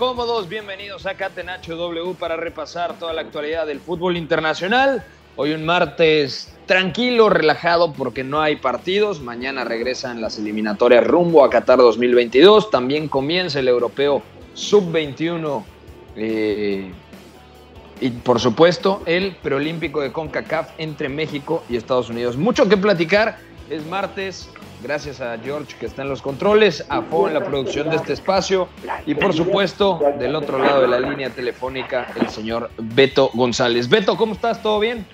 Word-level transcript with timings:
Pónganse 0.00 0.16
cómodos, 0.16 0.48
bienvenidos 0.48 1.04
a 1.04 1.14
Catenacho 1.14 1.76
W 1.76 2.14
para 2.18 2.36
repasar 2.36 2.98
toda 2.98 3.12
la 3.12 3.20
actualidad 3.20 3.66
del 3.66 3.80
fútbol 3.80 4.16
internacional. 4.16 5.04
Hoy 5.36 5.52
un 5.52 5.66
martes 5.66 6.56
tranquilo, 6.66 7.28
relajado 7.28 7.92
porque 7.92 8.24
no 8.24 8.40
hay 8.40 8.56
partidos, 8.56 9.20
mañana 9.20 9.62
regresan 9.62 10.22
las 10.22 10.38
eliminatorias 10.38 11.06
rumbo 11.06 11.44
a 11.44 11.50
Qatar 11.50 11.78
2022, 11.78 12.70
también 12.70 13.08
comienza 13.08 13.60
el 13.60 13.68
europeo 13.68 14.22
sub-21 14.54 15.62
eh, 16.16 16.90
y 18.00 18.10
por 18.10 18.40
supuesto 18.40 19.02
el 19.04 19.36
preolímpico 19.36 20.00
de 20.00 20.12
CONCACAF 20.12 20.70
entre 20.78 21.10
México 21.10 21.62
y 21.68 21.76
Estados 21.76 22.08
Unidos. 22.08 22.38
Mucho 22.38 22.68
que 22.68 22.78
platicar, 22.78 23.38
es 23.68 23.84
martes, 23.86 24.48
gracias 24.82 25.20
a 25.20 25.38
George 25.38 25.76
que 25.78 25.86
está 25.86 26.02
en 26.02 26.08
los 26.08 26.22
controles, 26.22 26.84
a 26.88 27.02
Fo 27.02 27.28
en 27.28 27.34
la 27.34 27.44
producción 27.44 27.90
de 27.90 27.96
este 27.96 28.12
espacio 28.12 28.68
y 29.06 29.14
por 29.14 29.32
supuesto 29.32 30.00
del 30.18 30.34
otro 30.34 30.58
lado 30.58 30.82
de 30.82 30.88
la 30.88 31.00
línea 31.00 31.30
telefónica 31.30 32.08
el 32.20 32.28
señor 32.28 32.70
Beto 32.78 33.30
González. 33.34 33.88
Beto, 33.88 34.16
¿cómo 34.16 34.34
estás? 34.34 34.62
¿Todo 34.62 34.80
bien? 34.80 35.06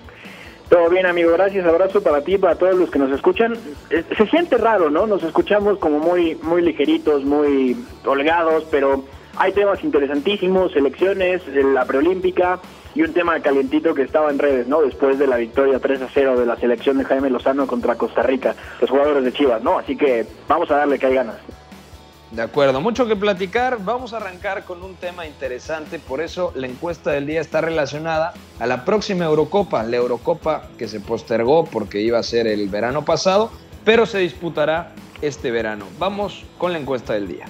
Todo 0.69 0.89
bien, 0.89 1.05
amigo, 1.05 1.31
gracias. 1.31 1.65
Abrazo 1.65 2.03
para 2.03 2.21
ti, 2.21 2.37
para 2.37 2.55
todos 2.55 2.75
los 2.75 2.89
que 2.89 2.99
nos 2.99 3.11
escuchan. 3.11 3.55
Se 3.89 4.27
siente 4.27 4.57
raro, 4.57 4.89
¿no? 4.89 5.07
Nos 5.07 5.23
escuchamos 5.23 5.77
como 5.77 5.99
muy, 5.99 6.35
muy 6.43 6.61
ligeritos, 6.61 7.23
muy 7.23 7.77
holgados, 8.05 8.65
pero 8.69 9.05
hay 9.37 9.53
temas 9.53 9.81
interesantísimos, 9.83 10.73
selecciones, 10.73 11.41
eh, 11.47 11.63
la 11.63 11.85
preolímpica 11.85 12.59
y 12.97 13.03
un 13.03 13.13
tema 13.13 13.39
calientito 13.41 13.93
que 13.93 14.01
estaba 14.01 14.31
en 14.31 14.39
redes, 14.39 14.67
¿no? 14.67 14.81
Después 14.81 15.19
de 15.19 15.27
la 15.27 15.37
victoria 15.37 15.77
3 15.77 16.01
a 16.01 16.07
0 16.11 16.39
de 16.39 16.47
la 16.47 16.55
selección 16.55 16.97
de 16.97 17.05
Jaime 17.05 17.29
Lozano 17.29 17.67
contra 17.67 17.93
Costa 17.93 18.23
Rica, 18.23 18.55
los 18.81 18.89
jugadores 18.89 19.23
de 19.23 19.31
Chivas, 19.31 19.61
¿no? 19.61 19.77
Así 19.77 19.95
que 19.95 20.25
vamos 20.47 20.71
a 20.71 20.77
darle 20.77 20.97
que 20.97 21.05
hay 21.05 21.13
ganas. 21.13 21.35
De 22.31 22.41
acuerdo, 22.41 22.81
mucho 22.81 23.05
que 23.05 23.15
platicar. 23.15 23.77
Vamos 23.81 24.13
a 24.13 24.17
arrancar 24.17 24.65
con 24.65 24.81
un 24.81 24.95
tema 24.95 25.27
interesante, 25.27 25.99
por 25.99 26.21
eso 26.21 26.51
la 26.55 26.65
encuesta 26.65 27.11
del 27.11 27.27
día 27.27 27.39
está 27.39 27.61
relacionada 27.61 28.33
a 28.59 28.65
la 28.65 28.83
próxima 28.83 29.25
Eurocopa, 29.25 29.83
la 29.83 29.97
Eurocopa 29.97 30.63
que 30.79 30.87
se 30.87 30.99
postergó 30.99 31.65
porque 31.65 32.01
iba 32.01 32.17
a 32.17 32.23
ser 32.23 32.47
el 32.47 32.67
verano 32.67 33.05
pasado, 33.05 33.51
pero 33.85 34.07
se 34.07 34.17
disputará 34.17 34.93
este 35.21 35.51
verano. 35.51 35.85
Vamos 35.99 36.45
con 36.57 36.73
la 36.73 36.79
encuesta 36.79 37.13
del 37.13 37.27
día. 37.27 37.45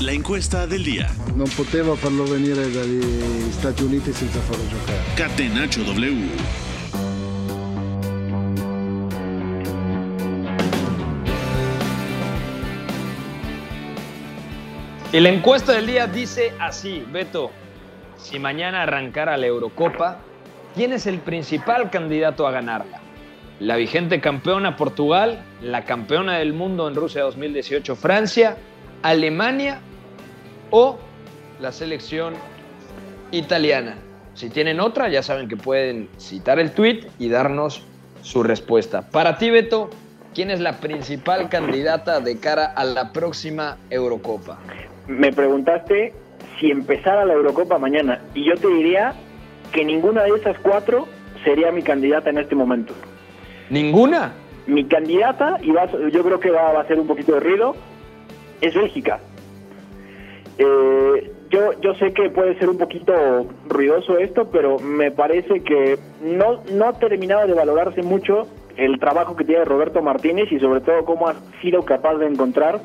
La 0.00 0.12
encuesta 0.12 0.64
del 0.64 0.84
día. 0.84 1.10
Non 1.34 1.48
poteva 1.56 1.96
farlo 1.96 2.22
venire 2.22 2.70
dagli 2.70 3.50
Stati 3.50 3.82
Uniti 3.82 4.12
senza 4.12 4.38
farlo 4.38 4.62
giocare. 4.68 4.98
Catenacho 5.16 5.82
W. 5.82 6.28
Y 15.10 15.20
la 15.20 15.30
encuesta 15.30 15.72
del 15.72 15.86
día 15.86 16.06
dice 16.06 16.52
así, 16.60 17.04
Beto, 17.10 17.50
si 18.18 18.38
mañana 18.38 18.82
arrancara 18.82 19.36
la 19.36 19.46
Eurocopa, 19.46 20.20
¿quién 20.76 20.92
es 20.92 21.06
el 21.06 21.18
principal 21.18 21.90
candidato 21.90 22.46
a 22.46 22.52
ganarla? 22.52 23.00
¿La 23.58 23.74
vigente 23.74 24.20
campeona 24.20 24.76
Portugal, 24.76 25.42
la 25.60 25.84
campeona 25.84 26.38
del 26.38 26.52
mundo 26.52 26.86
en 26.86 26.94
Rusia 26.94 27.22
2018 27.22 27.96
Francia, 27.96 28.56
Alemania 29.02 29.80
o 30.70 30.98
la 31.60 31.72
selección 31.72 32.34
italiana? 33.30 33.96
Si 34.34 34.50
tienen 34.50 34.80
otra, 34.80 35.08
ya 35.08 35.22
saben 35.22 35.48
que 35.48 35.56
pueden 35.56 36.08
citar 36.16 36.58
el 36.58 36.70
tweet 36.70 37.06
y 37.18 37.28
darnos 37.28 37.84
su 38.22 38.42
respuesta. 38.42 39.02
Para 39.10 39.38
ti, 39.38 39.50
Beto, 39.50 39.90
¿quién 40.34 40.50
es 40.50 40.60
la 40.60 40.78
principal 40.78 41.48
candidata 41.48 42.20
de 42.20 42.38
cara 42.38 42.66
a 42.66 42.84
la 42.84 43.12
próxima 43.12 43.78
Eurocopa? 43.90 44.58
Me 45.08 45.32
preguntaste 45.32 46.12
si 46.60 46.70
empezara 46.70 47.24
la 47.24 47.34
Eurocopa 47.34 47.78
mañana 47.78 48.20
y 48.34 48.44
yo 48.44 48.54
te 48.54 48.68
diría 48.68 49.14
que 49.72 49.84
ninguna 49.84 50.22
de 50.22 50.30
esas 50.30 50.58
cuatro 50.60 51.08
sería 51.44 51.72
mi 51.72 51.82
candidata 51.82 52.30
en 52.30 52.38
este 52.38 52.54
momento. 52.54 52.94
¿Ninguna? 53.70 54.32
Mi 54.66 54.84
candidata, 54.84 55.58
y 55.62 55.70
va 55.70 55.86
yo 55.86 56.22
creo 56.22 56.40
que 56.40 56.50
va, 56.50 56.72
va 56.72 56.82
a 56.82 56.86
ser 56.86 57.00
un 57.00 57.06
poquito 57.06 57.34
de 57.34 57.40
ruido, 57.40 57.74
es 58.60 58.74
Bélgica. 58.74 59.20
Eh, 60.58 61.32
yo, 61.50 61.80
yo 61.80 61.94
sé 61.94 62.12
que 62.12 62.30
puede 62.30 62.58
ser 62.58 62.68
un 62.68 62.78
poquito 62.78 63.12
ruidoso 63.68 64.18
esto, 64.18 64.50
pero 64.50 64.78
me 64.78 65.10
parece 65.10 65.62
que 65.62 65.98
no, 66.22 66.62
no 66.72 66.88
ha 66.88 66.98
terminado 66.98 67.46
de 67.46 67.54
valorarse 67.54 68.02
mucho 68.02 68.46
el 68.76 68.98
trabajo 68.98 69.34
que 69.36 69.44
tiene 69.44 69.64
Roberto 69.64 70.02
Martínez 70.02 70.50
y 70.52 70.60
sobre 70.60 70.80
todo 70.80 71.04
cómo 71.04 71.28
ha 71.28 71.34
sido 71.60 71.84
capaz 71.84 72.16
de 72.16 72.26
encontrar 72.26 72.80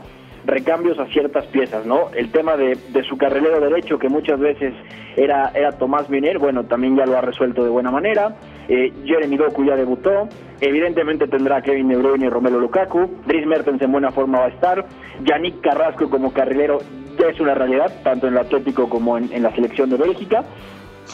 recambios 0.45 0.99
a 0.99 1.05
ciertas 1.07 1.45
piezas, 1.47 1.85
¿no? 1.85 2.09
El 2.15 2.31
tema 2.31 2.57
de, 2.57 2.77
de 2.89 3.03
su 3.03 3.17
carrilero 3.17 3.59
derecho, 3.59 3.97
que 3.97 4.09
muchas 4.09 4.39
veces 4.39 4.73
era, 5.15 5.51
era 5.53 5.71
Tomás 5.73 6.09
Miner, 6.09 6.39
bueno, 6.39 6.65
también 6.65 6.97
ya 6.97 7.05
lo 7.05 7.17
ha 7.17 7.21
resuelto 7.21 7.63
de 7.63 7.69
buena 7.69 7.91
manera. 7.91 8.35
Eh, 8.67 8.91
Jeremy 9.05 9.37
Doku 9.37 9.65
ya 9.65 9.75
debutó. 9.75 10.27
Evidentemente 10.65 11.27
tendrá 11.27 11.61
Kevin 11.61 11.89
De 11.89 11.97
Bruyne 11.97 12.25
y 12.25 12.29
Romelu 12.29 12.57
Lukaku. 12.57 13.09
Dries 13.25 13.45
Mertens 13.45 13.81
en 13.81 13.91
buena 13.91 14.11
forma 14.11 14.39
va 14.39 14.45
a 14.45 14.49
estar. 14.49 14.85
Yannick 15.25 15.59
Carrasco 15.59 16.09
como 16.09 16.31
carrilero 16.31 16.79
ya 17.19 17.27
es 17.27 17.39
una 17.41 17.53
realidad, 17.53 17.91
tanto 18.01 18.27
en 18.27 18.33
el 18.33 18.39
Atlético 18.39 18.87
como 18.87 19.17
en, 19.17 19.29
en 19.33 19.43
la 19.43 19.53
selección 19.53 19.89
de 19.89 19.97
Bélgica. 19.97 20.45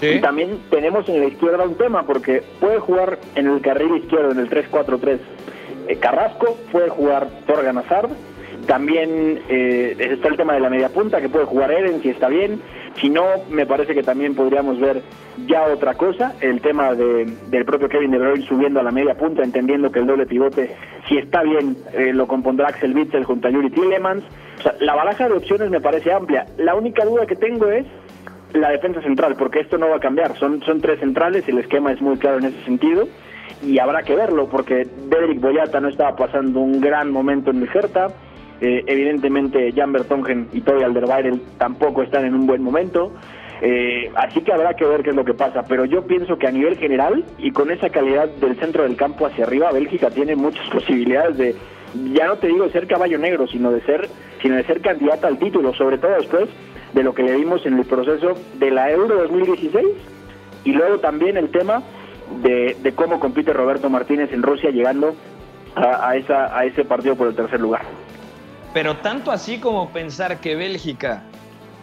Y 0.02 0.22
también 0.22 0.60
tenemos 0.70 1.10
en 1.10 1.22
la 1.22 1.26
izquierda 1.26 1.64
un 1.64 1.76
tema, 1.76 2.04
porque 2.04 2.44
puede 2.60 2.78
jugar 2.78 3.18
en 3.34 3.48
el 3.48 3.60
carril 3.62 3.98
izquierdo, 3.98 4.32
en 4.32 4.38
el 4.38 4.52
3-4-3, 4.52 5.18
eh, 5.88 5.96
Carrasco, 5.96 6.56
puede 6.72 6.90
jugar 6.90 7.28
Torgan 7.48 7.80
Hazard, 7.80 8.12
también 8.70 9.42
eh, 9.50 9.96
está 9.98 10.28
el 10.28 10.38
tema 10.38 10.54
de 10.54 10.60
la 10.60 10.70
media 10.70 10.90
punta, 10.90 11.20
que 11.20 11.28
puede 11.28 11.46
jugar 11.46 11.72
Eden 11.72 12.04
si 12.04 12.10
está 12.10 12.28
bien, 12.28 12.62
si 13.02 13.10
no, 13.10 13.24
me 13.50 13.66
parece 13.66 13.96
que 13.96 14.04
también 14.04 14.36
podríamos 14.36 14.80
ver 14.80 15.02
ya 15.48 15.64
otra 15.64 15.96
cosa, 15.96 16.36
el 16.40 16.62
tema 16.62 16.94
de, 16.94 17.26
del 17.48 17.66
propio 17.66 17.90
Kevin 17.90 18.12
De 18.12 18.20
Bruyne 18.20 18.46
subiendo 18.46 18.80
a 18.80 18.84
la 18.84 18.92
media 18.92 19.16
punta, 19.16 19.42
entendiendo 19.42 19.92
que 19.92 19.98
el 19.98 20.06
doble 20.06 20.28
pivote, 20.28 20.76
si 21.08 21.18
está 21.18 21.42
bien, 21.42 21.78
eh, 21.94 22.14
lo 22.14 22.28
compondrá 22.28 22.68
Axel 22.68 22.96
Witzel 22.96 23.24
junto 23.24 23.48
a 23.48 23.52
Yuri 23.52 23.72
Tillemans, 23.72 24.24
o 24.60 24.62
sea, 24.62 24.76
la 24.82 24.94
baraja 24.94 25.28
de 25.28 25.34
opciones 25.34 25.72
me 25.72 25.82
parece 25.82 26.14
amplia, 26.14 26.46
la 26.60 26.76
única 26.76 27.04
duda 27.06 27.26
que 27.26 27.36
tengo 27.36 27.72
es 27.72 27.88
la 28.54 28.70
defensa 28.70 29.02
central, 29.02 29.36
porque 29.36 29.62
esto 29.62 29.80
no 29.80 29.90
va 29.90 29.96
a 29.96 30.00
cambiar. 30.00 30.38
Son, 30.38 30.62
son 30.62 30.80
tres 30.80 31.00
centrales 31.00 31.44
y 31.48 31.52
el 31.52 31.58
esquema 31.58 31.92
es 31.92 32.02
muy 32.02 32.18
claro 32.18 32.38
en 32.38 32.46
ese 32.46 32.64
sentido. 32.66 33.08
Y 33.62 33.78
habrá 33.80 34.04
que 34.04 34.16
verlo, 34.16 34.48
porque 34.48 34.88
Dedrick 35.10 35.42
Boyata 35.42 35.80
no 35.80 35.90
estaba 35.90 36.16
pasando 36.16 36.60
un 36.60 36.80
gran 36.80 37.12
momento 37.12 37.52
en 37.52 37.60
el. 37.60 38.12
Eh, 38.62 38.84
evidentemente, 38.88 39.72
Jan 39.74 39.92
Bertongen 39.92 40.50
y 40.52 40.62
Toby 40.62 40.84
Alderweireld 40.84 41.58
tampoco 41.58 42.04
están 42.04 42.26
en 42.26 42.36
un 42.36 42.46
buen 42.46 42.62
momento. 42.62 43.12
Eh, 43.62 44.10
así 44.16 44.42
que 44.42 44.54
habrá 44.54 44.74
que 44.74 44.86
ver 44.86 45.04
qué 45.04 45.10
es 45.10 45.16
lo 45.16 45.26
que 45.26 45.34
pasa. 45.34 45.64
Pero 45.68 45.86
yo 45.86 46.06
pienso 46.06 46.38
que 46.38 46.48
a 46.48 46.52
nivel 46.52 46.78
general 46.78 47.26
y 47.38 47.52
con 47.52 47.72
esa 47.72 47.90
calidad 47.90 48.28
del 48.28 48.58
centro 48.58 48.84
del 48.84 48.96
campo 48.96 49.26
hacia 49.26 49.46
arriba, 49.46 49.72
Bélgica 49.72 50.10
tiene 50.10 50.36
muchas 50.36 50.68
posibilidades 50.72 51.38
de, 51.38 51.56
ya 52.14 52.28
no 52.28 52.38
te 52.38 52.48
digo 52.48 52.66
de 52.66 52.72
ser 52.72 52.88
caballo 52.88 53.18
negro, 53.18 53.48
sino 53.48 53.72
de 53.72 53.82
ser, 53.82 54.10
sino 54.42 54.56
de 54.56 54.64
ser 54.64 54.82
candidata 54.82 55.28
al 55.28 55.40
título, 55.40 55.74
sobre 55.74 55.98
todo 55.98 56.12
después 56.12 56.50
de 56.94 57.04
lo 57.04 57.14
que 57.14 57.24
le 57.24 57.36
vimos 57.36 57.66
en 57.66 57.78
el 57.78 57.86
proceso 57.86 58.34
de 58.58 58.72
la 58.72 58.92
Euro 58.92 59.16
2016 59.16 59.86
y 60.64 60.72
luego 60.74 61.00
también 61.00 61.38
el 61.38 61.50
tema 61.50 61.84
de, 62.42 62.76
de 62.82 62.92
cómo 62.94 63.20
compite 63.20 63.54
Roberto 63.54 63.90
Martínez 63.90 64.32
en 64.34 64.44
Rusia 64.44 64.72
llegando 64.72 65.16
a, 65.76 66.10
a, 66.10 66.16
esa, 66.16 66.58
a 66.58 66.66
ese 66.66 66.84
partido 66.86 67.16
por 67.16 67.28
el 67.28 67.36
tercer 67.36 67.60
lugar. 67.60 67.82
Pero 68.74 68.98
tanto 68.98 69.32
así 69.32 69.58
como 69.60 69.90
pensar 69.90 70.40
que 70.40 70.56
Bélgica 70.56 71.24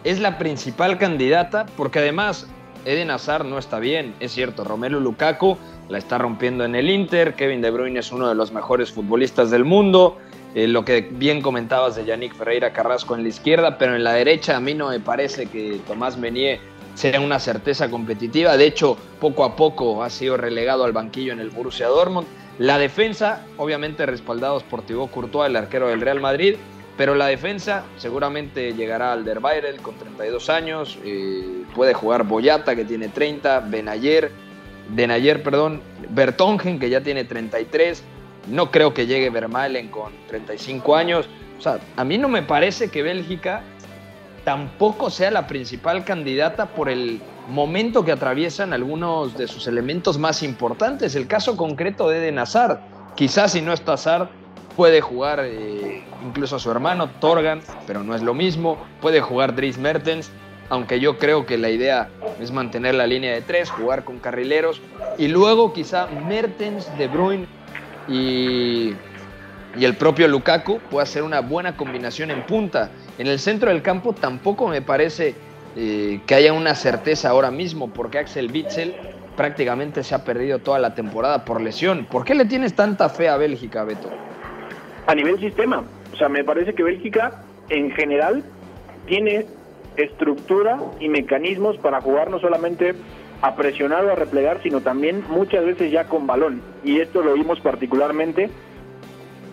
es 0.03 0.19
la 0.19 0.37
principal 0.37 0.97
candidata, 0.97 1.65
porque 1.75 1.99
además 1.99 2.47
Eden 2.85 3.11
Hazard 3.11 3.45
no 3.45 3.57
está 3.57 3.79
bien, 3.79 4.15
es 4.21 4.31
cierto, 4.31 4.63
Romelu 4.63 5.01
Lukaku 5.01 5.57
la 5.89 5.97
está 5.97 6.17
rompiendo 6.17 6.63
en 6.63 6.75
el 6.75 6.89
Inter, 6.89 7.33
Kevin 7.35 7.61
De 7.61 7.71
Bruyne 7.71 7.99
es 7.99 8.11
uno 8.11 8.29
de 8.29 8.35
los 8.35 8.51
mejores 8.51 8.91
futbolistas 8.91 9.51
del 9.51 9.65
mundo, 9.65 10.17
eh, 10.55 10.67
lo 10.67 10.85
que 10.85 11.01
bien 11.01 11.41
comentabas 11.41 11.95
de 11.95 12.05
Yannick 12.05 12.35
Ferreira 12.35 12.71
Carrasco 12.71 13.15
en 13.15 13.23
la 13.23 13.29
izquierda, 13.29 13.77
pero 13.77 13.95
en 13.95 14.03
la 14.03 14.13
derecha 14.13 14.55
a 14.55 14.59
mí 14.61 14.73
no 14.73 14.89
me 14.89 14.99
parece 14.99 15.47
que 15.47 15.81
Tomás 15.87 16.17
Menier 16.17 16.59
sea 16.95 17.19
una 17.19 17.39
certeza 17.39 17.89
competitiva, 17.89 18.55
de 18.55 18.65
hecho 18.65 18.97
poco 19.19 19.43
a 19.43 19.55
poco 19.55 20.03
ha 20.03 20.09
sido 20.09 20.37
relegado 20.37 20.85
al 20.85 20.93
banquillo 20.93 21.33
en 21.33 21.39
el 21.39 21.49
Borussia 21.49 21.87
Dortmund, 21.87 22.27
la 22.59 22.79
defensa, 22.79 23.45
obviamente 23.57 24.05
respaldados 24.05 24.63
por 24.63 24.81
Thibaut 24.81 25.11
Courtois, 25.11 25.49
el 25.49 25.57
arquero 25.57 25.89
del 25.89 26.01
Real 26.01 26.19
Madrid, 26.19 26.55
pero 26.97 27.13
la 27.15 27.27
defensa 27.27 27.83
seguramente 27.97 28.73
llegará 28.73 29.13
al 29.13 29.23
Derweireld 29.23 29.81
con 29.81 29.95
32 29.95 30.49
años, 30.49 30.97
eh, 31.05 31.63
puede 31.75 31.93
jugar 31.93 32.23
Boyata 32.23 32.75
que 32.75 32.85
tiene 32.85 33.09
30, 33.09 33.61
Benayer, 33.61 34.31
Benayer, 34.89 35.43
perdón, 35.43 35.81
Bertongen 36.09 36.79
que 36.79 36.89
ya 36.89 37.01
tiene 37.01 37.23
33, 37.23 38.03
no 38.47 38.71
creo 38.71 38.93
que 38.93 39.05
llegue 39.05 39.29
Vermaelen 39.29 39.89
con 39.89 40.13
35 40.27 40.95
años. 40.95 41.27
O 41.59 41.61
sea, 41.61 41.79
a 41.95 42.03
mí 42.03 42.17
no 42.17 42.29
me 42.29 42.43
parece 42.43 42.89
que 42.89 43.03
Bélgica 43.03 43.61
tampoco 44.43 45.09
sea 45.09 45.29
la 45.31 45.47
principal 45.47 46.05
candidata 46.05 46.67
por 46.67 46.89
el 46.89 47.21
momento 47.49 48.05
que 48.05 48.11
atraviesan 48.11 48.73
algunos 48.73 49.37
de 49.37 49.47
sus 49.47 49.67
elementos 49.67 50.17
más 50.17 50.43
importantes. 50.43 51.15
El 51.15 51.27
caso 51.27 51.57
concreto 51.57 52.09
de 52.09 52.19
Eden 52.19 52.39
Hazard. 52.39 52.79
Quizás 53.15 53.53
si 53.53 53.61
no 53.61 53.73
está 53.73 53.93
Hazard, 53.93 54.29
puede 54.77 55.01
jugar 55.01 55.41
eh, 55.43 56.03
incluso 56.23 56.55
a 56.55 56.59
su 56.59 56.69
hermano 56.69 57.09
Torgan, 57.19 57.61
pero 57.87 58.03
no 58.03 58.15
es 58.15 58.21
lo 58.21 58.35
mismo. 58.35 58.77
Puede 59.01 59.19
jugar 59.19 59.55
Dries 59.55 59.79
Mertens, 59.79 60.29
aunque 60.69 60.99
yo 60.99 61.17
creo 61.17 61.47
que 61.47 61.57
la 61.57 61.69
idea 61.69 62.09
es 62.39 62.51
mantener 62.51 62.93
la 62.93 63.07
línea 63.07 63.33
de 63.33 63.41
tres, 63.41 63.71
jugar 63.71 64.03
con 64.03 64.19
carrileros 64.19 64.79
y 65.17 65.29
luego 65.29 65.73
quizá 65.73 66.05
Mertens, 66.27 66.95
De 66.95 67.07
Bruyne 67.07 67.47
y, 68.07 68.93
y 69.75 69.83
el 69.83 69.95
propio 69.95 70.27
Lukaku 70.27 70.79
puede 70.91 71.03
hacer 71.03 71.23
una 71.23 71.39
buena 71.39 71.75
combinación 71.75 72.29
en 72.29 72.43
punta. 72.43 72.91
En 73.17 73.25
el 73.25 73.39
centro 73.39 73.69
del 73.69 73.81
campo 73.81 74.13
tampoco 74.13 74.67
me 74.67 74.83
parece 74.83 75.33
eh, 75.75 76.21
que 76.27 76.35
haya 76.35 76.53
una 76.53 76.75
certeza 76.75 77.29
ahora 77.29 77.49
mismo, 77.49 77.89
porque 77.89 78.19
Axel 78.19 78.51
Witzel 78.51 78.95
prácticamente 79.35 80.03
se 80.03 80.13
ha 80.13 80.23
perdido 80.23 80.59
toda 80.59 80.77
la 80.77 80.93
temporada 80.93 81.45
por 81.45 81.61
lesión. 81.61 82.05
¿Por 82.05 82.25
qué 82.25 82.35
le 82.35 82.45
tienes 82.45 82.75
tanta 82.75 83.09
fe 83.09 83.27
a 83.27 83.37
Bélgica, 83.37 83.83
Beto? 83.83 84.09
A 85.07 85.15
nivel 85.15 85.39
sistema, 85.39 85.83
o 86.13 86.17
sea, 86.17 86.27
me 86.27 86.43
parece 86.43 86.75
que 86.75 86.83
Bélgica 86.83 87.43
en 87.69 87.91
general 87.91 88.43
tiene 89.05 89.45
estructura 89.95 90.79
y 90.99 91.07
mecanismos 91.07 91.77
para 91.77 92.01
jugar 92.01 92.29
no 92.29 92.39
solamente 92.39 92.93
a 93.41 93.55
presionar 93.55 94.03
o 94.05 94.11
a 94.11 94.15
replegar, 94.15 94.61
sino 94.61 94.81
también 94.81 95.23
muchas 95.29 95.65
veces 95.65 95.91
ya 95.91 96.09
con 96.09 96.27
balón. 96.27 96.61
Y 96.83 96.99
esto 96.99 97.21
lo 97.21 97.33
vimos 97.33 97.61
particularmente 97.61 98.49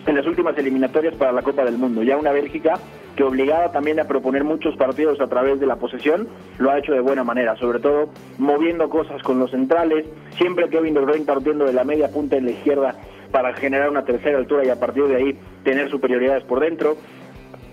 en 0.05 0.15
las 0.15 0.27
últimas 0.27 0.57
eliminatorias 0.57 1.15
para 1.15 1.31
la 1.31 1.41
Copa 1.41 1.63
del 1.63 1.77
Mundo. 1.77 2.03
Ya 2.03 2.17
una 2.17 2.31
Bélgica 2.31 2.73
que 3.15 3.23
obligada 3.23 3.71
también 3.71 3.99
a 3.99 4.05
proponer 4.05 4.43
muchos 4.43 4.75
partidos 4.75 5.19
a 5.21 5.27
través 5.27 5.59
de 5.59 5.65
la 5.65 5.77
posesión, 5.77 6.27
lo 6.57 6.71
ha 6.71 6.79
hecho 6.79 6.93
de 6.93 6.99
buena 6.99 7.23
manera, 7.23 7.55
sobre 7.55 7.79
todo 7.79 8.09
moviendo 8.37 8.89
cosas 8.89 9.21
con 9.23 9.39
los 9.39 9.51
centrales, 9.51 10.05
siempre 10.37 10.69
Kevin 10.69 10.93
De 10.93 11.01
Bruyne 11.01 11.25
partiendo 11.25 11.65
de 11.65 11.73
la 11.73 11.83
media 11.83 12.09
punta 12.09 12.35
en 12.35 12.45
la 12.45 12.51
izquierda 12.51 12.95
para 13.31 13.53
generar 13.53 13.89
una 13.89 14.05
tercera 14.05 14.37
altura 14.37 14.65
y 14.65 14.69
a 14.69 14.79
partir 14.79 15.05
de 15.05 15.15
ahí 15.15 15.39
tener 15.63 15.89
superioridades 15.89 16.43
por 16.43 16.59
dentro. 16.59 16.97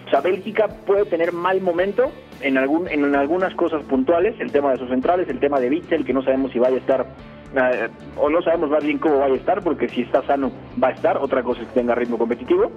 O 0.07 0.11
sea, 0.11 0.21
Bélgica 0.21 0.69
puede 0.87 1.05
tener 1.07 1.33
mal 1.33 1.61
momento 1.61 2.11
en, 2.41 2.59
algún, 2.59 2.89
en 2.89 3.15
algunas 3.15 3.55
cosas 3.55 3.83
puntuales, 3.85 4.35
el 4.41 4.53
tema 4.53 4.73
de 4.73 4.79
sus 4.79 4.89
centrales, 4.89 5.29
el 5.29 5.41
tema 5.41 5.61
de 5.61 5.71
Witzel, 5.71 6.05
que 6.05 6.13
no 6.13 6.23
sabemos 6.23 6.53
si 6.53 6.59
vaya 6.59 6.77
a 6.77 6.81
estar, 6.81 7.07
eh, 7.55 7.89
o 8.17 8.29
no 8.29 8.43
sabemos 8.43 8.71
más 8.71 8.85
bien 8.85 8.99
cómo 8.99 9.19
vaya 9.21 9.35
a 9.35 9.39
estar, 9.39 9.63
porque 9.63 9.89
si 9.89 10.03
está 10.03 10.23
sano 10.27 10.53
va 10.83 10.89
a 10.89 10.93
estar, 10.93 11.17
otra 11.17 11.43
cosa 11.43 11.63
es 11.63 11.69
que 11.69 11.75
tenga 11.75 11.95
ritmo 11.95 12.19
competitivo. 12.19 12.71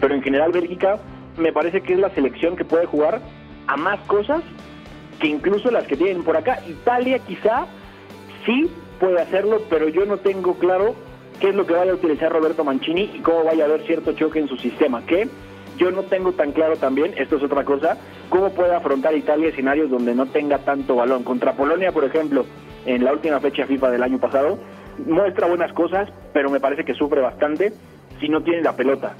Pero 0.00 0.14
en 0.14 0.22
general 0.22 0.52
Bélgica 0.52 0.98
me 1.36 1.52
parece 1.52 1.82
que 1.82 1.94
es 1.94 1.98
la 1.98 2.10
selección 2.10 2.56
que 2.56 2.64
puede 2.64 2.86
jugar 2.86 3.20
a 3.66 3.76
más 3.76 4.00
cosas 4.06 4.42
que 5.18 5.28
incluso 5.28 5.70
las 5.70 5.86
que 5.86 5.96
tienen 5.96 6.22
por 6.22 6.36
acá. 6.36 6.60
Italia 6.68 7.18
quizá 7.20 7.66
sí 8.44 8.70
puede 9.00 9.20
hacerlo, 9.20 9.62
pero 9.70 9.88
yo 9.88 10.04
no 10.06 10.18
tengo 10.18 10.54
claro 10.54 10.94
qué 11.40 11.48
es 11.50 11.54
lo 11.54 11.66
que 11.66 11.74
vaya 11.74 11.92
a 11.92 11.94
utilizar 11.94 12.32
Roberto 12.32 12.64
Mancini 12.64 13.10
y 13.14 13.20
cómo 13.20 13.44
vaya 13.44 13.64
a 13.64 13.66
haber 13.66 13.82
cierto 13.82 14.12
choque 14.12 14.38
en 14.38 14.48
su 14.48 14.56
sistema. 14.56 15.04
Que 15.06 15.28
yo 15.76 15.90
no 15.90 16.04
tengo 16.04 16.32
tan 16.32 16.52
claro 16.52 16.76
también, 16.76 17.14
esto 17.16 17.36
es 17.36 17.42
otra 17.42 17.64
cosa, 17.64 17.98
cómo 18.28 18.50
puede 18.50 18.74
afrontar 18.74 19.16
Italia 19.16 19.48
escenarios 19.48 19.90
donde 19.90 20.14
no 20.14 20.26
tenga 20.26 20.58
tanto 20.58 20.96
balón. 20.96 21.24
Contra 21.24 21.54
Polonia, 21.54 21.92
por 21.92 22.04
ejemplo, 22.04 22.46
en 22.86 23.04
la 23.04 23.12
última 23.12 23.40
fecha 23.40 23.66
FIFA 23.66 23.90
del 23.90 24.02
año 24.02 24.18
pasado, 24.18 24.58
muestra 25.06 25.48
buenas 25.48 25.72
cosas, 25.72 26.08
pero 26.32 26.50
me 26.50 26.60
parece 26.60 26.84
que 26.84 26.94
sufre 26.94 27.20
bastante 27.20 27.72
si 28.20 28.28
no 28.28 28.42
tiene 28.42 28.62
la 28.62 28.76
pelota. 28.76 29.14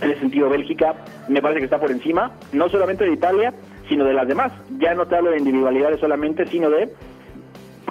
En 0.00 0.10
ese 0.10 0.20
sentido, 0.20 0.48
Bélgica 0.48 0.94
me 1.28 1.42
parece 1.42 1.60
que 1.60 1.64
está 1.66 1.78
por 1.78 1.90
encima, 1.90 2.32
no 2.52 2.68
solamente 2.68 3.04
de 3.04 3.12
Italia, 3.12 3.52
sino 3.88 4.04
de 4.04 4.14
las 4.14 4.26
demás. 4.26 4.52
Ya 4.78 4.94
no 4.94 5.06
te 5.06 5.16
hablo 5.16 5.30
de 5.30 5.38
individualidades 5.38 6.00
solamente, 6.00 6.46
sino 6.46 6.70
de 6.70 6.92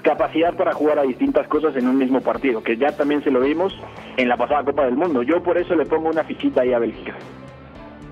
capacidad 0.03 0.55
para 0.55 0.73
jugar 0.73 0.97
a 0.99 1.03
distintas 1.03 1.47
cosas 1.47 1.75
en 1.75 1.87
un 1.87 1.97
mismo 1.97 2.21
partido, 2.21 2.63
que 2.63 2.77
ya 2.77 2.95
también 2.95 3.23
se 3.23 3.31
lo 3.31 3.41
vimos 3.41 3.77
en 4.17 4.29
la 4.29 4.37
pasada 4.37 4.63
Copa 4.63 4.85
del 4.85 4.95
Mundo. 4.95 5.23
Yo 5.23 5.43
por 5.43 5.57
eso 5.57 5.75
le 5.75 5.85
pongo 5.85 6.09
una 6.09 6.23
fichita 6.23 6.61
ahí 6.61 6.73
a 6.73 6.79
Bélgica. 6.79 7.15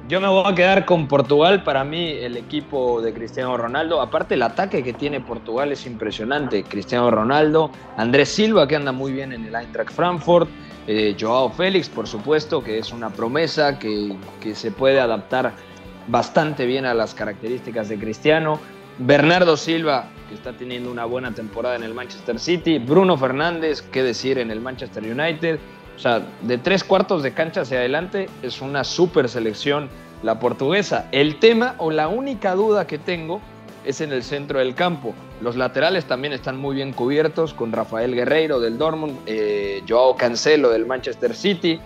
Yo 0.07 0.21
me 0.21 0.30
voy 0.30 0.50
a 0.50 0.56
quedar 0.56 0.86
con 0.86 1.09
Portugal. 1.09 1.63
Para 1.63 1.83
mí, 1.83 2.12
el 2.12 2.38
equipo 2.38 3.01
de 3.01 3.13
Cristiano 3.13 3.57
Ronaldo, 3.57 4.00
aparte 4.00 4.36
el 4.36 4.42
ataque 4.42 4.81
que 4.81 4.94
tiene 4.94 5.19
Portugal 5.19 5.69
es 5.74 5.86
impresionante. 5.86 6.63
Cristiano 6.63 7.12
Ronaldo, 7.12 7.71
Andrés 7.98 8.30
Silva, 8.30 8.69
que 8.69 8.77
anda 8.77 8.94
muy 8.94 9.12
bien 9.12 9.33
en 9.33 9.44
el 9.44 9.54
Eintracht 9.54 9.92
Frankfurt, 9.92 10.50
eh, 10.88 11.18
Joao 11.19 11.50
Félix, 11.50 11.89
por 11.89 12.07
supuesto, 12.07 12.63
que 12.63 12.77
es 12.77 12.94
una 12.94 13.09
promesa 13.09 13.77
que, 13.77 14.15
que 14.39 14.56
se 14.56 14.71
puede 14.71 15.01
adaptar 15.01 15.51
bastante 16.07 16.65
bien 16.65 16.86
a 16.86 16.94
las 16.94 17.13
características 17.13 17.89
de 17.89 18.00
Cristiano. 18.00 18.62
Bernardo 19.00 19.57
Silva, 19.57 20.07
que 20.30 20.35
está 20.35 20.54
teniendo 20.54 20.90
una 20.90 21.04
buena 21.04 21.33
temporada 21.33 21.76
en 21.76 21.83
el 21.83 21.94
Manchester 21.94 22.40
City. 22.40 22.80
Bruno 22.80 23.18
Fernández, 23.18 23.81
qué 23.81 24.04
decir, 24.04 24.37
en 24.37 24.52
el 24.52 24.61
Manchester 24.61 25.04
United. 25.04 25.59
O 25.97 25.99
sea, 25.99 26.21
de 26.44 26.59
tres 26.59 26.83
cuartos 26.83 27.23
de 27.23 27.33
cancha 27.33 27.61
hacia 27.61 27.80
adelante 27.80 28.30
es 28.44 28.61
una 28.61 28.83
super 28.83 29.27
selección 29.27 29.89
la 30.21 30.39
portuguesa. 30.39 31.07
El 31.11 31.39
tema 31.39 31.75
o 31.80 31.89
la 31.89 32.07
única 32.07 32.54
duda 32.54 32.85
que 32.85 32.99
tengo 32.99 33.42
es 33.83 33.99
en 34.01 34.11
el 34.11 34.21
centro 34.21 34.59
del 34.59 34.75
campo. 34.75 35.16
Los 35.42 35.56
laterales 35.56 36.06
también 36.06 36.33
están 36.33 36.57
muy 36.57 36.75
bien 36.75 36.94
cubiertos 36.94 37.54
con 37.54 37.71
Rafael 37.71 38.13
Guerreiro 38.13 38.59
del 38.59 38.77
Dortmund, 38.77 39.18
eh, 39.25 39.81
Joao 39.87 40.16
Cancelo 40.16 40.69
del 40.69 40.85
Manchester 40.85 41.35
City. 41.35 41.80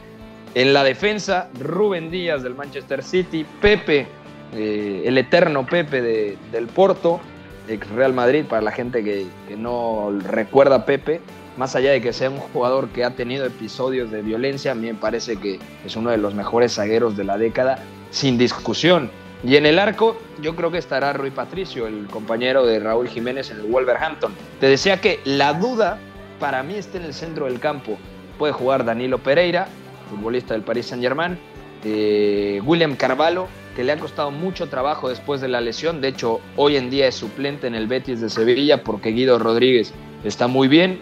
En 0.55 0.73
la 0.73 0.83
defensa, 0.83 1.49
Rubén 1.59 2.11
Díaz 2.11 2.43
del 2.43 2.55
Manchester 2.55 3.03
City, 3.03 3.45
Pepe, 3.61 4.07
eh, 4.53 5.03
el 5.05 5.17
eterno 5.17 5.65
Pepe 5.65 6.01
de, 6.01 6.37
del 6.51 6.67
Porto, 6.67 7.21
ex 7.69 7.89
Real 7.91 8.11
Madrid, 8.11 8.43
para 8.43 8.61
la 8.61 8.71
gente 8.71 9.03
que, 9.03 9.27
que 9.47 9.55
no 9.55 10.11
recuerda 10.27 10.77
a 10.77 10.85
Pepe, 10.85 11.21
más 11.57 11.75
allá 11.75 11.91
de 11.91 12.01
que 12.01 12.13
sea 12.13 12.29
un 12.29 12.37
jugador 12.37 12.89
que 12.89 13.03
ha 13.03 13.11
tenido 13.11 13.45
episodios 13.45 14.11
de 14.11 14.21
violencia, 14.21 14.71
a 14.71 14.75
mí 14.75 14.87
me 14.87 14.93
parece 14.93 15.37
que 15.37 15.59
es 15.85 15.95
uno 15.95 16.09
de 16.11 16.17
los 16.17 16.33
mejores 16.33 16.75
zagueros 16.75 17.17
de 17.17 17.23
la 17.23 17.37
década, 17.37 17.79
sin 18.09 18.37
discusión. 18.37 19.11
Y 19.43 19.55
en 19.55 19.65
el 19.65 19.79
arco, 19.79 20.17
yo 20.41 20.55
creo 20.55 20.71
que 20.71 20.77
estará 20.77 21.13
Rui 21.13 21.31
Patricio, 21.31 21.87
el 21.87 22.05
compañero 22.07 22.65
de 22.65 22.79
Raúl 22.79 23.07
Jiménez 23.07 23.49
en 23.49 23.57
el 23.57 23.63
Wolverhampton. 23.63 24.33
Te 24.59 24.67
decía 24.67 25.01
que 25.01 25.19
la 25.25 25.53
duda 25.53 25.97
para 26.39 26.61
mí 26.61 26.75
está 26.75 26.99
en 26.99 27.05
el 27.05 27.13
centro 27.13 27.45
del 27.45 27.59
campo. 27.59 27.97
Puede 28.37 28.53
jugar 28.53 28.85
Danilo 28.85 29.17
Pereira, 29.17 29.67
futbolista 30.09 30.53
del 30.53 30.63
Paris 30.63 30.87
Saint-Germain, 30.87 31.37
eh, 31.83 32.61
William 32.63 32.95
Carvalho, 32.95 33.47
que 33.75 33.83
le 33.83 33.93
ha 33.93 33.97
costado 33.97 34.29
mucho 34.29 34.67
trabajo 34.67 35.09
después 35.09 35.41
de 35.41 35.47
la 35.47 35.61
lesión. 35.61 36.01
De 36.01 36.09
hecho, 36.09 36.39
hoy 36.55 36.75
en 36.75 36.89
día 36.89 37.07
es 37.07 37.15
suplente 37.15 37.67
en 37.67 37.73
el 37.73 37.87
Betis 37.87 38.21
de 38.21 38.29
Sevilla 38.29 38.83
porque 38.83 39.09
Guido 39.09 39.39
Rodríguez 39.39 39.93
está 40.23 40.47
muy 40.47 40.67
bien. 40.67 40.99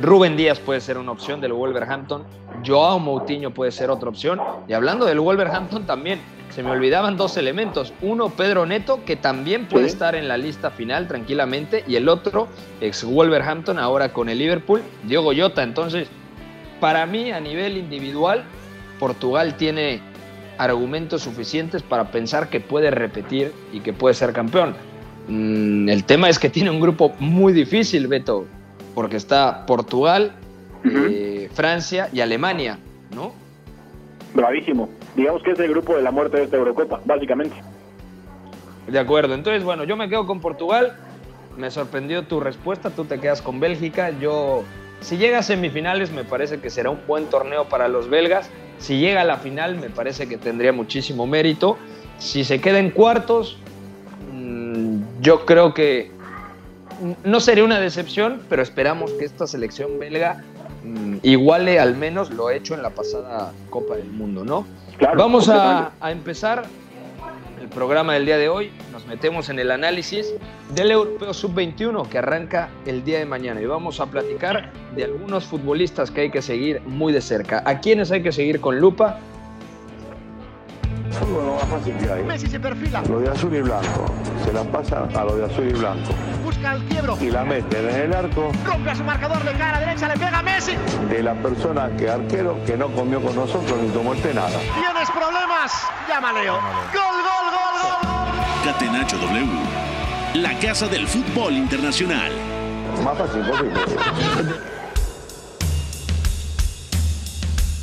Rubén 0.00 0.36
Díaz 0.36 0.58
puede 0.58 0.80
ser 0.80 0.96
una 0.98 1.12
opción 1.12 1.40
del 1.40 1.52
Wolverhampton. 1.52 2.24
Joao 2.66 2.98
Moutinho 2.98 3.50
puede 3.52 3.70
ser 3.70 3.90
otra 3.90 4.08
opción. 4.08 4.40
Y 4.66 4.72
hablando 4.72 5.04
del 5.04 5.20
Wolverhampton 5.20 5.84
también, 5.86 6.20
se 6.50 6.62
me 6.62 6.70
olvidaban 6.70 7.16
dos 7.16 7.36
elementos. 7.36 7.92
Uno, 8.00 8.30
Pedro 8.30 8.64
Neto, 8.66 9.04
que 9.04 9.16
también 9.16 9.66
puede 9.66 9.86
Sí. 9.86 9.92
estar 9.92 10.14
en 10.14 10.26
la 10.26 10.36
lista 10.38 10.70
final 10.70 11.06
tranquilamente. 11.06 11.84
Y 11.86 11.96
el 11.96 12.08
otro, 12.08 12.48
ex 12.80 13.04
Wolverhampton, 13.04 13.78
ahora 13.78 14.12
con 14.12 14.28
el 14.28 14.38
Liverpool, 14.38 14.82
Diogo 15.04 15.32
Jota. 15.36 15.62
Entonces, 15.62 16.08
para 16.80 17.04
mí, 17.06 17.30
a 17.30 17.40
nivel 17.40 17.76
individual, 17.76 18.44
Portugal 18.98 19.54
tiene 19.56 20.00
argumentos 20.56 21.22
suficientes 21.22 21.82
para 21.82 22.10
pensar 22.10 22.48
que 22.48 22.60
puede 22.60 22.90
repetir 22.90 23.52
y 23.72 23.80
que 23.80 23.92
puede 23.92 24.14
ser 24.14 24.32
campeón. 24.32 24.74
Mm, 25.28 25.88
el 25.88 26.04
tema 26.04 26.28
es 26.28 26.38
que 26.38 26.48
tiene 26.50 26.70
un 26.70 26.80
grupo 26.80 27.12
muy 27.18 27.52
difícil, 27.52 28.06
Beto, 28.08 28.46
porque 29.00 29.16
está 29.16 29.64
Portugal, 29.64 30.32
eh, 30.84 31.48
Francia 31.54 32.10
y 32.12 32.20
Alemania, 32.20 32.78
¿no? 33.14 33.32
Bravísimo. 34.34 34.90
Digamos 35.16 35.42
que 35.42 35.52
es 35.52 35.58
el 35.58 35.70
grupo 35.70 35.96
de 35.96 36.02
la 36.02 36.10
muerte 36.10 36.36
de 36.36 36.42
esta 36.42 36.58
Eurocopa, 36.58 37.00
básicamente. 37.06 37.56
De 38.86 38.98
acuerdo. 38.98 39.32
Entonces, 39.32 39.64
bueno, 39.64 39.84
yo 39.84 39.96
me 39.96 40.10
quedo 40.10 40.26
con 40.26 40.42
Portugal. 40.42 40.98
Me 41.56 41.70
sorprendió 41.70 42.24
tu 42.24 42.40
respuesta. 42.40 42.90
Tú 42.90 43.06
te 43.06 43.18
quedas 43.18 43.40
con 43.40 43.58
Bélgica. 43.58 44.10
Yo, 44.10 44.64
si 45.00 45.16
llega 45.16 45.38
a 45.38 45.42
semifinales, 45.42 46.12
me 46.12 46.24
parece 46.24 46.60
que 46.60 46.68
será 46.68 46.90
un 46.90 47.00
buen 47.08 47.24
torneo 47.24 47.70
para 47.70 47.88
los 47.88 48.10
belgas. 48.10 48.50
Si 48.76 48.98
llega 48.98 49.22
a 49.22 49.24
la 49.24 49.38
final, 49.38 49.76
me 49.76 49.88
parece 49.88 50.28
que 50.28 50.36
tendría 50.36 50.74
muchísimo 50.74 51.26
mérito. 51.26 51.78
Si 52.18 52.44
se 52.44 52.60
queda 52.60 52.80
en 52.80 52.90
cuartos, 52.90 53.56
mm, 54.30 55.22
yo 55.22 55.46
creo 55.46 55.72
que 55.72 56.19
no 57.24 57.40
sería 57.40 57.64
una 57.64 57.80
decepción, 57.80 58.42
pero 58.48 58.62
esperamos 58.62 59.10
que 59.12 59.24
esta 59.24 59.46
selección 59.46 59.98
belga 59.98 60.42
mm, 60.84 61.18
iguale 61.22 61.78
al 61.78 61.96
menos 61.96 62.30
lo 62.30 62.50
hecho 62.50 62.74
en 62.74 62.82
la 62.82 62.90
pasada 62.90 63.52
Copa 63.70 63.96
del 63.96 64.10
Mundo, 64.10 64.44
¿no? 64.44 64.66
Vamos 65.16 65.48
a, 65.48 65.92
a, 65.98 66.12
empezar 66.12 66.64
el 67.60 67.68
programa 67.68 68.14
del 68.14 68.26
día 68.26 68.36
de 68.36 68.50
hoy. 68.50 68.70
Nos 68.92 69.06
metemos 69.06 69.48
en 69.48 69.58
el 69.58 69.70
análisis 69.70 70.34
del 70.74 70.90
Europeo 70.90 71.32
Sub-21 71.32 72.06
que 72.08 72.18
arranca 72.18 72.68
el 72.84 73.02
día 73.02 73.18
de 73.18 73.24
mañana 73.24 73.62
y 73.62 73.66
vamos 73.66 73.98
a 74.00 74.06
platicar 74.06 74.70
de 74.94 75.04
algunos 75.04 75.44
futbolistas 75.44 76.10
que 76.10 76.22
hay 76.22 76.30
que 76.30 76.42
seguir 76.42 76.82
muy 76.82 77.12
de 77.14 77.22
cerca. 77.22 77.62
¿A 77.64 77.80
quiénes 77.80 78.10
hay 78.10 78.22
que 78.22 78.32
seguir 78.32 78.60
con 78.60 78.78
lupa? 78.78 79.18
Fútbol 81.12 81.46
lo 81.46 81.54
más 81.54 81.64
fácil 81.64 81.94
que 81.96 82.10
hay. 82.10 82.24
Messi 82.24 82.46
se 82.46 82.60
perfila. 82.60 83.02
Lo 83.08 83.20
de 83.20 83.28
azul 83.28 83.54
y 83.54 83.60
blanco. 83.60 84.06
Se 84.44 84.52
la 84.52 84.64
pasa 84.64 85.08
a 85.14 85.24
lo 85.24 85.36
de 85.36 85.44
azul 85.44 85.68
y 85.68 85.72
blanco. 85.72 86.10
Busca 86.60 86.74
el 86.74 86.84
quiebro. 86.84 87.16
Y 87.18 87.30
la 87.30 87.42
meten 87.42 87.88
en 87.88 87.96
el 87.96 88.14
arco. 88.14 88.52
Rompe 88.66 88.90
a 88.90 88.94
su 88.94 89.02
marcador 89.02 89.42
de 89.44 89.52
cara 89.52 89.80
derecha, 89.80 90.08
le 90.08 90.14
pega 90.14 90.40
a 90.40 90.42
Messi. 90.42 90.72
De 91.08 91.22
la 91.22 91.34
persona 91.34 91.88
que 91.96 92.10
arquero 92.10 92.62
que 92.66 92.76
no 92.76 92.88
comió 92.88 93.22
con 93.22 93.34
nosotros 93.34 93.78
ni 93.80 93.88
tomó 93.88 94.12
el 94.12 94.34
nada. 94.34 94.58
¿Tienes 94.74 95.10
problemas? 95.10 95.72
Llama 96.06 96.32
Leo. 96.34 96.52
Gol, 96.52 97.16
gol, 97.22 97.46
gol, 97.50 98.02
gol. 98.02 98.72
Catenacho 98.72 99.16
W. 99.16 99.46
La 100.34 100.58
casa 100.58 100.86
del 100.86 101.08
fútbol 101.08 101.54
internacional. 101.54 102.30
Más 103.02 103.16
fácil 103.16 103.40
posible. 103.40 103.80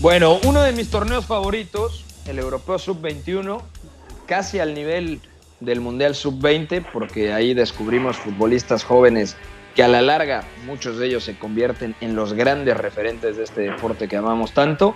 Bueno, 0.02 0.38
uno 0.44 0.62
de 0.62 0.74
mis 0.74 0.92
torneos 0.92 1.26
favoritos 1.26 2.06
el 2.28 2.38
Europeo 2.38 2.78
Sub-21 2.78 3.60
casi 4.28 4.60
al 4.60 4.76
nivel 4.76 5.20
del 5.60 5.82
Mundial 5.82 6.16
Sub-20, 6.16 6.86
porque 6.92 7.34
ahí 7.34 7.54
descubrimos 7.54 8.18
futbolistas 8.18 8.84
jóvenes 8.84 9.36
que 9.76 9.84
a 9.84 9.88
la 9.88 10.02
larga 10.02 10.44
muchos 10.66 10.98
de 10.98 11.08
ellos 11.08 11.24
se 11.24 11.38
convierten 11.38 11.96
en 12.02 12.16
los 12.16 12.34
grandes 12.34 12.78
referentes 12.78 13.38
de 13.38 13.44
este 13.44 13.62
deporte 13.62 14.08
que 14.08 14.18
amamos 14.18 14.52
tanto. 14.54 14.96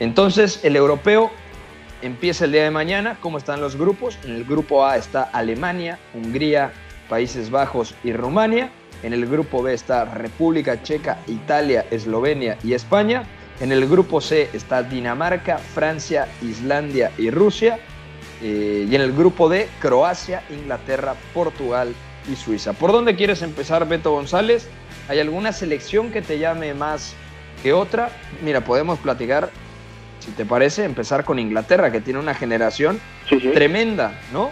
Entonces, 0.00 0.64
el 0.64 0.76
europeo 0.76 1.30
empieza 2.02 2.44
el 2.44 2.52
día 2.52 2.64
de 2.64 2.70
mañana. 2.70 3.16
¿Cómo 3.20 3.38
están 3.38 3.60
los 3.60 3.76
grupos? 3.76 4.18
En 4.24 4.32
el 4.32 4.44
grupo 4.44 4.84
A 4.84 4.96
está 4.96 5.22
Alemania, 5.22 5.98
Hungría, 6.14 6.72
Países 7.08 7.50
Bajos 7.50 7.94
y 8.04 8.12
Rumania. 8.12 8.70
En 9.02 9.12
el 9.12 9.26
grupo 9.26 9.62
B 9.62 9.72
está 9.72 10.04
República 10.04 10.82
Checa, 10.82 11.18
Italia, 11.26 11.86
Eslovenia 11.90 12.58
y 12.64 12.72
España. 12.74 13.24
En 13.60 13.72
el 13.72 13.88
grupo 13.88 14.20
C 14.20 14.48
está 14.52 14.82
Dinamarca, 14.82 15.58
Francia, 15.58 16.28
Islandia 16.42 17.12
y 17.18 17.30
Rusia. 17.30 17.78
Eh, 18.42 18.86
y 18.88 18.94
en 18.94 19.00
el 19.00 19.12
grupo 19.12 19.48
D, 19.48 19.68
Croacia, 19.80 20.42
Inglaterra, 20.50 21.14
Portugal 21.34 21.94
y 22.30 22.36
Suiza. 22.36 22.72
¿Por 22.72 22.92
dónde 22.92 23.16
quieres 23.16 23.42
empezar, 23.42 23.88
Beto 23.88 24.12
González? 24.12 24.68
¿Hay 25.08 25.18
alguna 25.18 25.52
selección 25.52 26.12
que 26.12 26.22
te 26.22 26.38
llame 26.38 26.74
más 26.74 27.14
que 27.62 27.72
otra? 27.72 28.10
Mira, 28.44 28.60
podemos 28.60 28.98
platicar, 28.98 29.50
si 30.20 30.30
te 30.32 30.44
parece, 30.44 30.84
empezar 30.84 31.24
con 31.24 31.38
Inglaterra, 31.38 31.90
que 31.90 32.00
tiene 32.00 32.20
una 32.20 32.34
generación 32.34 33.00
tremenda, 33.54 34.12
¿no? 34.32 34.50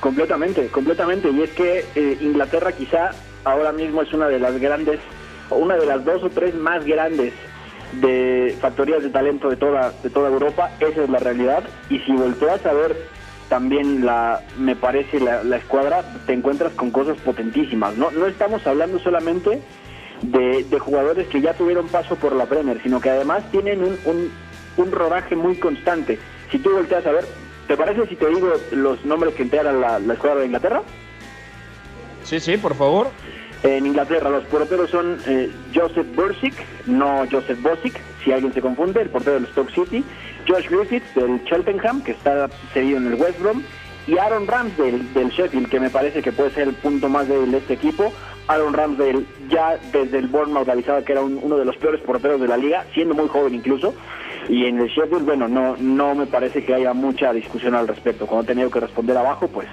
Completamente, 0.00 0.66
completamente. 0.68 1.30
Y 1.30 1.42
es 1.42 1.50
que 1.50 1.84
eh, 1.94 2.18
Inglaterra 2.20 2.72
quizá 2.72 3.10
ahora 3.44 3.72
mismo 3.72 4.02
es 4.02 4.12
una 4.12 4.28
de 4.28 4.38
las 4.38 4.58
grandes, 4.58 4.98
o 5.50 5.56
una 5.56 5.76
de 5.76 5.86
las 5.86 6.04
dos 6.04 6.22
o 6.22 6.30
tres 6.30 6.54
más 6.54 6.84
grandes 6.84 7.32
de 7.92 8.56
factorías 8.60 9.02
de 9.02 9.10
talento 9.10 9.50
de 9.50 9.56
toda, 9.56 9.92
de 10.02 10.10
toda 10.10 10.30
Europa, 10.30 10.70
esa 10.80 11.02
es 11.02 11.10
la 11.10 11.18
realidad. 11.18 11.64
Y 11.88 11.98
si 12.00 12.12
volteas 12.12 12.64
a 12.64 12.72
ver 12.72 12.96
también 13.50 14.06
la, 14.06 14.40
me 14.56 14.76
parece, 14.76 15.18
la, 15.18 15.42
la 15.42 15.56
escuadra, 15.56 16.04
te 16.24 16.32
encuentras 16.32 16.72
con 16.74 16.92
cosas 16.92 17.18
potentísimas. 17.18 17.96
No, 17.96 18.12
no 18.12 18.26
estamos 18.26 18.64
hablando 18.64 19.00
solamente 19.00 19.60
de, 20.22 20.78
jugadores 20.78 21.26
que 21.26 21.40
ya 21.40 21.52
tuvieron 21.54 21.88
paso 21.88 22.14
por 22.14 22.34
la 22.34 22.46
Premier, 22.46 22.80
sino 22.80 23.00
que 23.00 23.10
además 23.10 23.42
tienen 23.50 23.82
un, 23.82 24.30
un, 24.76 24.92
rodaje 24.92 25.34
muy 25.34 25.56
constante. 25.56 26.18
Si 26.52 26.60
tú 26.60 26.70
volteas 26.70 27.04
a 27.04 27.10
ver, 27.10 27.26
¿te 27.66 27.76
parece 27.76 28.06
si 28.06 28.14
te 28.14 28.28
digo 28.28 28.52
los 28.70 29.04
nombres 29.04 29.34
que 29.34 29.42
integran 29.42 29.80
la, 29.80 29.98
la 29.98 30.14
escuadra 30.14 30.40
de 30.40 30.46
Inglaterra? 30.46 30.82
Sí, 32.22 32.38
sí, 32.38 32.56
por 32.56 32.76
favor. 32.76 33.08
En 33.62 33.86
Inglaterra 33.86 34.30
los 34.30 34.44
porteros 34.44 34.90
son 34.90 35.18
eh, 35.26 35.50
Joseph 35.74 36.06
Bursic, 36.16 36.54
no 36.86 37.24
Joseph 37.30 37.60
Bosic, 37.60 38.00
si 38.24 38.32
alguien 38.32 38.54
se 38.54 38.62
confunde, 38.62 39.02
el 39.02 39.10
portero 39.10 39.34
del 39.34 39.46
Stoke 39.48 39.70
City, 39.72 40.02
Josh 40.48 40.68
Griffiths 40.68 41.14
del 41.14 41.44
Cheltenham, 41.44 42.02
que 42.02 42.12
está 42.12 42.48
cedido 42.72 42.98
en 42.98 43.08
el 43.08 43.14
West 43.14 43.38
Brom, 43.38 43.62
y 44.06 44.16
Aaron 44.16 44.46
Ramsdale 44.46 44.98
del 45.14 45.28
Sheffield, 45.28 45.68
que 45.68 45.78
me 45.78 45.90
parece 45.90 46.22
que 46.22 46.32
puede 46.32 46.50
ser 46.50 46.68
el 46.68 46.74
punto 46.74 47.08
más 47.08 47.28
débil 47.28 47.52
de 47.52 47.58
este 47.58 47.74
equipo. 47.74 48.12
Aaron 48.48 48.72
Ramsdale 48.72 49.24
ya 49.48 49.78
desde 49.92 50.18
el 50.18 50.28
Bournemouth 50.28 50.68
avisaba 50.68 51.02
que 51.02 51.12
era 51.12 51.20
uno 51.20 51.56
de 51.58 51.64
los 51.64 51.76
peores 51.76 52.00
porteros 52.00 52.40
de 52.40 52.48
la 52.48 52.56
liga, 52.56 52.86
siendo 52.94 53.14
muy 53.14 53.28
joven 53.28 53.54
incluso. 53.54 53.94
Y 54.48 54.64
en 54.64 54.80
el 54.80 54.88
Sheffield, 54.88 55.26
bueno, 55.26 55.48
no, 55.48 55.76
no 55.76 56.14
me 56.14 56.26
parece 56.26 56.64
que 56.64 56.74
haya 56.74 56.94
mucha 56.94 57.32
discusión 57.32 57.74
al 57.74 57.86
respecto. 57.86 58.26
Cuando 58.26 58.44
ha 58.44 58.46
tenido 58.46 58.70
que 58.70 58.80
responder 58.80 59.16
abajo, 59.16 59.46
pues 59.48 59.68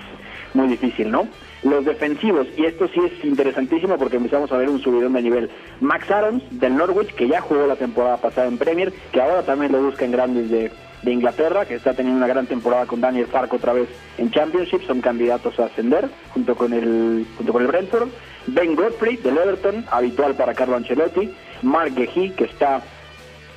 muy 0.53 0.67
difícil, 0.67 1.11
¿no? 1.11 1.27
Los 1.63 1.85
defensivos, 1.85 2.47
y 2.55 2.65
esto 2.65 2.87
sí 2.87 2.99
es 3.03 3.25
interesantísimo 3.25 3.97
porque 3.97 4.17
empezamos 4.17 4.51
a 4.51 4.57
ver 4.57 4.69
un 4.69 4.79
subidón 4.79 5.13
de 5.13 5.21
nivel. 5.21 5.49
Max 5.81 6.09
Arons 6.11 6.43
del 6.51 6.75
Norwich, 6.75 7.13
que 7.15 7.27
ya 7.27 7.41
jugó 7.41 7.65
la 7.65 7.75
temporada 7.75 8.17
pasada 8.17 8.47
en 8.47 8.57
Premier, 8.57 8.93
que 9.11 9.21
ahora 9.21 9.43
también 9.43 9.71
lo 9.71 9.81
busca 9.81 10.05
en 10.05 10.11
grandes 10.11 10.49
de, 10.49 10.71
de 11.01 11.11
Inglaterra, 11.11 11.65
que 11.65 11.75
está 11.75 11.93
teniendo 11.93 12.17
una 12.17 12.27
gran 12.27 12.45
temporada 12.45 12.85
con 12.85 13.01
Daniel 13.01 13.27
Farco 13.27 13.57
otra 13.57 13.73
vez 13.73 13.89
en 14.17 14.31
Championship, 14.31 14.85
son 14.85 15.01
candidatos 15.01 15.59
a 15.59 15.65
ascender 15.65 16.09
junto 16.33 16.55
con 16.55 16.73
el, 16.73 17.25
junto 17.37 17.53
con 17.53 17.61
el 17.61 17.67
Brentford. 17.67 18.09
Ben 18.47 18.75
Godfrey 18.75 19.17
del 19.17 19.37
Everton, 19.37 19.85
habitual 19.91 20.35
para 20.35 20.53
Carlo 20.53 20.77
Ancelotti. 20.77 21.29
Mark 21.63 21.93
Gehi, 21.95 22.29
que 22.31 22.45
está 22.45 22.81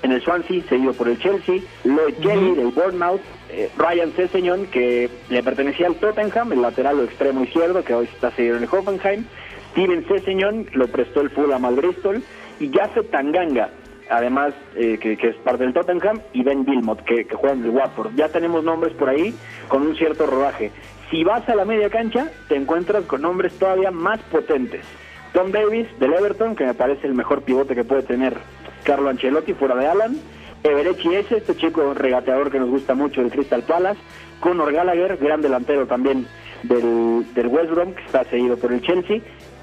en 0.03 0.13
el 0.13 0.23
Swansea, 0.23 0.63
seguido 0.69 0.93
por 0.95 1.09
el 1.09 1.19
Chelsea, 1.19 1.61
Lloyd 1.85 2.15
Kelly 2.23 2.55
del 2.55 2.69
Bournemouth, 2.69 3.21
eh, 3.53 3.71
Ryan 3.77 4.13
Sesseñón, 4.15 4.67
que 4.67 5.11
le 5.29 5.43
pertenecía 5.43 5.87
al 5.87 5.97
Tottenham, 5.97 6.53
el 6.53 6.63
lateral 6.63 7.01
o 7.01 7.05
extremo 7.05 7.45
izquierdo, 7.45 7.85
que 7.85 7.95
hoy 7.95 8.07
está 8.07 8.31
seguido 8.33 8.57
en 8.57 8.63
el 8.63 8.69
Hoffenheim, 8.71 9.25
Steven 9.73 10.07
Sesseñón, 10.07 10.67
lo 10.73 10.89
prestó 10.89 11.21
el 11.21 11.31
Fulham 11.31 11.65
al 11.65 11.77
Bristol, 11.77 12.23
y 12.59 12.71
Jafet 12.71 13.11
Tanganga, 13.11 13.71
además 14.09 14.55
eh, 14.77 14.99
que, 14.99 15.17
que, 15.17 15.29
es 15.29 15.37
parte 15.37 15.65
del 15.65 15.73
Tottenham, 15.73 16.21
y 16.33 16.43
Ben 16.43 16.65
Wilmot, 16.69 17.03
que, 17.05 17.25
que 17.25 17.35
juega 17.35 17.55
en 17.55 17.65
el 17.65 17.71
Watford. 17.71 18.15
Ya 18.17 18.29
tenemos 18.29 18.65
nombres 18.65 18.93
por 18.95 19.09
ahí 19.09 19.35
con 19.69 19.83
un 19.83 19.97
cierto 19.97 20.27
rodaje. 20.27 20.71
Si 21.11 21.25
vas 21.25 21.49
a 21.49 21.55
la 21.55 21.65
media 21.65 21.91
cancha, 21.91 22.29
te 22.49 22.57
encuentras 22.57 23.05
con 23.05 23.23
nombres 23.23 23.59
todavía 23.59 23.91
más 23.91 24.21
potentes. 24.31 24.85
Tom 25.33 25.53
Davis 25.53 25.87
del 25.99 26.13
Everton, 26.13 26.57
que 26.57 26.65
me 26.65 26.75
parece 26.75 27.07
el 27.07 27.15
mejor 27.15 27.43
pivote 27.43 27.75
que 27.75 27.85
puede 27.85 28.03
tener 28.03 28.37
Carlo 28.85 29.09
Ancelotti 29.09 29.55
fuera 29.55 29.77
de 29.77 29.87
Alan, 29.87 30.17
Everechi 30.63 31.15
S, 31.15 31.37
este 31.37 31.57
chico 31.57 31.95
regateador 31.95 32.51
que 32.51 32.59
nos 32.59 32.69
gusta 32.69 32.95
mucho 32.95 33.23
del 33.23 33.31
Crystal 33.31 33.63
Palace, 33.63 34.01
Conor 34.41 34.73
Gallagher, 34.73 35.17
gran 35.17 35.41
delantero 35.41 35.87
también 35.87 36.27
del, 36.63 37.27
del 37.35 37.47
West 37.47 37.71
Brom, 37.71 37.95
que 37.95 38.05
está 38.05 38.25
seguido 38.25 38.57
por 38.57 38.73
el 38.73 38.83
Chelsea. 38.83 39.21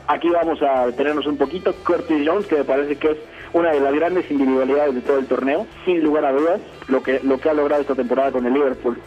Aquí 0.08 0.30
vamos 0.30 0.62
a 0.62 0.88
detenernos 0.88 1.28
un 1.28 1.38
poquito. 1.38 1.74
Curtis 1.86 2.26
Jones, 2.26 2.48
que 2.48 2.56
me 2.56 2.64
parece 2.64 2.96
que 2.96 3.12
es 3.12 3.18
una 3.54 3.72
de 3.72 3.80
las 3.80 3.94
grandes 3.94 4.30
individualidades 4.32 4.96
de 4.96 5.02
todo 5.02 5.20
el 5.20 5.28
torneo, 5.28 5.68
sin 5.86 6.02
lugar 6.02 6.26
a 6.26 6.32
dudas, 6.32 6.62
lo 6.88 7.04
que, 7.04 7.20
lo 7.24 7.40
que 7.40 7.50
ha 7.50 7.54
logrado 7.54 7.82
esta 7.82 7.96
temporada 7.96 8.32
con 8.32 8.46
el 8.46 8.54
Liverpool 8.54 8.98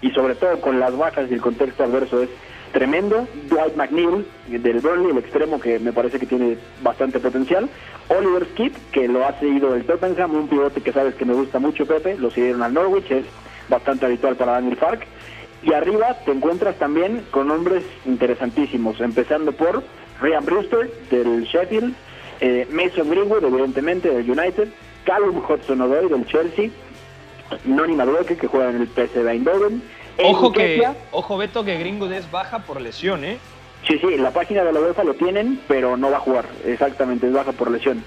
y 0.00 0.10
sobre 0.10 0.34
todo 0.34 0.60
con 0.60 0.78
las 0.78 0.96
bajas 0.96 1.30
y 1.30 1.34
el 1.34 1.40
contexto 1.40 1.84
adverso 1.84 2.22
es 2.22 2.28
tremendo. 2.76 3.26
Dwight 3.48 3.74
McNeil 3.74 4.26
del 4.48 4.80
Burnley, 4.80 5.12
el 5.12 5.16
extremo 5.16 5.58
que 5.58 5.78
me 5.78 5.94
parece 5.94 6.18
que 6.18 6.26
tiene 6.26 6.58
bastante 6.82 7.18
potencial. 7.18 7.70
Oliver 8.08 8.46
Skip, 8.52 8.74
que 8.92 9.08
lo 9.08 9.26
ha 9.26 9.32
seguido 9.40 9.72
del 9.72 9.86
Tottenham, 9.86 10.34
un 10.34 10.46
pivote 10.46 10.82
que 10.82 10.92
sabes 10.92 11.14
que 11.14 11.24
me 11.24 11.32
gusta 11.32 11.58
mucho, 11.58 11.86
Pepe, 11.86 12.18
lo 12.18 12.30
siguieron 12.30 12.62
al 12.62 12.74
Norwich, 12.74 13.10
es 13.10 13.24
bastante 13.70 14.04
habitual 14.04 14.36
para 14.36 14.52
Daniel 14.52 14.76
Fark. 14.76 15.06
Y 15.62 15.72
arriba 15.72 16.18
te 16.26 16.32
encuentras 16.32 16.76
también 16.76 17.22
con 17.30 17.50
hombres 17.50 17.82
interesantísimos, 18.04 19.00
empezando 19.00 19.52
por 19.52 19.82
Ryan 20.20 20.44
Brewster 20.44 20.90
del 21.10 21.44
Sheffield, 21.44 21.94
eh, 22.42 22.68
Mason 22.70 23.08
Greenwood, 23.08 23.42
evidentemente, 23.42 24.10
del 24.10 24.30
United, 24.30 24.68
Callum 25.06 25.38
Hudson-Odoi 25.38 26.10
del 26.10 26.26
Chelsea, 26.26 26.68
Noni 27.64 27.94
Madueke, 27.94 28.36
que 28.36 28.46
juega 28.46 28.68
en 28.68 28.82
el 28.82 28.88
PSV 28.88 29.26
Eindhoven. 29.30 29.82
Ojo 30.22 30.52
que, 30.52 30.86
ojo 31.12 31.36
Beto, 31.36 31.64
que 31.64 31.78
Gringo 31.78 32.06
es 32.10 32.30
baja 32.30 32.60
por 32.60 32.80
lesión, 32.80 33.24
¿eh? 33.24 33.38
Sí, 33.86 33.98
sí, 33.98 34.16
la 34.16 34.30
página 34.30 34.64
de 34.64 34.72
la 34.72 34.80
UEFA 34.80 35.04
lo 35.04 35.14
tienen, 35.14 35.60
pero 35.68 35.96
no 35.96 36.10
va 36.10 36.16
a 36.16 36.20
jugar, 36.20 36.46
exactamente, 36.64 37.26
es 37.26 37.32
baja 37.32 37.52
por 37.52 37.70
lesión. 37.70 38.02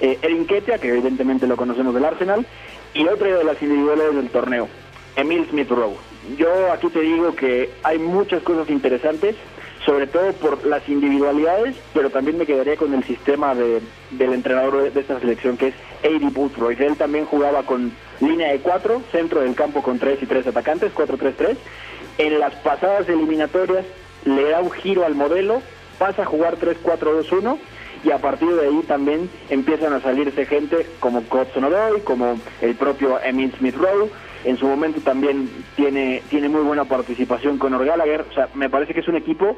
Eh, 0.00 0.18
Erin 0.20 0.46
Ketia, 0.46 0.78
que 0.78 0.88
evidentemente 0.88 1.46
lo 1.46 1.56
conocemos 1.56 1.94
del 1.94 2.04
Arsenal, 2.04 2.44
y 2.92 3.06
otra 3.06 3.28
de 3.28 3.44
las 3.44 3.62
individuales 3.62 4.14
del 4.14 4.28
torneo, 4.28 4.68
Emil 5.16 5.46
Smith 5.48 5.70
Rowe. 5.70 5.96
Yo 6.36 6.72
aquí 6.72 6.88
te 6.88 7.00
digo 7.00 7.34
que 7.34 7.70
hay 7.82 7.98
muchas 7.98 8.42
cosas 8.42 8.68
interesantes, 8.68 9.36
sobre 9.86 10.06
todo 10.06 10.32
por 10.34 10.64
las 10.66 10.86
individualidades, 10.88 11.76
pero 11.94 12.10
también 12.10 12.38
me 12.38 12.46
quedaría 12.46 12.76
con 12.76 12.92
el 12.94 13.02
sistema 13.04 13.54
de, 13.54 13.80
del 14.10 14.32
entrenador 14.32 14.92
de 14.92 15.00
esta 15.00 15.18
selección, 15.18 15.56
que 15.56 15.68
es 15.68 15.74
Eddie 16.02 16.30
Boothroyd. 16.30 16.80
Él 16.80 16.96
también 16.96 17.24
jugaba 17.24 17.62
con 17.62 17.92
línea 18.22 18.52
de 18.52 18.60
cuatro, 18.60 19.02
centro 19.10 19.40
del 19.40 19.54
campo 19.54 19.82
con 19.82 19.98
tres 19.98 20.22
y 20.22 20.26
tres 20.26 20.46
atacantes, 20.46 20.94
4-3-3. 20.94 21.56
En 22.18 22.38
las 22.38 22.54
pasadas 22.56 23.08
eliminatorias 23.08 23.84
le 24.24 24.50
da 24.50 24.60
un 24.60 24.70
giro 24.70 25.04
al 25.04 25.14
modelo, 25.14 25.62
pasa 25.98 26.22
a 26.22 26.26
jugar 26.26 26.56
3-4-2-1 26.56 27.58
y 28.04 28.10
a 28.10 28.18
partir 28.18 28.48
de 28.48 28.66
ahí 28.66 28.82
también 28.86 29.30
empiezan 29.48 29.92
a 29.92 30.00
salirse 30.00 30.46
gente 30.46 30.86
como 31.00 31.22
Cotson 31.24 31.64
Odoi, 31.64 32.00
como 32.02 32.38
el 32.60 32.74
propio 32.74 33.20
Emil 33.22 33.52
Smith 33.58 33.76
Rowe. 33.76 34.10
En 34.44 34.56
su 34.56 34.66
momento 34.66 35.00
también 35.02 35.48
tiene, 35.76 36.22
tiene 36.28 36.48
muy 36.48 36.62
buena 36.62 36.84
participación 36.84 37.58
con 37.58 37.78
Gallagher. 37.78 38.24
O 38.28 38.34
sea, 38.34 38.48
me 38.54 38.68
parece 38.68 38.92
que 38.92 39.00
es 39.00 39.08
un 39.08 39.16
equipo 39.16 39.56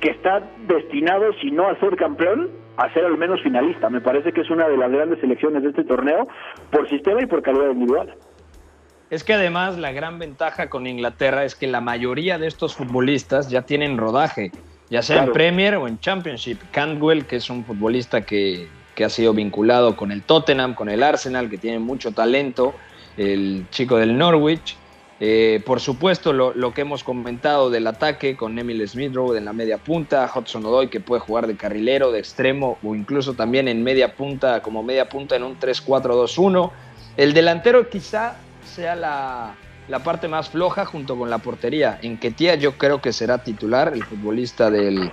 que 0.00 0.10
está 0.10 0.42
destinado, 0.66 1.32
si 1.40 1.50
no 1.50 1.66
a 1.66 1.78
ser 1.80 1.96
campeón, 1.96 2.50
a 2.78 2.92
ser 2.92 3.04
al 3.04 3.18
menos 3.18 3.42
finalista. 3.42 3.90
Me 3.90 4.00
parece 4.00 4.32
que 4.32 4.40
es 4.40 4.50
una 4.50 4.68
de 4.68 4.76
las 4.76 4.90
grandes 4.90 5.20
selecciones 5.20 5.62
de 5.62 5.70
este 5.70 5.84
torneo 5.84 6.28
por 6.70 6.88
sistema 6.88 7.22
y 7.22 7.26
por 7.26 7.42
calidad 7.42 7.70
individual. 7.70 8.14
Es 9.10 9.24
que 9.24 9.34
además 9.34 9.78
la 9.78 9.92
gran 9.92 10.18
ventaja 10.18 10.68
con 10.70 10.86
Inglaterra 10.86 11.44
es 11.44 11.54
que 11.54 11.66
la 11.66 11.80
mayoría 11.80 12.38
de 12.38 12.46
estos 12.46 12.76
futbolistas 12.76 13.50
ya 13.50 13.62
tienen 13.62 13.96
rodaje 13.96 14.52
ya 14.90 15.02
sea 15.02 15.24
en 15.24 15.32
Premier 15.32 15.76
o 15.76 15.86
en 15.86 15.98
Championship. 15.98 16.58
Cantwell, 16.70 17.26
que 17.26 17.36
es 17.36 17.50
un 17.50 17.64
futbolista 17.64 18.22
que, 18.22 18.68
ha 19.04 19.08
sido 19.08 19.32
vinculado 19.32 19.94
con 19.94 20.10
el 20.10 20.22
Tottenham, 20.22 20.74
con 20.74 20.88
el 20.88 21.04
Arsenal, 21.04 21.48
que 21.48 21.58
tiene 21.58 21.78
mucho 21.78 22.12
talento, 22.12 22.74
el 23.16 23.66
chico 23.70 23.96
del 23.96 24.18
Norwich. 24.18 24.76
Eh, 25.20 25.60
por 25.66 25.80
supuesto, 25.80 26.32
lo, 26.32 26.72
que 26.72 26.82
hemos 26.82 27.02
comentado 27.02 27.70
del 27.70 27.86
ataque 27.88 28.36
con 28.36 28.56
Emil 28.56 28.86
Smithrow 28.88 29.34
en 29.34 29.44
la 29.44 29.52
media 29.52 29.78
punta, 29.78 30.30
Hudson 30.32 30.64
Odoi 30.64 30.88
que 30.88 31.00
puede 31.00 31.20
jugar 31.20 31.48
de 31.48 31.56
carrilero, 31.56 32.12
de 32.12 32.20
extremo 32.20 32.78
o 32.84 32.94
incluso 32.94 33.34
también 33.34 33.66
en 33.66 33.82
media 33.82 34.14
punta, 34.14 34.62
como 34.62 34.82
media 34.82 35.08
punta 35.08 35.34
en 35.34 35.42
un 35.42 35.58
3-4-2-1. 35.58 36.70
El 37.16 37.32
delantero 37.32 37.90
quizá 37.90 38.36
sea 38.64 38.94
la, 38.94 39.56
la 39.88 39.98
parte 40.04 40.28
más 40.28 40.50
floja 40.50 40.84
junto 40.84 41.16
con 41.16 41.30
la 41.30 41.38
portería. 41.38 41.98
En 42.02 42.18
Ketia 42.18 42.54
yo 42.54 42.78
creo 42.78 43.00
que 43.00 43.12
será 43.12 43.38
titular, 43.38 43.92
el 43.92 44.04
futbolista 44.04 44.70
del, 44.70 45.10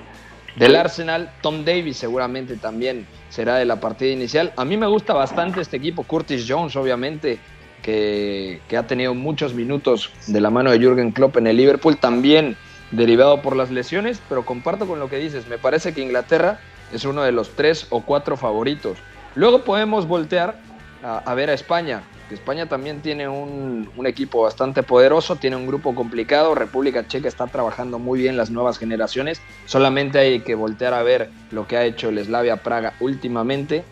del 0.55 0.75
Arsenal. 0.75 1.31
Tom 1.41 1.65
Davis 1.65 1.97
seguramente 1.97 2.57
también 2.57 3.07
será 3.29 3.55
de 3.55 3.65
la 3.65 3.79
partida 3.79 4.11
inicial. 4.11 4.53
A 4.55 4.65
mí 4.65 4.77
me 4.77 4.87
gusta 4.87 5.13
bastante 5.13 5.61
este 5.61 5.77
equipo. 5.77 6.03
Curtis 6.03 6.45
Jones, 6.47 6.75
obviamente, 6.75 7.39
que, 7.85 8.77
ha 8.77 8.87
tenido 8.87 9.13
muchos 9.13 9.53
minutos 9.53 10.11
de 10.25 10.41
la 10.41 10.49
mano 10.49 10.71
de 10.71 10.79
Jürgen 10.79 11.11
Klopp 11.11 11.37
en 11.37 11.45
el 11.45 11.57
Liverpool, 11.57 11.97
también 11.97 12.57
derivado 12.89 13.43
por 13.43 13.55
las 13.55 13.69
lesiones, 13.69 14.19
pero 14.27 14.43
comparto 14.43 14.87
con 14.87 14.99
lo 14.99 15.07
que 15.07 15.17
dices. 15.17 15.47
Me 15.47 15.59
parece 15.59 15.93
que 15.93 16.01
Inglaterra 16.01 16.59
es 16.91 17.05
uno 17.05 17.21
de 17.21 17.31
los 17.31 17.51
tres 17.51 17.85
o 17.91 18.01
cuatro 18.01 18.37
favoritos. 18.37 18.97
Luego 19.35 19.61
podemos 19.61 20.07
voltear 20.07 20.59
a, 21.03 21.19
a 21.19 21.35
ver 21.35 21.51
a 21.51 21.53
España 21.53 22.01
que 22.27 22.35
España 22.35 22.67
también 22.67 23.01
tiene 23.01 23.27
un, 23.27 23.87
equipo 24.05 24.43
bastante 24.43 24.83
poderoso, 24.83 25.35
tiene 25.35 25.55
un 25.55 25.65
grupo 25.65 25.95
complicado, 25.95 26.53
República 26.53 27.07
Checa 27.07 27.27
está 27.27 27.47
trabajando 27.47 27.97
muy 27.97 28.19
bien 28.19 28.37
las 28.37 28.51
nuevas 28.51 28.77
generaciones, 28.77 29.41
solamente 29.65 30.19
hay 30.19 30.39
que 30.41 30.53
voltear 30.53 30.93
a 30.93 31.01
ver 31.01 31.29
lo 31.51 31.67
que 31.67 31.77
ha 31.77 31.85
hecho 31.85 32.09
el 32.09 32.23
Slavia 32.23 32.57
Praga 32.57 32.93
últimamente, 32.99 33.83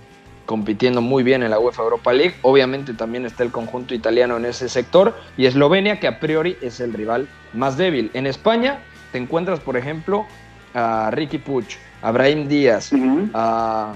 compitiendo 0.45 1.01
muy 1.01 1.23
bien 1.23 1.43
en 1.43 1.51
la 1.51 1.59
UEFA 1.59 1.83
Europa 1.83 2.13
League, 2.13 2.35
obviamente 2.41 2.93
también 2.93 3.25
está 3.25 3.43
el 3.43 3.51
conjunto 3.51 3.93
italiano 3.93 4.37
en 4.37 4.45
ese 4.45 4.69
sector 4.69 5.15
y 5.37 5.45
Eslovenia 5.45 5.99
que 5.99 6.07
a 6.07 6.19
priori 6.19 6.57
es 6.61 6.79
el 6.79 6.93
rival 6.93 7.27
más 7.53 7.77
débil. 7.77 8.11
En 8.13 8.27
España 8.27 8.79
te 9.11 9.17
encuentras, 9.17 9.59
por 9.59 9.77
ejemplo, 9.77 10.25
a 10.73 11.11
Ricky 11.11 11.37
Puch, 11.37 11.77
a 12.01 12.11
Brahim 12.11 12.47
Díaz, 12.47 12.91
a 13.33 13.93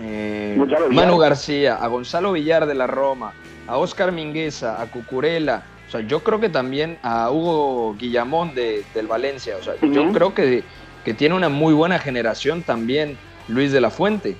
eh, 0.00 0.58
Manu 0.90 1.18
García, 1.18 1.76
a 1.76 1.86
Gonzalo 1.88 2.32
Villar 2.32 2.66
de 2.66 2.74
la 2.74 2.86
Roma, 2.86 3.32
a 3.66 3.76
Oscar 3.76 4.12
Mingueza, 4.12 4.80
a 4.80 4.86
Cucurella, 4.86 5.62
o 5.90 5.90
sea, 5.90 6.00
yo 6.02 6.22
creo 6.22 6.38
que 6.38 6.48
también 6.48 6.98
a 7.02 7.30
Hugo 7.32 7.96
Guillamón 7.98 8.54
de, 8.54 8.84
del 8.94 9.08
Valencia, 9.08 9.56
o 9.58 9.62
sea, 9.64 9.74
yo 9.82 10.12
creo 10.12 10.32
que, 10.34 10.62
que 11.04 11.14
tiene 11.14 11.34
una 11.34 11.48
muy 11.48 11.74
buena 11.74 11.98
generación 11.98 12.62
también 12.62 13.18
Luis 13.48 13.72
de 13.72 13.80
la 13.80 13.90
Fuente. 13.90 14.36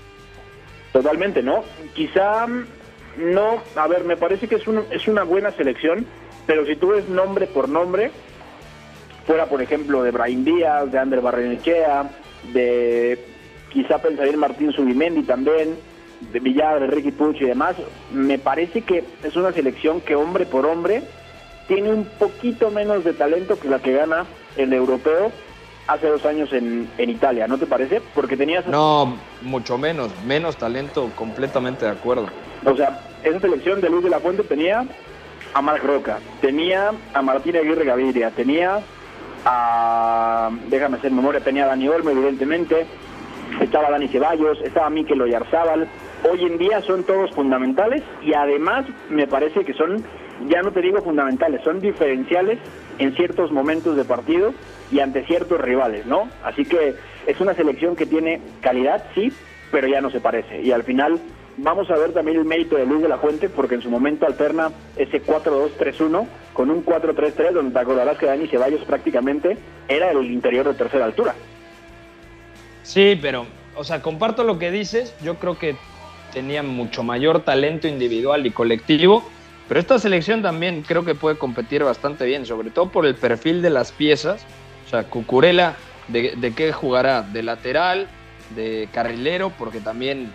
Totalmente, 0.93 1.43
¿no? 1.43 1.65
Quizá 1.95 2.47
no, 3.17 3.63
a 3.77 3.87
ver, 3.87 4.05
me 4.05 4.17
parece 4.17 4.49
que 4.49 4.57
es, 4.57 4.63
es 4.91 5.09
una 5.09 5.23
buena 5.25 5.51
selección, 5.53 6.07
pero 6.47 6.67
si 6.67 6.77
tú 6.77 6.89
ves 6.89 7.09
nombre 7.09 7.47
por 7.47 7.69
nombre, 7.69 8.11
fuera 9.27 9.47
por 9.47 9.63
ejemplo 9.63 10.03
de 10.03 10.11
Brahim 10.11 10.45
Díaz, 10.45 10.91
de 10.91 10.99
Ander 10.99 11.21
Barrenechea, 11.21 12.11
de 12.53 13.25
quizá 13.71 13.99
pensaría 13.99 14.33
en 14.33 14.39
Martín 14.39 14.73
Subimendi 14.73 15.23
también, 15.23 15.77
de 16.33 16.41
Villar, 16.41 16.81
de 16.81 16.87
Ricky 16.89 17.13
Puch 17.13 17.41
y 17.41 17.47
demás, 17.47 17.77
me 18.13 18.39
parece 18.39 18.83
que 18.83 19.05
es 19.23 19.37
una 19.37 19.53
selección 19.53 20.01
que 20.01 20.17
hombre 20.17 20.47
por 20.47 20.67
hombre 20.67 21.03
tiene 21.69 21.93
un 21.93 22.05
poquito 22.05 22.71
menos 22.71 23.05
de 23.05 23.13
talento 23.13 23.59
que 23.59 23.69
la 23.69 23.79
que 23.79 23.93
gana 23.93 24.27
el 24.57 24.73
europeo 24.73 25.31
hace 25.91 26.07
dos 26.07 26.25
años 26.25 26.53
en, 26.53 26.89
en 26.99 27.11
Italia, 27.11 27.49
¿no 27.49 27.59
te 27.59 27.67
parece? 27.67 28.01
Porque 28.15 28.37
tenías... 28.37 28.67
No, 28.67 29.17
mucho 29.43 29.77
menos, 29.77 30.13
menos 30.25 30.57
talento, 30.57 31.11
completamente 31.17 31.85
de 31.85 31.91
acuerdo. 31.91 32.29
O 32.65 32.77
sea, 32.77 33.01
esa 33.25 33.41
selección 33.41 33.81
de 33.81 33.91
Luis 33.91 34.05
de 34.05 34.11
la 34.11 34.21
Fuente 34.21 34.45
tenía 34.45 34.85
a 35.53 35.63
Marc 35.63 35.83
Roca, 35.83 36.19
tenía 36.41 36.93
a 37.13 37.23
Martín 37.23 37.57
Aguirre 37.57 37.85
Gaviria, 37.85 38.31
tenía 38.31 38.81
a, 39.45 40.51
déjame 40.69 40.99
hacer 40.99 41.11
memoria, 41.11 41.41
tenía 41.41 41.65
a 41.65 41.69
Dani 41.69 41.89
Olmo, 41.89 42.11
evidentemente, 42.11 42.87
estaba 43.61 43.91
Dani 43.91 44.07
Ceballos, 44.07 44.61
estaba 44.63 44.91
Mikel 44.91 45.21
Oyarzábal. 45.21 45.89
Hoy 46.31 46.45
en 46.45 46.59
día 46.59 46.83
son 46.83 47.03
todos 47.03 47.33
fundamentales 47.33 48.03
y 48.23 48.33
además 48.33 48.87
me 49.09 49.27
parece 49.27 49.65
que 49.65 49.75
son, 49.75 50.05
ya 50.49 50.63
no 50.63 50.71
te 50.71 50.83
digo 50.83 51.01
fundamentales, 51.03 51.63
son 51.65 51.81
diferenciales 51.81 52.59
en 53.01 53.17
ciertos 53.17 53.51
momentos 53.51 53.97
de 53.97 54.05
partido 54.05 54.55
y 54.93 55.01
ante 55.01 55.25
ciertos 55.25 55.61
rivales, 55.61 56.07
¿no? 56.07 56.29
Así 56.45 56.65
que 56.65 56.95
es 57.27 57.41
una 57.41 57.55
selección 57.55 57.97
que 57.97 58.07
tiene 58.07 58.41
calidad, 58.61 59.05
sí, 59.15 59.33
pero 59.73 59.89
ya 59.89 60.01
no 60.01 60.11
se 60.11 60.21
parece. 60.21 60.61
Y 60.63 60.71
al 60.71 60.85
final 60.85 61.19
vamos 61.57 61.91
a 61.91 61.97
ver 61.97 62.13
también 62.13 62.39
el 62.39 62.45
mérito 62.45 62.77
de 62.77 62.85
Luis 62.85 63.03
de 63.03 63.09
la 63.09 63.19
Fuente, 63.19 63.49
porque 63.49 63.77
en 63.77 63.83
su 63.83 63.91
momento 63.91 64.27
alterna 64.27 64.71
ese 64.97 65.23
4-2-3-1 65.25 66.27
con 66.53 66.71
un 66.71 66.85
4-3-3, 66.85 67.53
donde 67.53 67.73
te 67.73 67.79
acordarás 67.79 68.19
que 68.19 68.27
Dani 68.27 68.47
Ceballos 68.49 68.85
prácticamente 68.85 69.57
era 69.89 70.11
el 70.11 70.31
interior 70.31 70.69
de 70.69 70.75
tercera 70.75 71.07
altura. 71.07 71.35
Sí, 72.83 73.19
pero, 73.21 73.47
o 73.77 73.85
sea, 73.85 74.03
comparto 74.03 74.45
lo 74.45 74.59
que 74.59 74.71
dices. 74.71 75.15
Yo 75.23 75.37
creo 75.37 75.59
que 75.59 75.77
tenía 76.35 76.63
mucho 76.63 77.03
mayor 77.03 77.41
talento 77.45 77.89
individual 77.89 78.47
y 78.47 78.51
colectivo. 78.51 79.25
Pero 79.71 79.79
esta 79.79 80.01
selección 80.01 80.43
también 80.43 80.83
creo 80.83 81.05
que 81.05 81.15
puede 81.15 81.39
competir 81.39 81.85
bastante 81.85 82.27
bien, 82.27 82.45
sobre 82.45 82.71
todo 82.71 82.89
por 82.89 83.07
el 83.07 83.15
perfil 83.15 83.63
de 83.63 83.71
las 83.71 83.93
piezas. 83.93 84.45
O 84.85 84.91
sea, 84.91 85.05
Cucurella, 85.05 85.77
¿de, 86.09 86.53
qué 86.57 86.73
jugará? 86.73 87.23
¿De 87.23 87.45
lateral? 87.45 88.09
¿De 88.57 88.89
carrilero? 88.93 89.53
Porque 89.57 89.79
también 89.79 90.33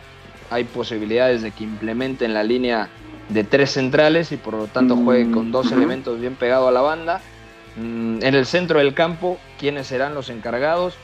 hay 0.50 0.64
posibilidades 0.64 1.42
de 1.42 1.52
que 1.52 1.66
implementen 1.66 2.34
la 2.34 2.44
línea 2.44 2.88
de 3.28 3.44
tres 3.44 3.72
centrales 3.72 4.32
y 4.32 4.38
por 4.38 4.54
lo 4.54 4.68
tanto 4.68 4.96
juegue 4.96 5.30
con 5.30 5.52
dos 5.52 5.70
elementos 5.70 6.22
bien 6.22 6.36
pegados 6.36 6.70
a 6.70 6.72
la 6.72 6.80
banda. 6.80 7.20
Mm, 7.76 8.24
en 8.24 8.36
el 8.36 8.46
centro 8.46 8.80
del 8.80 8.94
campo, 8.94 9.38
¿quiénes 9.60 9.88
serán 9.88 10.16
los 10.16 10.30
encargados? 10.30 10.96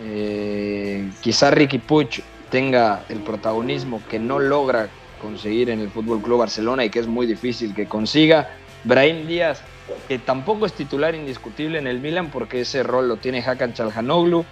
Eh, 0.00 1.10
quizá 1.20 1.50
Ricky 1.50 1.78
Puch 1.78 2.20
tenga 2.48 3.02
el 3.08 3.18
protagonismo 3.18 4.00
que 4.08 4.20
no 4.20 4.38
logra 4.38 4.88
conseguir 5.22 5.70
en 5.70 5.80
el 5.80 5.88
Fútbol 5.88 6.20
Club 6.20 6.40
Barcelona 6.40 6.84
y 6.84 6.90
que 6.90 6.98
es 6.98 7.06
muy 7.06 7.26
difícil 7.26 7.74
que 7.74 7.86
consiga. 7.86 8.50
Brahim 8.84 9.26
Díaz, 9.26 9.62
que 10.08 10.18
tampoco 10.18 10.66
es 10.66 10.72
titular 10.72 11.14
indiscutible 11.14 11.78
en 11.78 11.86
el 11.86 12.00
Milan 12.00 12.30
porque 12.30 12.60
ese 12.60 12.82
rol 12.82 13.08
lo 13.08 13.16
tiene 13.16 13.42
Hakan 13.42 13.72
Chalhanoglu. 13.72 14.44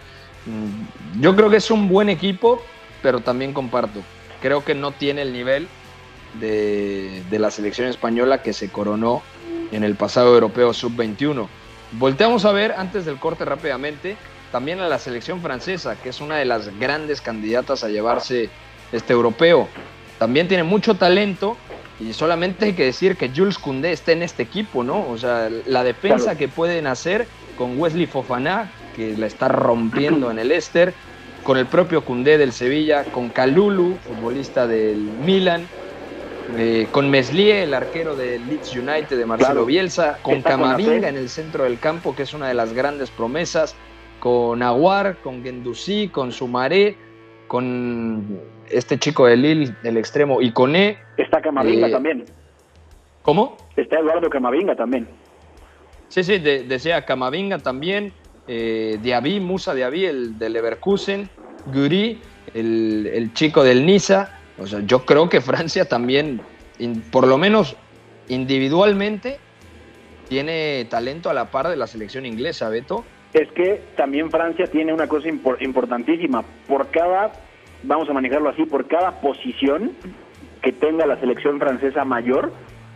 Mm, 0.46 1.20
yo 1.20 1.36
creo 1.36 1.50
que 1.50 1.56
es 1.56 1.70
un 1.70 1.88
buen 1.88 2.08
equipo, 2.08 2.62
pero 3.02 3.20
también 3.20 3.52
comparto. 3.52 4.00
Creo 4.40 4.64
que 4.64 4.74
no 4.74 4.92
tiene 4.92 5.22
el 5.22 5.32
nivel 5.32 5.68
de, 6.38 7.22
de 7.28 7.38
la 7.38 7.50
selección 7.50 7.88
española 7.88 8.40
que 8.40 8.52
se 8.52 8.70
coronó 8.70 9.22
en 9.72 9.84
el 9.84 9.96
pasado 9.96 10.32
europeo 10.32 10.72
sub-21. 10.72 11.48
Volteamos 11.92 12.44
a 12.44 12.52
ver 12.52 12.72
antes 12.72 13.04
del 13.04 13.18
corte 13.18 13.44
rápidamente 13.44 14.16
también 14.50 14.80
a 14.80 14.88
la 14.88 14.98
selección 14.98 15.40
francesa, 15.40 15.96
que 15.96 16.08
es 16.08 16.20
una 16.20 16.36
de 16.36 16.44
las 16.44 16.76
grandes 16.78 17.20
candidatas 17.20 17.84
a 17.84 17.88
llevarse 17.88 18.50
este 18.92 19.12
europeo. 19.12 19.68
También 20.20 20.48
tiene 20.48 20.64
mucho 20.64 20.96
talento, 20.96 21.56
Y 21.98 22.12
solamente 22.14 22.66
hay 22.66 22.72
que 22.72 22.84
decir 22.84 23.16
que 23.16 23.30
Jules 23.34 23.58
Koundé 23.58 23.92
está 23.92 24.12
en 24.12 24.22
este 24.22 24.42
equipo, 24.42 24.82
¿no? 24.84 25.06
O 25.06 25.18
sea, 25.18 25.50
la 25.66 25.84
defensa 25.84 26.36
que 26.36 26.48
pueden 26.48 26.86
hacer 26.86 27.26
con 27.58 27.78
Wesley 27.78 28.06
Fofana, 28.06 28.70
que 28.96 29.16
la 29.18 29.26
está 29.26 29.48
rompiendo 29.48 30.30
en 30.30 30.38
el 30.38 30.50
Esther, 30.50 30.94
con 31.42 31.58
el 31.58 31.66
propio 31.66 32.02
Koundé 32.02 32.38
del 32.38 32.52
Sevilla, 32.52 33.04
con 33.04 33.28
Kalulu, 33.28 33.96
futbolista 33.96 34.66
del 34.66 34.96
Milan, 34.96 35.66
eh, 36.56 36.86
con 36.90 37.10
Meslier, 37.10 37.64
el 37.64 37.74
arquero 37.74 38.16
del 38.16 38.46
Leeds 38.46 38.74
United 38.74 39.16
de 39.18 39.26
Marcelo 39.26 39.66
Bielsa, 39.66 40.18
con 40.22 40.40
Camavinga 40.42 41.08
en 41.08 41.16
el 41.16 41.28
centro 41.28 41.64
del 41.64 41.78
campo, 41.78 42.14
que 42.14 42.22
es 42.22 42.32
una 42.32 42.48
de 42.48 42.54
las 42.54 42.72
grandes 42.72 43.10
promesas, 43.10 43.74
con 44.20 44.62
Aguar, 44.62 45.18
con 45.22 45.42
Gendouzi, 45.42 46.08
con 46.08 46.32
Sumaré, 46.32 46.96
con 47.46 48.40
este 48.70 48.98
chico 48.98 49.26
de 49.26 49.36
Lille, 49.36 49.74
del 49.82 49.96
extremo, 49.96 50.40
y 50.40 50.52
con 50.52 50.76
E. 50.76 50.98
Está 51.16 51.40
Camavinga 51.40 51.88
eh, 51.88 51.90
también. 51.90 52.24
¿Cómo? 53.22 53.56
Está 53.76 53.98
Eduardo 53.98 54.28
Camavinga 54.30 54.74
también. 54.74 55.08
Sí, 56.08 56.24
sí, 56.24 56.38
decía 56.38 57.04
Camavinga 57.04 57.58
también, 57.58 58.12
eh, 58.48 58.98
Diaby, 59.00 59.40
Musa 59.40 59.74
Diaby, 59.74 60.06
el 60.06 60.38
del 60.38 60.54
Leverkusen, 60.54 61.28
Guri, 61.66 62.20
el, 62.54 63.08
el 63.12 63.32
chico 63.34 63.62
del 63.62 63.86
Niza, 63.86 64.40
o 64.60 64.66
sea, 64.66 64.80
yo 64.80 65.04
creo 65.06 65.28
que 65.28 65.40
Francia 65.40 65.86
también, 65.86 66.40
por 67.10 67.26
lo 67.26 67.38
menos 67.38 67.76
individualmente, 68.28 69.38
tiene 70.28 70.86
talento 70.90 71.30
a 71.30 71.34
la 71.34 71.50
par 71.50 71.68
de 71.68 71.76
la 71.76 71.86
selección 71.86 72.26
inglesa, 72.26 72.68
Beto. 72.68 73.04
Es 73.32 73.50
que 73.52 73.82
también 73.96 74.30
Francia 74.30 74.66
tiene 74.66 74.92
una 74.92 75.06
cosa 75.06 75.28
importantísima. 75.28 76.42
Por 76.68 76.88
cada, 76.90 77.32
vamos 77.82 78.08
a 78.08 78.12
manejarlo 78.12 78.48
así, 78.48 78.64
por 78.64 78.86
cada 78.86 79.20
posición 79.20 79.92
que 80.62 80.72
tenga 80.72 81.06
la 81.06 81.18
selección 81.20 81.58
francesa 81.58 82.04
mayor, 82.04 82.52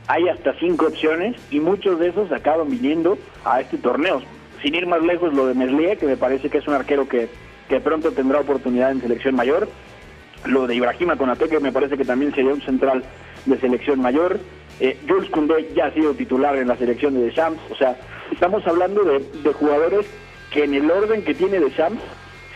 hay 0.06 0.28
hasta 0.28 0.54
cinco 0.58 0.86
opciones 0.86 1.36
y 1.50 1.60
muchos 1.60 1.98
de 1.98 2.08
esos 2.08 2.30
acaban 2.30 2.70
viniendo 2.70 3.18
a 3.44 3.60
este 3.60 3.78
torneo. 3.78 4.22
Sin 4.62 4.74
ir 4.74 4.86
más 4.86 5.02
lejos, 5.02 5.32
lo 5.32 5.46
de 5.46 5.54
Meslier, 5.54 5.98
que 5.98 6.06
me 6.06 6.16
parece 6.16 6.50
que 6.50 6.58
es 6.58 6.68
un 6.68 6.74
arquero 6.74 7.08
que, 7.08 7.28
que 7.68 7.80
pronto 7.80 8.12
tendrá 8.12 8.40
oportunidad 8.40 8.90
en 8.90 9.00
selección 9.00 9.34
mayor 9.34 9.68
lo 10.46 10.66
de 10.66 10.74
Ibrahima 10.74 11.16
Konate, 11.16 11.48
que 11.48 11.60
me 11.60 11.72
parece 11.72 11.96
que 11.96 12.04
también 12.04 12.34
sería 12.34 12.52
un 12.52 12.62
central 12.62 13.02
de 13.46 13.58
selección 13.58 14.00
mayor. 14.00 14.38
Eh, 14.80 14.98
Jules 15.08 15.30
Koundé 15.30 15.72
ya 15.74 15.86
ha 15.86 15.94
sido 15.94 16.14
titular 16.14 16.56
en 16.56 16.68
la 16.68 16.76
selección 16.76 17.14
de 17.14 17.22
Deschamps. 17.22 17.60
O 17.70 17.76
sea, 17.76 17.96
estamos 18.32 18.66
hablando 18.66 19.04
de, 19.04 19.52
jugadores 19.52 20.06
que 20.50 20.64
en 20.64 20.74
el 20.74 20.90
orden 20.90 21.24
que 21.24 21.34
tiene 21.34 21.60
Deschamps 21.60 22.02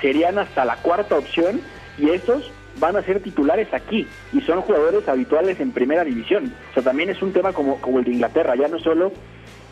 serían 0.01 0.38
hasta 0.38 0.64
la 0.64 0.77
cuarta 0.77 1.17
opción 1.17 1.61
y 1.99 2.11
esos 2.11 2.51
van 2.79 2.97
a 2.97 3.03
ser 3.03 3.21
titulares 3.21 3.73
aquí 3.73 4.07
y 4.33 4.41
son 4.43 4.61
jugadores 4.63 5.09
habituales 5.09 5.59
en 5.61 5.73
primera 5.73 6.05
división. 6.05 6.53
O 6.71 6.75
sea, 6.75 6.83
también 6.83 7.11
es 7.11 7.21
un 7.23 7.33
tema 7.33 7.53
como, 7.53 7.81
como 7.81 7.99
el 7.99 8.05
de 8.05 8.13
Inglaterra, 8.13 8.55
ya 8.57 8.69
no 8.69 8.79
solo 8.79 9.13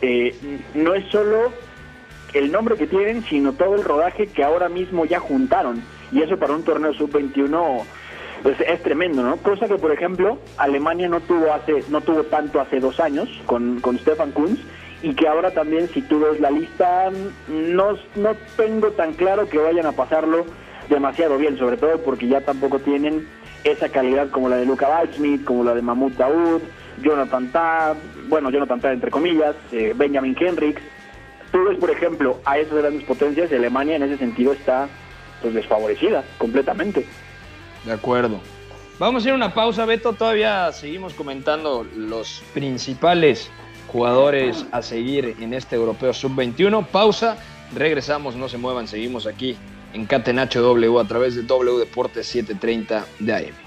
eh, 0.01 0.35
no 0.73 0.93
es 0.93 1.05
solo 1.09 1.51
el 2.33 2.51
nombre 2.51 2.75
que 2.75 2.87
tienen, 2.87 3.23
sino 3.23 3.53
todo 3.53 3.75
el 3.75 3.83
rodaje 3.83 4.27
que 4.27 4.43
ahora 4.43 4.69
mismo 4.69 5.05
ya 5.05 5.19
juntaron. 5.19 5.81
Y 6.11 6.21
eso 6.21 6.37
para 6.37 6.53
un 6.53 6.63
torneo 6.63 6.93
sub-21 6.93 7.83
pues 8.43 8.59
es 8.61 8.83
tremendo, 8.83 9.23
¿no? 9.23 9.37
Cosa 9.37 9.67
que, 9.67 9.77
por 9.77 9.91
ejemplo, 9.91 10.37
Alemania 10.57 11.09
no 11.09 11.21
tuvo 11.21 11.51
hace 11.53 11.83
no 11.89 12.01
tuvo 12.01 12.23
tanto 12.23 12.61
hace 12.61 12.79
dos 12.79 12.99
años 12.99 13.27
con, 13.45 13.81
con 13.81 13.97
Stefan 13.97 14.31
Kunz 14.31 14.59
y 15.01 15.13
que 15.13 15.27
ahora 15.27 15.51
también, 15.51 15.89
si 15.89 16.01
tú 16.01 16.19
ves 16.19 16.39
la 16.39 16.51
lista, 16.51 17.09
no, 17.47 17.97
no 18.15 18.35
tengo 18.55 18.91
tan 18.91 19.13
claro 19.13 19.47
que 19.49 19.57
vayan 19.57 19.85
a 19.85 19.91
pasarlo 19.91 20.45
demasiado 20.89 21.37
bien, 21.37 21.57
sobre 21.57 21.77
todo 21.77 22.01
porque 22.03 22.27
ya 22.27 22.41
tampoco 22.41 22.79
tienen 22.79 23.27
esa 23.63 23.89
calidad 23.89 24.29
como 24.29 24.49
la 24.49 24.57
de 24.57 24.65
Luca 24.65 24.87
Waldschmidt, 24.87 25.43
como 25.43 25.63
la 25.63 25.73
de 25.73 25.81
Mahmoud 25.81 26.13
Daoud, 26.13 26.61
Jonathan 27.01 27.51
Tah, 27.51 27.95
bueno, 28.29 28.49
Jonathan 28.49 28.79
Tah 28.79 28.93
entre 28.93 29.11
comillas, 29.11 29.55
eh, 29.71 29.93
Benjamin 29.95 30.35
Henricks. 30.39 30.81
Tú 31.51 31.63
ves, 31.65 31.77
por 31.77 31.89
ejemplo, 31.91 32.39
a 32.45 32.57
esas 32.57 32.77
grandes 32.77 33.03
potencias, 33.03 33.51
Alemania 33.51 33.95
en 33.95 34.03
ese 34.03 34.17
sentido 34.17 34.53
está 34.53 34.87
pues 35.41 35.53
desfavorecida 35.53 36.23
completamente. 36.37 37.05
De 37.85 37.91
acuerdo. 37.91 38.39
Vamos 38.99 39.23
a 39.23 39.27
ir 39.27 39.33
a 39.33 39.35
una 39.35 39.53
pausa, 39.53 39.85
Beto. 39.85 40.13
Todavía 40.13 40.71
seguimos 40.71 41.13
comentando 41.13 41.85
los 41.95 42.43
principales 42.53 43.51
jugadores 43.87 44.65
a 44.71 44.81
seguir 44.81 45.35
en 45.39 45.53
este 45.53 45.75
europeo 45.75 46.13
sub-21. 46.13 46.85
Pausa, 46.87 47.37
regresamos, 47.75 48.35
no 48.35 48.49
se 48.49 48.57
muevan, 48.57 48.87
seguimos 48.87 49.27
aquí 49.27 49.55
en 49.93 50.05
Catenacho 50.05 50.61
W 50.61 50.99
a 50.99 51.05
través 51.05 51.35
de 51.35 51.43
W 51.43 51.79
Deportes 51.79 52.27
730 52.27 53.05
de 53.19 53.33
AM 53.33 53.66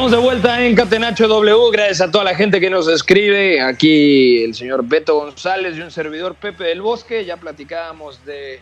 Estamos 0.00 0.18
de 0.18 0.26
vuelta 0.26 0.64
en 0.64 0.74
Catenacho 0.74 1.28
W. 1.28 1.70
Gracias 1.72 2.00
a 2.00 2.10
toda 2.10 2.24
la 2.24 2.34
gente 2.34 2.58
que 2.58 2.70
nos 2.70 2.88
escribe. 2.88 3.60
Aquí 3.60 4.42
el 4.42 4.54
señor 4.54 4.82
Beto 4.82 5.16
González 5.16 5.76
y 5.76 5.82
un 5.82 5.90
servidor 5.90 6.36
Pepe 6.36 6.64
del 6.64 6.80
Bosque. 6.80 7.26
Ya 7.26 7.36
platicábamos 7.36 8.24
de 8.24 8.60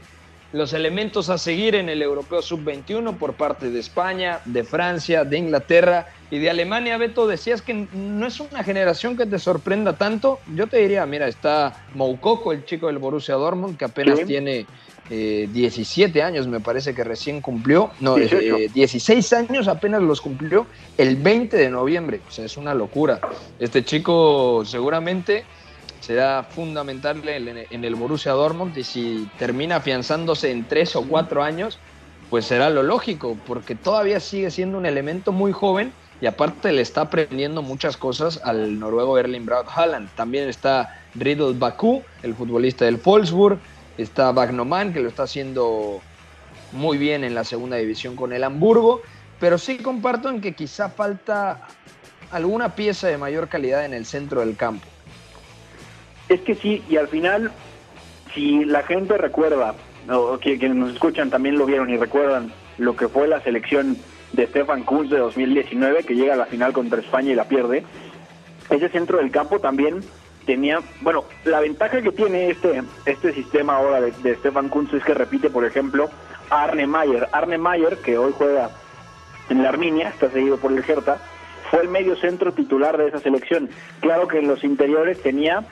los 0.52 0.72
elementos 0.72 1.30
a 1.30 1.38
seguir 1.38 1.76
en 1.76 1.88
el 1.88 2.02
Europeo 2.02 2.42
Sub-21 2.42 3.16
por 3.18 3.34
parte 3.34 3.70
de 3.70 3.78
España, 3.78 4.40
de 4.46 4.64
Francia, 4.64 5.22
de 5.22 5.38
Inglaterra 5.38 6.08
y 6.28 6.40
de 6.40 6.50
Alemania. 6.50 6.98
Beto, 6.98 7.28
decías 7.28 7.62
que 7.62 7.86
no 7.92 8.26
es 8.26 8.40
una 8.40 8.64
generación 8.64 9.16
que 9.16 9.24
te 9.24 9.38
sorprenda 9.38 9.92
tanto. 9.92 10.40
Yo 10.56 10.66
te 10.66 10.78
diría, 10.78 11.06
mira, 11.06 11.28
está 11.28 11.86
Moukoko, 11.94 12.52
el 12.52 12.64
chico 12.64 12.88
del 12.88 12.98
Borussia 12.98 13.36
Dortmund, 13.36 13.78
que 13.78 13.84
apenas 13.84 14.24
tiene 14.26 14.66
17 15.08 16.18
eh, 16.18 16.22
años 16.22 16.46
me 16.46 16.60
parece 16.60 16.94
que 16.94 17.04
recién 17.04 17.40
cumplió, 17.40 17.90
no, 18.00 18.16
16 18.16 19.32
eh, 19.32 19.36
años 19.36 19.68
apenas 19.68 20.02
los 20.02 20.20
cumplió 20.20 20.66
el 20.96 21.16
20 21.16 21.56
de 21.56 21.70
noviembre, 21.70 22.20
o 22.28 22.30
sea, 22.30 22.44
es 22.44 22.56
una 22.56 22.74
locura. 22.74 23.20
Este 23.58 23.84
chico 23.84 24.64
seguramente 24.64 25.44
será 26.00 26.42
fundamental 26.42 27.22
en 27.26 27.84
el 27.84 27.94
Borussia 27.94 28.32
Dortmund 28.32 28.76
y 28.76 28.84
si 28.84 29.28
termina 29.38 29.76
afianzándose 29.76 30.50
en 30.50 30.66
3 30.66 30.96
o 30.96 31.02
4 31.02 31.42
años, 31.42 31.78
pues 32.30 32.44
será 32.44 32.70
lo 32.70 32.82
lógico, 32.82 33.36
porque 33.46 33.74
todavía 33.74 34.20
sigue 34.20 34.50
siendo 34.50 34.78
un 34.78 34.86
elemento 34.86 35.32
muy 35.32 35.52
joven 35.52 35.92
y 36.20 36.26
aparte 36.26 36.72
le 36.72 36.82
está 36.82 37.02
aprendiendo 37.02 37.62
muchas 37.62 37.96
cosas 37.96 38.40
al 38.44 38.78
noruego 38.78 39.18
Erling 39.18 39.46
Braut 39.46 39.68
Haaland. 39.74 40.10
También 40.14 40.48
está 40.48 41.00
Riddle 41.14 41.54
Baku, 41.54 42.02
el 42.22 42.34
futbolista 42.34 42.84
del 42.84 42.96
Wolfsburg, 42.96 43.58
Está 43.98 44.32
Bagnoman, 44.32 44.92
que 44.92 45.00
lo 45.00 45.08
está 45.08 45.24
haciendo 45.24 46.00
muy 46.72 46.98
bien 46.98 47.24
en 47.24 47.34
la 47.34 47.44
segunda 47.44 47.76
división 47.76 48.16
con 48.16 48.32
el 48.32 48.44
Hamburgo, 48.44 49.02
pero 49.40 49.58
sí 49.58 49.78
comparto 49.78 50.30
en 50.30 50.40
que 50.40 50.54
quizá 50.54 50.88
falta 50.88 51.66
alguna 52.30 52.74
pieza 52.74 53.08
de 53.08 53.18
mayor 53.18 53.48
calidad 53.48 53.84
en 53.84 53.94
el 53.94 54.06
centro 54.06 54.40
del 54.40 54.56
campo. 54.56 54.86
Es 56.28 56.40
que 56.42 56.54
sí, 56.54 56.82
y 56.88 56.96
al 56.96 57.08
final, 57.08 57.50
si 58.34 58.64
la 58.64 58.82
gente 58.82 59.16
recuerda, 59.16 59.74
o 60.08 60.38
quienes 60.38 60.74
nos 60.74 60.92
escuchan 60.92 61.30
también 61.30 61.58
lo 61.58 61.66
vieron 61.66 61.90
y 61.90 61.96
recuerdan 61.96 62.52
lo 62.76 62.96
que 62.96 63.08
fue 63.08 63.26
la 63.26 63.42
selección 63.42 63.96
de 64.32 64.46
Stefan 64.46 64.84
Kunz 64.84 65.10
de 65.10 65.18
2019, 65.18 66.04
que 66.04 66.14
llega 66.14 66.34
a 66.34 66.36
la 66.36 66.46
final 66.46 66.72
contra 66.72 67.00
España 67.00 67.32
y 67.32 67.34
la 67.34 67.48
pierde, 67.48 67.82
ese 68.70 68.88
centro 68.90 69.18
del 69.18 69.30
campo 69.30 69.58
también 69.58 70.02
tenía, 70.48 70.80
bueno, 71.02 71.24
la 71.44 71.60
ventaja 71.60 72.00
que 72.00 72.10
tiene 72.10 72.48
este, 72.48 72.82
este 73.04 73.34
sistema 73.34 73.76
ahora 73.76 74.00
de, 74.00 74.34
Stefan 74.36 74.70
Kunz 74.70 74.94
es 74.94 75.04
que 75.04 75.12
repite, 75.12 75.50
por 75.50 75.66
ejemplo, 75.66 76.08
a 76.48 76.64
Arne 76.64 76.86
Mayer. 76.86 77.28
Arne 77.32 77.58
Mayer, 77.58 77.98
que 77.98 78.16
hoy 78.16 78.32
juega 78.34 78.70
en 79.50 79.62
la 79.62 79.68
Arminia, 79.68 80.08
está 80.08 80.30
seguido 80.30 80.56
por 80.56 80.72
el 80.72 80.82
Hertha, 80.82 81.18
fue 81.70 81.82
el 81.82 81.88
medio 81.88 82.16
centro 82.16 82.52
titular 82.52 82.96
de 82.96 83.08
esa 83.08 83.18
selección. 83.18 83.68
Claro 84.00 84.26
que 84.26 84.38
en 84.38 84.48
los 84.48 84.64
interiores 84.64 85.22
tenía 85.22 85.64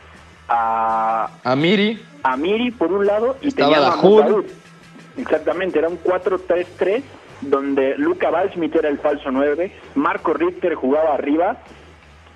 a... 0.46 1.30
A 1.42 1.56
Miri. 1.56 1.98
A 2.22 2.36
Miri 2.36 2.70
por 2.70 2.92
un 2.92 3.06
lado 3.06 3.38
y 3.40 3.52
tenía 3.52 3.78
a 3.78 3.98
Exactamente, 5.16 5.78
era 5.78 5.88
un 5.88 5.98
4-3-3 6.02 7.02
donde 7.40 7.96
Luca 7.96 8.30
Waldschmidt 8.30 8.76
era 8.76 8.90
el 8.90 8.98
falso 8.98 9.30
9, 9.30 9.72
Marco 9.94 10.34
Richter 10.34 10.74
jugaba 10.74 11.14
arriba 11.14 11.56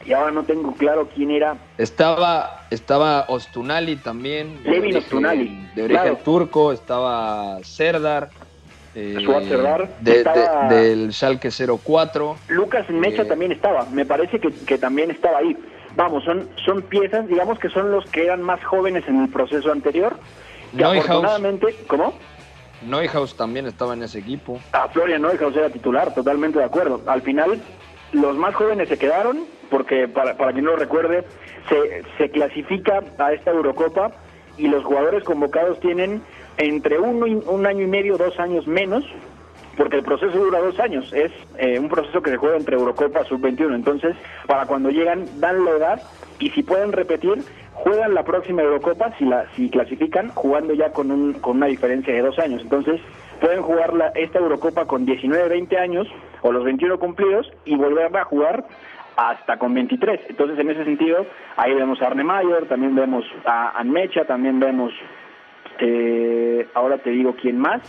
y 0.04 0.12
ahora 0.12 0.30
no 0.30 0.42
tengo 0.44 0.72
claro 0.74 1.08
quién 1.14 1.30
era. 1.30 1.56
Estaba, 1.78 2.66
estaba 2.70 3.24
Ostunali 3.28 3.96
también. 3.96 4.60
Levin 4.64 4.96
Ostunali, 4.96 5.68
De 5.74 5.82
origen 5.84 6.02
claro. 6.02 6.18
turco, 6.24 6.72
estaba 6.72 7.58
Serdar. 7.62 8.30
eh, 8.94 9.16
Serdar, 9.48 9.88
de- 10.00 10.24
de- 10.24 10.74
del 10.74 11.12
Schalke 11.12 11.50
04. 11.50 12.36
Lucas 12.48 12.88
Mecha 12.90 13.22
Eh. 13.22 13.26
también 13.26 13.52
estaba, 13.52 13.84
me 13.92 14.04
parece 14.04 14.40
que, 14.40 14.50
que 14.52 14.78
también 14.78 15.10
estaba 15.10 15.38
ahí. 15.38 15.56
Vamos, 15.96 16.24
son, 16.24 16.48
son 16.64 16.82
piezas, 16.82 17.26
digamos 17.28 17.58
que 17.58 17.68
son 17.68 17.90
los 17.92 18.04
que 18.10 18.24
eran 18.24 18.42
más 18.42 18.62
jóvenes 18.64 19.04
en 19.08 19.22
el 19.22 19.28
proceso 19.28 19.70
anterior. 19.70 20.16
Que 20.76 20.84
afortunadamente, 20.84 21.74
¿cómo? 21.88 22.14
Neuhaus 22.88 23.36
también 23.36 23.66
estaba 23.66 23.94
en 23.94 24.02
ese 24.04 24.20
equipo. 24.20 24.58
A 24.72 24.88
Florian 24.88 25.22
Neuhaus 25.22 25.54
era 25.56 25.68
titular, 25.68 26.14
totalmente 26.14 26.58
de 26.58 26.64
acuerdo. 26.64 27.02
Al 27.06 27.22
final, 27.22 27.60
los 28.12 28.36
más 28.36 28.54
jóvenes 28.54 28.88
se 28.88 28.96
quedaron, 28.98 29.40
porque 29.70 30.08
para, 30.08 30.36
para 30.36 30.52
quien 30.52 30.64
no 30.64 30.72
lo 30.72 30.76
recuerde, 30.76 31.24
se, 31.68 32.02
se 32.18 32.30
clasifica 32.30 33.02
a 33.18 33.32
esta 33.32 33.50
Eurocopa 33.50 34.12
y 34.58 34.68
los 34.68 34.84
jugadores 34.84 35.24
convocados 35.24 35.80
tienen 35.80 36.22
entre 36.58 36.98
uno 36.98 37.26
un 37.46 37.66
año 37.66 37.84
y 37.84 37.86
medio, 37.86 38.18
dos 38.18 38.38
años 38.38 38.66
menos, 38.66 39.04
porque 39.76 39.96
el 39.96 40.02
proceso 40.02 40.36
dura 40.36 40.60
dos 40.60 40.78
años. 40.78 41.10
Es 41.12 41.32
eh, 41.56 41.78
un 41.78 41.88
proceso 41.88 42.20
que 42.20 42.30
se 42.30 42.36
juega 42.36 42.56
entre 42.56 42.76
Eurocopa 42.76 43.24
sub-21. 43.24 43.74
Entonces, 43.74 44.14
para 44.46 44.66
cuando 44.66 44.90
llegan, 44.90 45.24
dan 45.40 45.64
la 45.64 46.00
y 46.38 46.50
si 46.50 46.62
pueden 46.62 46.92
repetir, 46.92 47.42
juegan 47.72 48.14
la 48.14 48.24
próxima 48.24 48.62
Eurocopa, 48.62 49.16
si 49.16 49.24
la 49.24 49.46
si 49.56 49.70
clasifican, 49.70 50.28
jugando 50.34 50.74
ya 50.74 50.92
con, 50.92 51.10
un, 51.10 51.32
con 51.34 51.56
una 51.56 51.66
diferencia 51.66 52.12
de 52.12 52.20
dos 52.20 52.38
años. 52.38 52.60
Entonces, 52.62 53.00
pueden 53.40 53.62
jugar 53.62 53.94
la, 53.94 54.08
esta 54.08 54.38
Eurocopa 54.38 54.84
con 54.84 55.06
19, 55.06 55.48
20 55.48 55.78
años 55.78 56.06
o 56.42 56.52
los 56.52 56.64
21 56.64 56.98
cumplidos 56.98 57.50
y 57.64 57.76
volverla 57.76 58.20
a 58.20 58.24
jugar 58.24 58.64
hasta 59.28 59.58
con 59.58 59.74
23. 59.74 60.20
Entonces, 60.30 60.58
en 60.58 60.70
ese 60.70 60.84
sentido, 60.84 61.26
ahí 61.56 61.74
vemos 61.74 62.00
a 62.00 62.06
Arne 62.06 62.24
Mayer, 62.24 62.66
también 62.66 62.94
vemos 62.94 63.24
a 63.44 63.78
Anmecha, 63.78 64.24
también 64.24 64.58
vemos, 64.58 64.92
eh, 65.78 66.66
ahora 66.74 66.98
te 66.98 67.10
digo 67.10 67.36
quién 67.40 67.58
más. 67.58 67.82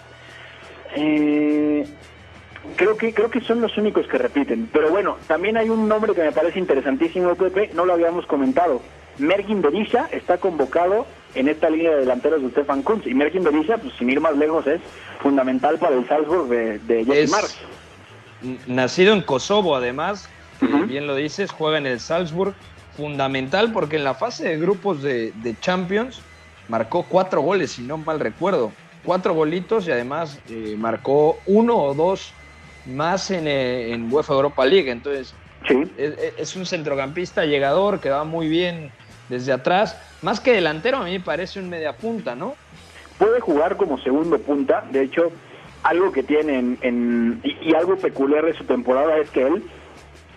Eh, 0.96 1.86
creo 2.76 2.98
que 2.98 3.14
creo 3.14 3.30
que 3.30 3.40
son 3.42 3.62
los 3.62 3.78
únicos 3.78 4.08
que 4.08 4.18
repiten. 4.18 4.70
Pero 4.74 4.90
bueno, 4.90 5.18
también 5.28 5.56
hay 5.56 5.70
un 5.70 5.88
nombre 5.88 6.14
que 6.14 6.22
me 6.22 6.34
parece 6.34 6.60
interesantísimo, 6.60 7.36
Pepe, 7.36 7.72
no 7.74 7.86
lo 7.86 7.94
habíamos 7.94 8.26
comentado. 8.26 8.82
Mergin 9.18 9.62
Berisha 9.62 10.08
está 10.12 10.38
convocado 10.38 11.06
en 11.36 11.48
esta 11.48 11.70
línea 11.70 11.92
de 11.92 12.00
delanteros 12.02 12.42
de 12.42 12.50
Stefan 12.50 12.82
Kunz. 12.82 13.08
Y 13.08 13.14
Mergin 13.14 13.44
Berisha, 13.44 13.78
pues 13.78 13.94
sin 13.94 14.10
ir 14.10 14.20
más 14.20 14.36
lejos, 14.36 14.68
es 14.68 14.82
fundamental 15.22 15.78
para 15.78 15.96
el 15.96 16.06
Salzburg 16.08 16.48
de, 16.48 16.80
de 16.80 17.06
Jesse 17.06 17.58
Nacido 18.68 19.14
en 19.14 19.22
Kosovo, 19.22 19.76
además, 19.76 20.28
Ujú. 20.62 20.86
bien 20.86 21.08
lo 21.08 21.16
dices, 21.16 21.52
juega 21.52 21.78
en 21.78 21.86
el 21.88 22.00
Salzburg. 22.00 22.56
Fundamental 22.94 23.72
porque 23.72 23.96
en 23.96 24.04
la 24.04 24.16
fase 24.16 24.50
de 24.50 24.58
grupos 24.58 25.02
de, 25.02 25.32
de 25.34 25.58
Champions 25.58 26.22
marcó 26.68 27.08
cuatro 27.08 27.42
goles, 27.42 27.72
si 27.72 27.86
no 27.88 27.98
mal 27.98 28.20
recuerdo. 28.20 28.74
Cuatro 29.02 29.34
golitos 29.34 29.88
y 29.88 29.92
además 29.92 30.44
eh, 30.50 30.76
marcó 30.78 31.42
uno 31.46 31.78
o 31.78 31.94
dos 31.96 32.36
más 32.86 33.32
en, 33.32 33.48
eh, 33.48 33.94
en 33.94 34.12
UEFA 34.12 34.34
Europa 34.34 34.66
League. 34.66 34.92
Entonces, 34.92 35.38
Sí. 35.68 35.76
es, 36.38 36.56
un 36.56 36.66
centrocampista 36.66 37.46
llegador 37.46 38.00
que 38.02 38.10
va 38.10 38.24
muy 38.26 38.50
bien 38.50 38.92
desde 39.30 39.54
atrás. 39.54 40.18
Más 40.22 40.40
que 40.42 40.52
delantero, 40.54 40.98
a 40.98 41.06
mí 41.06 41.12
me 41.14 41.20
parece 41.24 41.60
un 41.60 41.70
mediapunta, 41.70 42.36
¿no? 42.36 42.58
puede 43.18 43.40
jugar 43.40 43.78
como 43.78 44.00
segundo 44.00 44.40
punta. 44.40 44.84
De 44.92 45.04
hecho, 45.04 45.32
algo 45.84 46.12
que 46.12 46.24
tiene 46.24 46.58
en, 46.58 46.80
en- 46.82 47.42
y, 47.44 47.70
y 47.70 47.76
algo 47.76 47.96
peculiar 47.96 48.44
de 48.44 48.54
su 48.58 48.66
temporada 48.66 49.18
es 49.18 49.30
que 49.30 49.44
él 49.44 49.64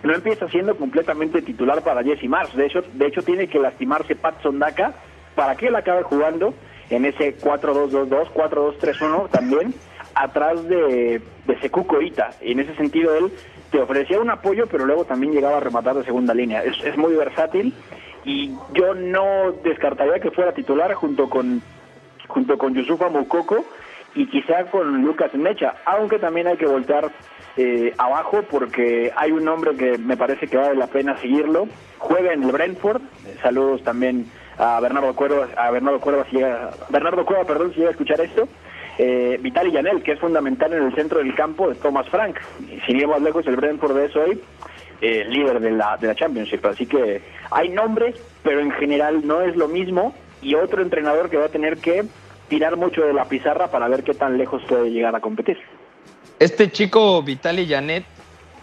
no 0.05 0.13
empieza 0.13 0.47
siendo 0.49 0.75
completamente 0.75 1.41
titular 1.41 1.81
para 1.81 2.03
Jesse 2.03 2.29
Mars. 2.29 2.55
De 2.55 2.65
hecho, 2.65 2.83
de 2.93 3.07
hecho 3.07 3.21
tiene 3.21 3.47
que 3.47 3.59
lastimarse 3.59 4.15
Pat 4.15 4.41
Sondaka 4.41 4.93
para 5.35 5.55
que 5.55 5.67
él 5.67 5.75
acabe 5.75 6.03
jugando 6.03 6.53
en 6.89 7.05
ese 7.05 7.37
4-2-2-2, 7.37 8.29
4-2-3-1 8.33 9.29
también, 9.29 9.73
atrás 10.13 10.63
de, 10.67 11.21
de 11.45 11.59
Sekou 11.59 11.85
Koita. 11.85 12.31
Y 12.41 12.51
en 12.51 12.59
ese 12.59 12.75
sentido 12.75 13.15
él 13.15 13.31
te 13.71 13.79
ofrecía 13.79 14.19
un 14.19 14.29
apoyo, 14.29 14.67
pero 14.67 14.85
luego 14.85 15.05
también 15.05 15.33
llegaba 15.33 15.57
a 15.57 15.61
rematar 15.61 15.95
de 15.95 16.03
segunda 16.03 16.33
línea. 16.33 16.63
Es, 16.63 16.81
es 16.83 16.97
muy 16.97 17.15
versátil 17.15 17.73
y 18.23 18.51
yo 18.73 18.93
no 18.93 19.51
descartaría 19.63 20.19
que 20.19 20.31
fuera 20.31 20.53
titular 20.53 20.93
junto 20.93 21.29
con 21.29 21.61
junto 22.27 22.57
con 22.57 22.73
Yusufa 22.73 23.09
Moukoko 23.09 23.65
y 24.15 24.27
quizá 24.27 24.65
con 24.65 25.03
Lucas 25.03 25.33
Mecha, 25.35 25.75
aunque 25.85 26.17
también 26.17 26.47
hay 26.47 26.57
que 26.57 26.65
voltear 26.65 27.11
eh, 27.57 27.93
abajo 27.97 28.43
porque 28.49 29.11
hay 29.15 29.31
un 29.31 29.45
nombre 29.45 29.75
que 29.75 29.97
me 29.97 30.17
parece 30.17 30.47
que 30.47 30.57
vale 30.57 30.75
la 30.75 30.87
pena 30.87 31.17
seguirlo. 31.17 31.67
Juega 31.99 32.33
en 32.33 32.43
el 32.43 32.51
Brentford. 32.51 33.01
Saludos 33.41 33.83
también 33.83 34.29
a 34.57 34.79
Bernardo 34.79 35.15
Cuerva, 35.15 35.47
a 35.57 35.71
Bernardo 35.71 35.99
Cuerva 35.99 36.25
si 36.29 36.37
llega, 36.37 36.71
Bernardo 36.89 37.25
Cuerva, 37.25 37.45
perdón, 37.45 37.71
si 37.71 37.77
llega 37.77 37.89
a 37.89 37.91
escuchar 37.91 38.21
esto. 38.21 38.47
Eh, 38.97 39.37
Vitali 39.41 39.71
Yanel, 39.71 40.03
que 40.03 40.13
es 40.13 40.19
fundamental 40.19 40.71
en 40.73 40.83
el 40.83 40.95
centro 40.95 41.19
del 41.19 41.35
campo 41.35 41.69
de 41.69 41.75
Thomas 41.75 42.07
Frank. 42.09 42.39
Ir 42.87 43.07
más 43.07 43.21
lejos, 43.21 43.45
el 43.47 43.57
Brentford 43.57 43.97
es 43.99 44.15
hoy 44.15 44.41
eh, 45.01 45.25
líder 45.25 45.59
de 45.59 45.71
la, 45.71 45.97
de 45.97 46.07
la 46.07 46.15
Championship. 46.15 46.65
Así 46.65 46.85
que 46.85 47.21
hay 47.51 47.69
nombres, 47.69 48.15
pero 48.43 48.59
en 48.59 48.71
general 48.71 49.25
no 49.25 49.41
es 49.41 49.55
lo 49.55 49.67
mismo. 49.67 50.15
Y 50.41 50.55
otro 50.55 50.81
entrenador 50.81 51.29
que 51.29 51.37
va 51.37 51.45
a 51.45 51.49
tener 51.49 51.77
que 51.77 52.05
tirar 52.47 52.77
mucho 52.77 53.01
de 53.01 53.13
la 53.13 53.25
pizarra 53.25 53.69
para 53.69 53.87
ver 53.87 54.03
qué 54.03 54.13
tan 54.13 54.37
lejos 54.37 54.63
puede 54.67 54.91
llegar 54.91 55.15
a 55.15 55.19
competir. 55.19 55.57
Este 56.39 56.71
chico 56.71 57.23
Vitali 57.23 57.67
Janet, 57.67 58.05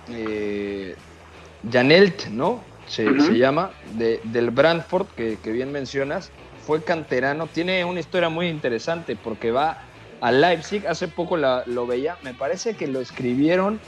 eh, 0.09 0.95
Janelt, 1.63 2.27
¿no? 2.29 2.67
Se, 2.85 3.05
llama, 3.39 3.75
de- 3.85 4.21
del 4.25 4.51
Brantford, 4.51 5.09
que, 5.17 5.41
que 5.41 5.53
bien 5.53 5.73
mencionas, 5.73 6.33
fue 6.59 6.85
canterano. 6.85 7.49
Tiene 7.49 7.85
una 7.85 8.01
historia 8.01 8.29
muy 8.29 8.49
interesante 8.49 9.17
porque 9.17 9.51
va 9.51 9.79
a 10.21 10.33
Leipzig, 10.33 10.87
hace 10.87 11.09
poco 11.09 11.37
la- 11.37 11.63
lo 11.67 11.87
veía, 11.87 12.19
me 12.23 12.35
parece 12.35 12.77
que 12.77 12.87
lo 12.89 13.01
escribieron, 13.01 13.81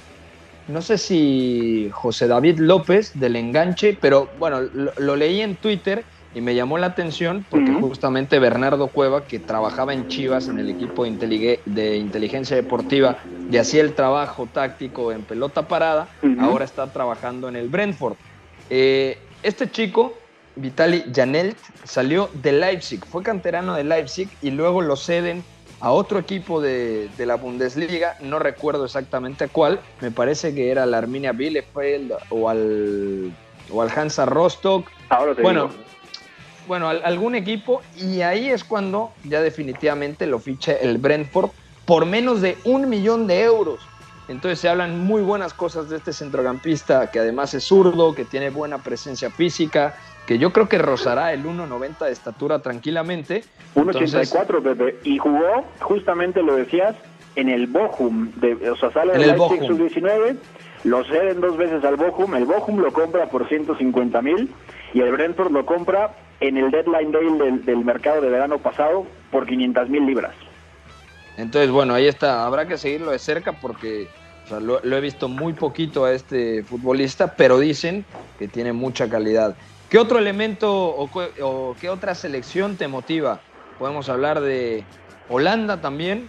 no 0.67 0.81
sé 0.81 0.97
si 0.99 1.89
José 1.93 2.27
David 2.27 2.59
López 2.61 3.11
del 3.15 3.37
enganche, 3.37 3.99
pero 4.01 4.31
bueno, 4.37 4.63
lo, 4.63 4.93
lo 4.97 5.17
leí 5.17 5.43
en 5.43 5.57
Twitter 5.59 6.07
y 6.35 6.41
me 6.41 6.55
llamó 6.55 6.79
la 6.79 6.89
atención 6.89 7.47
porque 7.49 7.73
justamente 7.73 8.39
Bernardo 8.39 8.89
Cueva, 8.89 9.25
que 9.25 9.39
trabajaba 9.39 9.95
en 9.95 10.09
Chivas 10.09 10.49
en 10.49 10.59
el 10.59 10.69
equipo 10.69 11.05
de, 11.05 11.61
de 11.65 11.97
inteligencia 11.97 12.57
deportiva 12.57 13.19
y 13.51 13.57
hacía 13.57 13.83
el 13.83 13.95
trabajo 13.95 14.49
táctico 14.53 15.13
en 15.13 15.23
pelota 15.23 15.69
parada, 15.69 16.09
ahora 16.41 16.65
está 16.65 16.93
trabajando 16.93 17.49
en 17.49 17.57
el 17.57 17.69
Brentford. 17.69 18.15
Eh, 18.69 19.19
este 19.43 19.71
chico, 19.71 20.15
Vitali 20.57 21.05
Janelt, 21.15 21.57
salió 21.85 22.29
de 22.35 22.53
Leipzig, 22.53 23.05
fue 23.05 23.23
canterano 23.23 23.75
de 23.75 23.85
Leipzig 23.85 24.29
y 24.43 24.51
luego 24.51 24.83
lo 24.83 24.97
ceden 24.97 25.45
a 25.81 25.93
otro 25.93 26.19
equipo 26.19 26.61
de, 26.61 27.11
de 27.17 27.27
la 27.27 27.37
Bundesliga, 27.37 28.17
no 28.21 28.39
recuerdo 28.39 28.87
exactamente 28.87 29.45
a 29.45 29.49
cuál, 29.49 29.81
me 30.01 30.11
parece 30.11 30.55
que 30.55 30.71
era 30.71 30.87
la 30.87 30.99
Arminia 30.99 31.33
Bielefeld 31.33 32.13
o 32.31 32.49
al, 32.49 33.33
o 33.71 33.83
al 33.83 33.91
Hansa 33.95 34.25
Rostock, 34.25 34.89
Ahora 35.11 35.35
te 35.35 35.43
bueno, 35.43 35.69
digo. 35.69 35.75
Bueno, 36.67 36.89
al- 36.89 37.03
algún 37.05 37.35
equipo 37.35 37.83
y 37.97 38.21
ahí 38.23 38.49
es 38.51 38.65
cuando 38.65 39.13
ya 39.25 39.41
definitivamente 39.41 40.27
lo 40.27 40.39
ficha 40.39 40.73
el 40.73 40.99
Brentford 40.99 41.51
por 41.85 42.07
menos 42.07 42.41
de 42.41 42.57
un 42.65 42.89
millón 42.89 43.27
de 43.27 43.43
euros. 43.43 43.81
Entonces 44.29 44.59
se 44.59 44.71
hablan 44.71 45.01
muy 45.01 45.21
buenas 45.21 45.53
cosas 45.53 45.91
de 45.91 45.99
este 45.99 46.13
centrocampista 46.15 47.11
que 47.11 47.19
además 47.19 47.53
es 47.55 47.65
zurdo, 47.65 48.15
que 48.15 48.25
tiene 48.25 48.49
buena 48.51 48.79
presencia 48.79 49.31
física, 49.31 49.95
que 50.27 50.39
yo 50.39 50.51
creo 50.51 50.67
que 50.67 50.79
rozará 50.79 51.35
el 51.35 51.45
1.90 51.45 51.99
de 52.07 52.13
estatura 52.13 52.61
tranquilamente. 52.61 53.45
Entonces, 53.75 54.33
1.84, 54.35 54.63
Pepe. 54.63 54.99
Y 55.05 55.19
jugó, 55.19 55.65
justamente 55.81 56.43
lo 56.43 56.57
decías, 56.57 56.95
en 57.37 57.51
el 57.51 57.67
Bochum. 57.67 58.31
De, 58.37 58.71
o 58.71 58.77
sea, 58.77 58.91
sale 58.93 59.13
del 59.13 59.23
el 59.23 59.29
Leipzig 59.37 59.61
Bochum. 59.61 59.77
sub-19, 59.77 60.37
lo 60.85 61.05
ceden 61.05 61.43
dos 61.43 61.59
veces 61.59 61.85
al 61.85 61.97
Bochum. 61.97 62.35
El 62.35 62.47
Bochum 62.47 62.79
lo 62.79 62.93
compra 62.95 63.27
por 63.27 63.47
150 63.47 64.23
mil 64.23 64.51
y 64.95 65.01
el 65.01 65.13
Brentford 65.13 65.51
lo 65.53 65.67
compra 65.67 66.15
en 66.47 66.57
el 66.57 66.71
deadline 66.71 67.13
day 67.13 67.25
del, 67.39 67.65
del 67.65 67.85
mercado 67.85 68.21
de 68.21 68.29
verano 68.29 68.59
pasado 68.59 69.07
por 69.31 69.47
500 69.47 69.89
mil 69.89 70.07
libras. 70.07 70.35
Entonces, 71.37 71.71
bueno, 71.71 71.95
ahí 71.95 72.07
está. 72.07 72.47
Habrá 72.47 72.67
que 72.67 72.79
seguirlo 72.79 73.11
de 73.11 73.19
cerca 73.19 73.53
porque 73.53 74.09
o 74.45 74.49
sea, 74.49 74.61
lo, 74.61 74.81
lo 74.83 74.97
he 74.97 75.01
visto 75.01 75.29
muy 75.29 75.53
poquito 75.53 76.05
a 76.05 76.13
este 76.13 76.63
futbolista, 76.63 77.35
pero 77.35 77.59
dicen 77.59 78.05
que 78.39 78.47
tiene 78.49 78.73
mucha 78.73 79.09
calidad. 79.09 79.57
¿Qué 79.89 79.99
otro 79.99 80.19
elemento 80.19 80.73
o 80.73 81.75
qué 81.81 81.89
otra 81.89 82.15
selección 82.15 82.77
te 82.77 82.89
motiva? 82.89 83.41
Podemos 83.79 84.09
hablar 84.09 84.41
de 84.41 84.85
Holanda 85.29 85.81
también, 85.81 86.29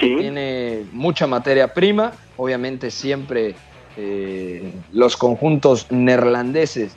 Sí. 0.00 0.16
tiene 0.18 0.84
mucha 0.92 1.26
materia 1.28 1.72
prima. 1.72 2.12
Obviamente 2.36 2.90
siempre 2.90 3.54
eh, 3.96 4.72
los 4.92 5.16
conjuntos 5.16 5.90
neerlandeses 5.92 6.96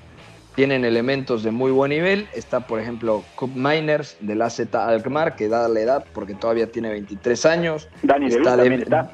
tienen 0.58 0.86
elementos 0.86 1.44
de 1.44 1.52
muy 1.52 1.70
buen 1.72 1.90
nivel. 1.92 2.28
Está, 2.34 2.62
por 2.62 2.80
ejemplo, 2.80 3.24
Cup 3.36 3.52
Miners 3.54 4.18
del 4.22 4.42
AZ 4.42 4.60
Alkmaar, 4.74 5.36
que 5.36 5.48
da 5.48 5.68
la 5.70 5.80
edad 5.80 6.06
porque 6.14 6.34
todavía 6.34 6.72
tiene 6.72 6.90
23 6.90 7.46
años. 7.46 7.88
Dani 8.02 8.26
David 8.28 8.38
Está 8.38 8.52
de- 8.58 8.62
también 8.64 8.82
está. 8.82 9.12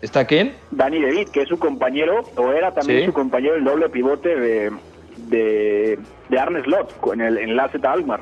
¿Está 0.00 0.24
quién? 0.24 0.54
Dani 0.70 1.02
David, 1.02 1.28
que 1.28 1.42
es 1.42 1.48
su 1.50 1.58
compañero, 1.58 2.22
o 2.36 2.50
era 2.52 2.72
también 2.72 3.00
Sí. 3.00 3.06
su 3.06 3.12
compañero 3.12 3.56
el 3.56 3.64
doble 3.64 3.90
pivote 3.90 4.40
de, 4.40 4.72
de, 5.28 5.98
de 6.30 6.38
Arne 6.38 6.62
Slot 6.62 6.94
en 7.12 7.20
el 7.20 7.36
enlace 7.36 7.78
Almar. 7.82 8.20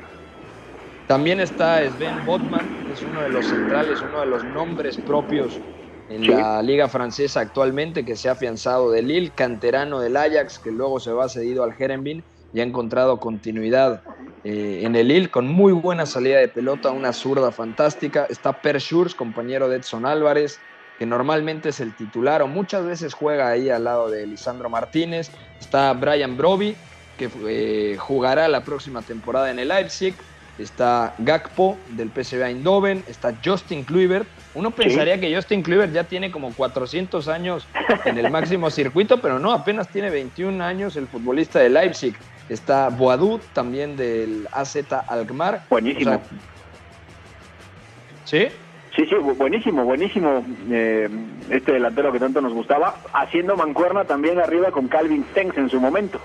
También 1.07 1.39
está 1.39 1.79
Sven 1.89 2.25
Botman, 2.25 2.59
que 2.85 2.91
es 2.91 3.01
uno 3.03 3.21
de 3.21 3.29
los 3.29 3.45
centrales, 3.45 4.01
uno 4.01 4.19
de 4.19 4.25
los 4.25 4.43
nombres 4.43 4.97
propios 4.97 5.57
en 6.09 6.21
Sí. 6.21 6.27
la 6.29 6.61
liga 6.61 6.87
francesa 6.87 7.41
actualmente, 7.41 8.05
que 8.05 8.15
se 8.15 8.29
ha 8.29 8.33
afianzado 8.33 8.91
de 8.91 9.01
Lille, 9.01 9.31
canterano 9.35 9.99
del 9.99 10.15
Ajax, 10.17 10.59
que 10.59 10.71
luego 10.71 10.99
se 10.99 11.11
va 11.11 11.27
cedido 11.29 11.63
al 11.63 11.73
Herenveen 11.77 12.23
y 12.53 12.59
ha 12.61 12.63
encontrado 12.63 13.19
continuidad 13.19 14.01
eh, 14.43 14.81
en 14.83 14.95
el 14.95 15.09
Lille 15.09 15.29
con 15.29 15.47
muy 15.47 15.73
buena 15.73 16.05
salida 16.05 16.39
de 16.39 16.47
pelota, 16.47 16.91
una 16.91 17.11
zurda 17.11 17.51
fantástica. 17.51 18.25
Está 18.29 18.53
Per 18.61 18.79
Schurz, 18.79 19.13
compañero 19.13 19.67
de 19.67 19.77
Edson 19.77 20.05
Álvarez, 20.05 20.59
que 20.97 21.05
normalmente 21.05 21.69
es 21.69 21.79
el 21.81 21.93
titular 21.95 22.41
o 22.41 22.47
muchas 22.47 22.85
veces 22.85 23.13
juega 23.13 23.49
ahí 23.49 23.69
al 23.69 23.83
lado 23.83 24.09
de 24.09 24.25
Lisandro 24.25 24.69
Martínez. 24.69 25.29
Está 25.59 25.91
Brian 25.93 26.37
Broby, 26.37 26.75
que 27.17 27.29
eh, 27.47 27.97
jugará 27.99 28.47
la 28.47 28.63
próxima 28.63 29.01
temporada 29.01 29.51
en 29.51 29.59
el 29.59 29.67
Leipzig. 29.67 30.15
Está 30.57 31.13
Gakpo 31.19 31.77
del 31.89 32.09
PSV 32.09 32.41
Eindhoven, 32.43 33.03
está 33.07 33.35
Justin 33.43 33.83
Kluivert. 33.83 34.27
Uno 34.53 34.71
pensaría 34.71 35.19
que 35.19 35.33
Justin 35.35 35.61
Kluivert 35.61 35.93
ya 35.93 36.05
tiene 36.05 36.31
como 36.31 36.53
400 36.53 37.27
años 37.27 37.67
en 38.05 38.17
el 38.17 38.31
máximo 38.31 38.71
circuito, 38.71 39.21
pero 39.21 39.37
no, 39.39 39.51
apenas 39.51 39.87
tiene 39.91 40.09
21 40.09 40.63
años 40.63 40.95
el 40.95 41.07
futbolista 41.07 41.59
de 41.59 41.69
Leipzig. 41.69 42.17
Está 42.49 42.89
Boadou 42.89 43.39
también 43.53 43.95
del 43.95 44.47
AZ 44.51 44.77
Alkmaar. 45.07 45.65
Buenísimo. 45.69 46.11
O 46.11 46.15
sea, 46.15 46.21
¿Sí? 48.23 48.47
Sí, 48.95 49.05
sí, 49.05 49.15
bu- 49.15 49.35
buenísimo, 49.37 49.83
buenísimo 49.85 50.43
eh, 50.71 51.07
este 51.51 51.73
delantero 51.73 52.11
que 52.11 52.19
tanto 52.19 52.41
nos 52.41 52.51
gustaba, 52.53 52.95
haciendo 53.13 53.55
mancuerna 53.55 54.05
también 54.05 54.39
arriba 54.39 54.71
con 54.71 54.87
Calvin 54.87 55.23
Stengs 55.31 55.55
en 55.57 55.69
su 55.69 55.79
momento. 55.79 56.19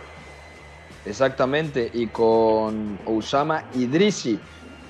Exactamente, 1.04 1.90
y 1.92 2.06
con 2.06 2.98
Osama 3.04 3.64
Idrisi. 3.74 4.38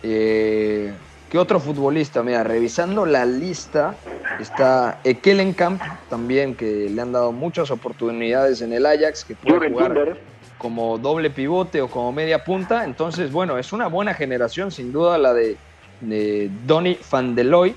Eh, 0.03 0.93
¿Qué 1.33 1.39
otro 1.39 1.59
futbolista? 1.61 2.23
Mira, 2.23 2.45
revisando 2.45 3.07
la 3.07 3.25
lista, 3.25 3.95
está 4.39 5.01
Ekelenkamp 5.03 5.81
también, 6.11 6.55
que 6.55 6.91
le 6.91 7.01
han 7.01 7.11
dado 7.11 7.33
muchas 7.33 7.71
oportunidades 7.71 8.61
en 8.61 8.75
el 8.75 8.85
Ajax, 8.85 9.25
que 9.25 9.35
puede 9.35 9.55
Jürgen 9.55 9.73
jugar 9.73 10.19
como 10.59 10.99
doble 10.99 11.31
pivote 11.31 11.81
o 11.81 11.89
como 11.89 12.13
media 12.13 12.45
punta. 12.45 12.85
Entonces, 12.85 13.33
bueno, 13.33 13.57
es 13.57 13.73
una 13.73 13.87
buena 13.87 14.13
generación, 14.13 14.71
sin 14.71 14.93
duda, 14.93 15.17
la 15.17 15.33
de, 15.33 15.57
de 16.03 16.51
Donny 16.67 16.99
van 17.11 17.35
der 17.35 17.47
Looy. 17.47 17.75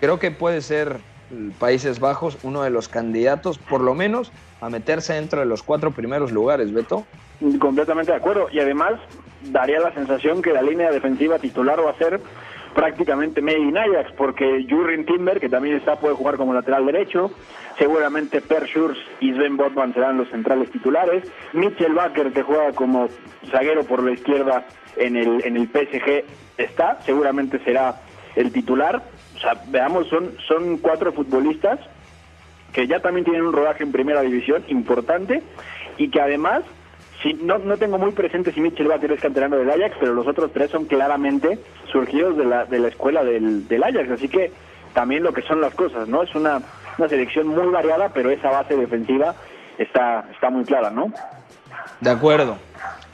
Creo 0.00 0.18
que 0.18 0.32
puede 0.32 0.60
ser 0.60 0.96
Países 1.60 2.00
Bajos 2.00 2.36
uno 2.42 2.64
de 2.64 2.70
los 2.70 2.88
candidatos, 2.88 3.58
por 3.58 3.80
lo 3.80 3.94
menos, 3.94 4.32
a 4.60 4.70
meterse 4.70 5.12
dentro 5.12 5.38
de 5.38 5.46
los 5.46 5.62
cuatro 5.62 5.92
primeros 5.92 6.32
lugares, 6.32 6.74
Beto. 6.74 7.06
completamente 7.60 8.10
de 8.10 8.18
acuerdo. 8.18 8.48
Y 8.50 8.58
además 8.58 8.94
daría 9.52 9.78
la 9.78 9.94
sensación 9.94 10.42
que 10.42 10.52
la 10.52 10.62
línea 10.62 10.90
defensiva 10.90 11.38
titular 11.38 11.78
va 11.78 11.92
a 11.92 11.98
ser 11.98 12.20
prácticamente 12.74 13.40
Made 13.40 13.58
in 13.58 13.78
Ajax, 13.78 14.12
porque 14.16 14.66
Jurgen 14.68 15.06
Timber, 15.06 15.40
que 15.40 15.48
también 15.48 15.76
está, 15.76 15.96
puede 15.96 16.14
jugar 16.14 16.36
como 16.36 16.54
lateral 16.54 16.86
derecho, 16.86 17.30
seguramente 17.78 18.40
Per 18.40 18.66
Schurz 18.66 18.98
y 19.20 19.32
Sven 19.32 19.56
Botman 19.56 19.94
serán 19.94 20.18
los 20.18 20.28
centrales 20.28 20.70
titulares, 20.70 21.24
Mitchell 21.52 21.94
Baker, 21.94 22.32
que 22.32 22.42
juega 22.42 22.72
como 22.72 23.08
zaguero 23.50 23.84
por 23.84 24.02
la 24.02 24.12
izquierda 24.12 24.66
en 24.96 25.16
el, 25.16 25.44
en 25.44 25.56
el 25.56 25.68
PSG, 25.68 26.24
está, 26.56 27.00
seguramente 27.02 27.58
será 27.64 28.00
el 28.36 28.52
titular. 28.52 29.02
O 29.36 29.38
sea, 29.38 29.62
veamos, 29.68 30.08
son, 30.08 30.34
son 30.46 30.78
cuatro 30.78 31.12
futbolistas 31.12 31.80
que 32.72 32.86
ya 32.86 33.00
también 33.00 33.24
tienen 33.24 33.44
un 33.44 33.52
rodaje 33.52 33.82
en 33.82 33.92
primera 33.92 34.20
división 34.22 34.64
importante 34.68 35.42
y 35.96 36.10
que 36.10 36.20
además, 36.20 36.62
no, 37.42 37.58
no 37.58 37.76
tengo 37.76 37.98
muy 37.98 38.12
presente 38.12 38.52
si 38.52 38.60
Mitchell 38.60 38.88
Baker 38.88 39.12
es 39.12 39.20
canterano 39.20 39.56
del 39.56 39.70
Ajax, 39.70 39.96
pero 39.98 40.14
los 40.14 40.26
otros 40.26 40.52
tres 40.52 40.70
son 40.70 40.84
claramente 40.84 41.58
surgidos 41.90 42.36
de 42.36 42.44
la, 42.44 42.64
de 42.64 42.78
la 42.78 42.88
escuela 42.88 43.24
del, 43.24 43.66
del 43.66 43.82
Ajax, 43.82 44.10
así 44.10 44.28
que 44.28 44.52
también 44.94 45.22
lo 45.22 45.32
que 45.32 45.42
son 45.42 45.60
las 45.60 45.74
cosas, 45.74 46.08
¿no? 46.08 46.22
Es 46.22 46.34
una, 46.34 46.62
una 46.96 47.08
selección 47.08 47.48
muy 47.48 47.66
variada, 47.68 48.10
pero 48.10 48.30
esa 48.30 48.50
base 48.50 48.76
defensiva 48.76 49.34
está, 49.78 50.28
está 50.32 50.50
muy 50.50 50.64
clara, 50.64 50.90
¿no? 50.90 51.12
De 52.00 52.10
acuerdo. 52.10 52.56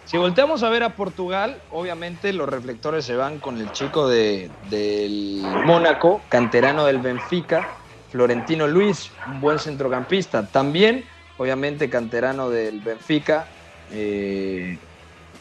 Si 0.05 0.19
volteamos 0.19 0.63
a 0.63 0.69
ver 0.69 0.83
a 0.83 0.91
Portugal, 0.91 1.57
obviamente 1.71 2.33
los 2.35 2.49
reflectores 2.49 3.05
se 3.07 3.17
van 3.17 3.39
con 3.39 3.59
el 3.59 3.73
chico 3.73 4.07
de, 4.07 4.51
del 4.69 5.43
Mónaco, 5.65 6.21
canterano 6.29 6.85
del 6.85 6.99
Benfica, 6.99 7.67
Florentino 8.11 8.67
Luis, 8.67 9.11
un 9.27 9.41
buen 9.41 9.59
centrocampista. 9.59 10.47
También, 10.47 11.05
obviamente, 11.39 11.89
canterano 11.89 12.51
del 12.51 12.81
Benfica. 12.81 13.47
Eh, 13.93 14.79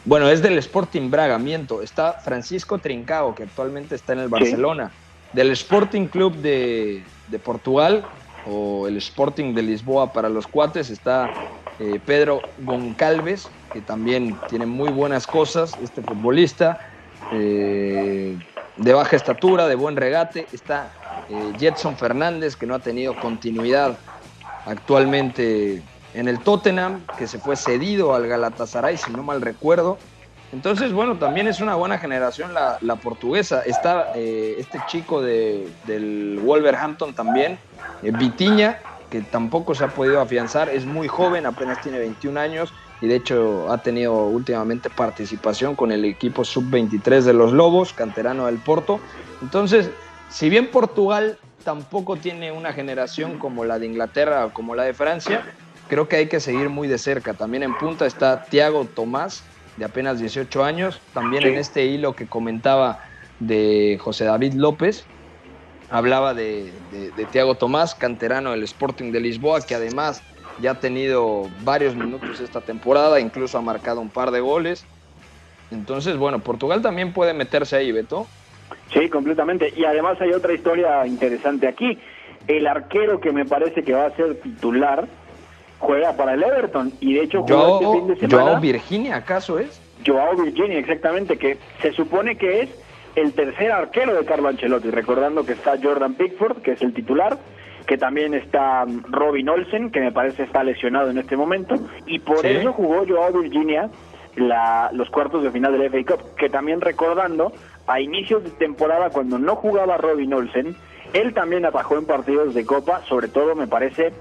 bueno, 0.04 0.28
es 0.28 0.42
del 0.42 0.58
Sporting 0.58 1.10
Braga, 1.10 1.38
miento. 1.38 1.82
Está 1.82 2.14
Francisco 2.14 2.78
Trincao, 2.78 3.34
que 3.34 3.44
actualmente 3.44 3.94
está 3.94 4.12
en 4.12 4.20
el 4.20 4.28
Barcelona. 4.28 4.92
Del 5.32 5.50
Sporting 5.52 6.06
Club 6.06 6.36
de, 6.36 7.02
de 7.28 7.38
Portugal, 7.38 8.04
o 8.46 8.86
el 8.86 8.96
Sporting 8.98 9.54
de 9.54 9.62
Lisboa 9.62 10.12
para 10.12 10.28
los 10.28 10.46
cuates, 10.46 10.90
está 10.90 11.32
eh, 11.80 11.98
Pedro 12.04 12.40
Goncalves, 12.58 13.48
que 13.72 13.80
también 13.80 14.38
tiene 14.48 14.66
muy 14.66 14.90
buenas 14.90 15.26
cosas, 15.26 15.76
este 15.82 16.02
futbolista, 16.02 16.78
eh, 17.32 18.38
de 18.76 18.92
baja 18.92 19.16
estatura, 19.16 19.66
de 19.66 19.74
buen 19.74 19.96
regate. 19.96 20.46
Está 20.52 20.92
eh, 21.30 21.52
Jetson 21.58 21.96
Fernández, 21.96 22.56
que 22.56 22.66
no 22.66 22.74
ha 22.74 22.78
tenido 22.78 23.18
continuidad 23.18 23.98
actualmente 24.66 25.82
en 26.14 26.28
el 26.28 26.38
Tottenham, 26.40 27.02
que 27.18 27.26
se 27.26 27.38
fue 27.38 27.56
cedido 27.56 28.14
al 28.14 28.26
Galatasaray, 28.26 28.96
si 28.96 29.10
no 29.12 29.22
mal 29.22 29.42
recuerdo. 29.42 29.98
Entonces, 30.52 30.92
bueno, 30.92 31.16
también 31.16 31.48
es 31.48 31.60
una 31.60 31.74
buena 31.74 31.98
generación 31.98 32.54
la, 32.54 32.78
la 32.80 32.96
portuguesa. 32.96 33.62
Está 33.62 34.12
eh, 34.14 34.54
este 34.58 34.80
chico 34.86 35.20
de, 35.20 35.68
del 35.86 36.40
Wolverhampton 36.42 37.12
también, 37.12 37.58
eh, 38.02 38.12
Vitiña, 38.12 38.78
que 39.10 39.20
tampoco 39.22 39.74
se 39.74 39.84
ha 39.84 39.88
podido 39.88 40.20
afianzar, 40.20 40.68
es 40.68 40.86
muy 40.86 41.08
joven, 41.08 41.46
apenas 41.46 41.80
tiene 41.82 41.98
21 41.98 42.38
años 42.38 42.72
y 43.00 43.08
de 43.08 43.16
hecho 43.16 43.70
ha 43.70 43.78
tenido 43.78 44.26
últimamente 44.26 44.90
participación 44.90 45.74
con 45.74 45.92
el 45.92 46.04
equipo 46.04 46.44
sub-23 46.44 47.22
de 47.22 47.32
los 47.32 47.52
Lobos, 47.52 47.92
canterano 47.92 48.46
del 48.46 48.58
Porto. 48.58 49.00
Entonces, 49.42 49.90
si 50.30 50.48
bien 50.48 50.70
Portugal 50.70 51.38
tampoco 51.64 52.16
tiene 52.16 52.52
una 52.52 52.72
generación 52.72 53.38
como 53.38 53.64
la 53.64 53.78
de 53.78 53.86
Inglaterra 53.86 54.46
o 54.46 54.52
como 54.52 54.74
la 54.74 54.84
de 54.84 54.94
Francia, 54.94 55.42
creo 55.94 56.08
que 56.08 56.16
hay 56.16 56.26
que 56.26 56.40
seguir 56.40 56.70
muy 56.70 56.88
de 56.88 56.98
cerca. 56.98 57.34
También 57.34 57.62
en 57.62 57.72
punta 57.74 58.04
está 58.04 58.46
Thiago 58.46 58.84
Tomás, 58.84 59.44
de 59.76 59.84
apenas 59.84 60.18
18 60.18 60.64
años, 60.64 61.00
también 61.12 61.44
Sí. 61.44 61.50
en 61.50 61.54
este 61.56 61.84
hilo 61.84 62.14
que 62.16 62.26
comentaba 62.26 62.98
de 63.38 63.96
José 64.00 64.24
David 64.24 64.54
López, 64.54 65.06
hablaba 65.90 66.34
de, 66.34 66.72
de, 66.90 67.12
de 67.12 67.24
Thiago 67.26 67.54
Tomás, 67.54 67.94
canterano 67.94 68.50
del 68.50 68.64
Sporting 68.64 69.12
de 69.12 69.20
Lisboa, 69.20 69.60
que 69.60 69.76
además 69.76 70.20
ya 70.60 70.72
ha 70.72 70.80
tenido 70.80 71.48
varios 71.62 71.94
minutos 71.94 72.40
esta 72.40 72.60
temporada, 72.60 73.20
incluso 73.20 73.56
ha 73.56 73.62
marcado 73.62 74.00
un 74.00 74.10
par 74.10 74.32
de 74.32 74.40
goles. 74.40 74.84
Entonces, 75.70 76.16
bueno, 76.16 76.40
Portugal 76.40 76.82
también 76.82 77.12
puede 77.12 77.34
meterse 77.34 77.76
ahí, 77.76 77.92
Beto. 77.92 78.26
Sí, 78.92 79.08
completamente. 79.08 79.72
Y 79.76 79.84
además 79.84 80.20
hay 80.20 80.32
otra 80.32 80.54
historia 80.54 81.06
interesante 81.06 81.68
aquí. 81.68 82.00
El 82.48 82.66
arquero 82.66 83.20
que 83.20 83.30
me 83.30 83.44
parece 83.44 83.84
que 83.84 83.92
va 83.92 84.06
a 84.06 84.16
ser 84.16 84.34
titular 84.40 85.06
juega 85.78 86.12
para 86.16 86.34
el 86.34 86.42
Everton 86.42 86.92
y 87.00 87.14
de 87.14 87.22
hecho 87.22 87.42
jugó 87.42 87.80
este 87.80 87.98
fin 87.98 88.06
de 88.08 88.16
semana. 88.28 88.50
Joao 88.50 88.60
Virginia, 88.60 89.16
¿acaso 89.16 89.58
es? 89.58 89.80
Joao 90.06 90.36
Virginia, 90.36 90.78
exactamente, 90.78 91.36
que 91.38 91.58
se 91.82 91.92
supone 91.92 92.36
que 92.36 92.62
es 92.62 92.70
el 93.16 93.32
tercer 93.32 93.70
arquero 93.70 94.14
de 94.14 94.24
Carlo 94.24 94.48
Ancelotti, 94.48 94.90
recordando 94.90 95.44
que 95.46 95.52
está 95.52 95.74
Jordan 95.82 96.14
Pickford, 96.14 96.62
que 96.62 96.72
es 96.72 96.82
el 96.82 96.92
titular, 96.94 97.38
que 97.86 97.96
también 97.98 98.34
está 98.34 98.84
mm, 98.86 99.04
Robin 99.12 99.48
Olsen, 99.48 99.90
que 99.90 100.00
me 100.00 100.10
parece 100.10 100.42
está 100.44 100.64
lesionado 100.64 101.10
en 101.10 101.18
este 101.18 101.36
momento, 101.36 101.76
y 102.06 102.18
por 102.18 102.38
Sí. 102.40 102.48
eso 102.48 102.72
jugó 102.72 103.04
Joao 103.06 103.32
Virginia 103.32 103.88
la- 104.36 104.90
los 104.92 105.08
cuartos 105.10 105.44
de 105.44 105.50
final 105.52 105.72
del 105.78 105.82
FA 105.90 106.16
Cup, 106.16 106.34
que 106.36 106.48
también 106.48 106.80
recordando, 106.80 107.52
a 107.86 108.00
inicios 108.00 108.42
de 108.42 108.50
temporada, 108.50 109.10
cuando 109.10 109.38
no 109.38 109.54
jugaba 109.56 109.96
Robin 109.96 110.34
Olsen, 110.34 110.74
él 111.12 111.32
también 111.34 111.64
atajó 111.66 111.96
en 111.98 112.06
partidos 112.06 112.52
de 112.54 112.66
Copa, 112.66 113.02
sobre 113.08 113.28
todo 113.28 113.54
me 113.54 113.68
parece 113.68 114.12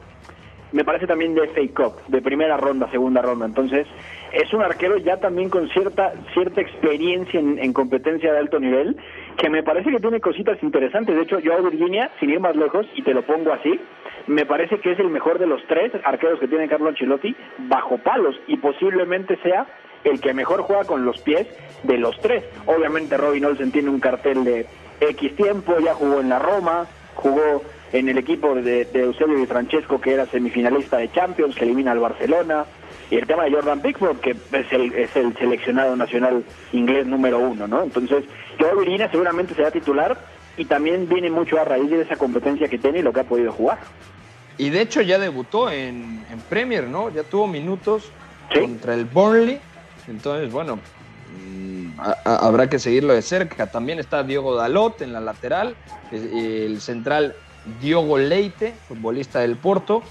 me 0.74 0.84
parece 0.84 1.08
también 1.08 1.36
de 1.36 1.48
FA 1.48 1.62
Cup, 1.74 2.02
de 2.08 2.22
primera 2.22 2.58
ronda, 2.58 2.90
segunda 2.92 3.22
ronda. 3.22 3.46
Entonces, 3.46 3.88
es 4.32 4.52
un 4.54 4.62
arquero 4.62 4.98
ya 4.98 5.18
también 5.18 5.50
con 5.50 5.70
cierta 5.70 6.14
cierta 6.34 6.62
experiencia 6.62 7.40
en, 7.40 7.60
en 7.60 7.72
competencia 7.74 8.34
de 8.34 8.40
alto 8.40 8.60
nivel, 8.60 8.98
que 9.38 9.50
me 9.50 9.64
parece 9.64 9.92
que 9.92 10.00
tiene 10.00 10.20
cositas 10.20 10.62
interesantes. 10.64 11.16
De 11.16 11.22
hecho, 11.22 11.40
yo 11.40 11.54
a 11.54 11.62
Virginia, 11.62 12.12
sin 12.20 12.32
ir 12.32 12.40
más 12.40 12.56
lejos, 12.56 12.86
y 12.96 13.04
te 13.04 13.14
lo 13.14 13.22
pongo 13.22 13.54
así, 13.54 13.80
me 14.28 14.46
parece 14.46 14.80
que 14.80 14.94
es 14.94 15.00
el 15.00 15.10
mejor 15.10 15.38
de 15.38 15.48
los 15.48 15.62
tres 15.68 15.92
arqueros 16.04 16.40
que 16.40 16.48
tiene 16.48 16.68
Carlo 16.68 16.90
Ancelotti 16.90 17.36
bajo 17.60 18.00
palos, 18.00 18.36
y 18.48 18.58
posiblemente 18.58 19.38
sea 19.44 19.68
el 20.04 20.20
que 20.20 20.34
mejor 20.34 20.62
juega 20.62 20.86
con 20.86 21.06
los 21.06 21.22
pies 21.22 21.48
de 21.84 21.98
los 21.98 22.20
tres. 22.20 22.44
Obviamente 22.66 23.16
Robin 23.16 23.46
Olsen 23.46 23.72
tiene 23.72 23.90
un 23.90 24.00
cartel 24.00 24.44
de 24.44 24.66
X 25.00 25.36
tiempo, 25.36 25.78
ya 25.80 25.94
jugó 25.94 26.20
en 26.20 26.30
la 26.30 26.40
Roma, 26.40 26.88
jugó 27.16 27.62
en 27.94 28.10
el 28.10 28.18
equipo 28.18 28.56
de, 28.56 28.86
de 28.86 29.00
Eusebio 29.02 29.38
Di 29.38 29.46
Francesco, 29.46 30.02
que 30.02 30.14
era 30.14 30.26
semifinalista 30.26 30.98
de 30.98 31.12
Champions, 31.12 31.56
que 31.56 31.64
elimina 31.64 31.92
al 31.92 32.00
Barcelona, 32.00 32.66
y 33.12 33.18
el 33.18 33.28
tema 33.28 33.44
de 33.44 33.52
Jordan 33.52 33.82
Pickford, 33.82 34.18
que 34.18 34.32
es 34.32 34.72
el, 34.72 34.94
es 34.94 35.16
el 35.16 35.38
seleccionado 35.38 35.96
nacional 35.96 36.44
inglés 36.72 37.06
número 37.06 37.38
uno, 37.38 37.68
¿no? 37.68 37.84
Entonces, 37.84 38.26
Joe 38.60 38.76
Virginia 38.80 39.10
seguramente 39.12 39.54
será 39.54 39.70
titular 39.70 40.18
y 40.58 40.66
también 40.66 41.08
viene 41.08 41.30
mucho 41.30 41.60
a 41.60 41.64
raíz 41.64 41.92
de 41.92 42.02
esa 42.02 42.16
competencia 42.16 42.68
que 42.68 42.80
tiene 42.80 43.00
y 43.00 43.02
lo 43.04 43.14
que 43.14 43.20
ha 43.20 43.26
podido 43.26 43.52
jugar. 43.52 43.78
Y 44.58 44.72
de 44.72 44.82
hecho 44.82 45.02
ya 45.02 45.20
debutó 45.20 45.70
en, 45.70 46.26
en 46.32 46.40
Premier, 46.50 46.88
¿no? 46.88 47.12
Ya 47.12 47.24
tuvo 47.24 47.48
minutos 47.48 48.12
contra 48.52 48.96
el 48.96 49.06
Burnley. 49.06 49.60
Entonces, 50.08 50.52
bueno, 50.52 50.80
mm, 51.46 52.00
habrá 52.26 52.68
que 52.68 52.80
seguirlo 52.80 53.14
de 53.14 53.22
cerca. 53.22 53.68
También 53.68 54.00
está 54.00 54.24
Diego 54.24 54.56
Dalot 54.56 55.02
en 55.02 55.14
la 55.14 55.22
lateral, 55.22 55.76
el 56.12 56.82
central 56.82 57.36
Diogo 57.82 58.18
Leite, 58.18 58.74
futbolista 58.88 59.40
del 59.40 59.56
Porto, 59.56 60.04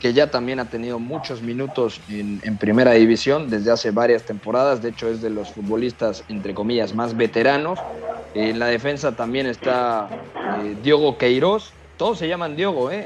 que 0.00 0.12
ya 0.12 0.30
también 0.30 0.60
ha 0.60 0.66
tenido 0.66 0.98
muchos 0.98 1.42
minutos 1.42 2.00
en, 2.08 2.40
primera 2.58 2.92
división 2.92 3.50
desde 3.50 3.72
hace 3.72 3.90
varias 3.90 4.22
temporadas. 4.22 4.80
De 4.80 4.90
hecho, 4.90 5.08
es 5.08 5.20
de 5.20 5.30
los 5.30 5.50
futbolistas, 5.50 6.24
entre 6.28 6.54
comillas, 6.54 6.94
más 6.94 7.16
veteranos. 7.16 7.78
En 8.34 8.58
la 8.58 8.66
defensa 8.66 9.16
también 9.16 9.46
está 9.46 10.08
eh, 10.62 10.76
Diogo 10.82 11.18
Queiroz. 11.18 11.72
Todos 11.96 12.18
se 12.18 12.28
llaman 12.28 12.54
Diogo 12.54 12.92
¿eh? 12.92 13.04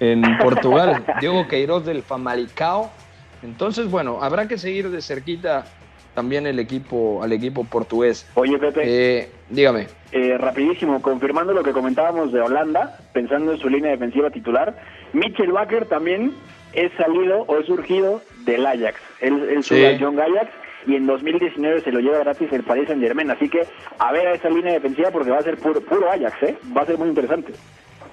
en, 0.00 0.38
Portugal. 0.38 1.04
Diogo 1.20 1.46
Queiroz 1.46 1.84
del 1.84 2.02
Famalicao. 2.02 2.90
Entonces, 3.42 3.88
bueno, 3.88 4.18
habrá 4.22 4.48
que 4.48 4.58
seguir 4.58 4.90
de 4.90 5.00
cerquita 5.00 5.66
también 6.16 6.46
el 6.46 6.58
equipo, 6.58 7.22
al 7.22 7.32
equipo 7.32 7.62
portugués. 7.64 8.26
Oye, 8.34 8.58
Pepe. 8.58 8.82
Eh, 8.84 9.30
dígame. 9.50 9.86
Eh, 10.12 10.38
rapidísimo, 10.38 11.02
confirmando 11.02 11.52
lo 11.52 11.62
que 11.62 11.72
comentábamos 11.72 12.32
de 12.32 12.40
Holanda, 12.40 12.98
pensando 13.12 13.52
en 13.52 13.58
su 13.58 13.68
línea 13.68 13.90
defensiva 13.90 14.30
titular, 14.30 14.74
Mitchell 15.12 15.52
Wacker 15.52 15.84
también 15.84 16.32
es 16.72 16.90
salido 16.96 17.42
o 17.42 17.58
es 17.58 17.66
surgido 17.66 18.22
del 18.46 18.66
Ajax. 18.66 18.98
Él, 19.20 19.62
él 19.70 19.86
a 19.86 19.98
John 20.00 20.18
Ajax 20.18 20.50
y 20.86 20.94
en 20.94 21.06
2019 21.06 21.82
se 21.82 21.92
lo 21.92 22.00
lleva 22.00 22.18
gratis 22.20 22.50
el 22.50 22.62
Paris 22.62 22.88
Saint 22.88 23.02
Germain. 23.02 23.30
Así 23.30 23.50
que 23.50 23.66
a 23.98 24.10
ver 24.12 24.26
a 24.26 24.32
esa 24.32 24.48
línea 24.48 24.72
defensiva 24.72 25.10
porque 25.10 25.30
va 25.30 25.38
a 25.38 25.42
ser 25.42 25.58
puro, 25.58 25.82
puro 25.82 26.10
Ajax, 26.10 26.42
¿eh? 26.44 26.56
Va 26.74 26.80
a 26.80 26.86
ser 26.86 26.96
muy 26.96 27.08
interesante. 27.08 27.52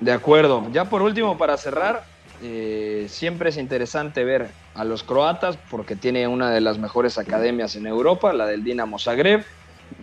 De 0.02 0.12
acuerdo. 0.12 0.68
Ya 0.74 0.90
por 0.90 1.02
último, 1.02 1.38
para 1.38 1.56
cerrar, 1.56 2.04
eh, 2.46 3.06
siempre 3.08 3.52
es 3.52 3.58
interesante 3.58 4.26
ver 4.26 4.50
a 4.76 4.84
los 4.84 5.04
croatas 5.04 5.58
porque 5.72 5.96
tiene 5.96 6.28
una 6.28 6.52
de 6.52 6.60
las 6.60 6.78
mejores 6.78 7.18
academias 7.18 7.78
en 7.78 7.88
Europa, 7.88 8.34
la 8.34 8.46
del 8.46 8.66
Dinamo 8.66 9.00
Zagreb. 9.00 9.46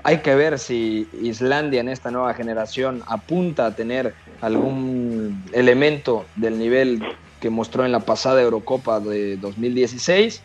Hay 0.04 0.18
que 0.18 0.34
ver 0.34 0.58
si 0.58 1.06
Islandia 1.20 1.80
en 1.82 1.90
esta 1.90 2.10
nueva 2.10 2.32
generación 2.32 3.02
apunta 3.06 3.66
a 3.66 3.76
tener 3.76 4.14
algún 4.40 5.44
elemento 5.52 6.24
del 6.36 6.58
nivel 6.58 7.02
que 7.40 7.50
mostró 7.50 7.84
en 7.84 7.92
la 7.92 8.00
pasada 8.00 8.40
Eurocopa 8.40 9.00
de 9.00 9.36
2016. 9.36 10.42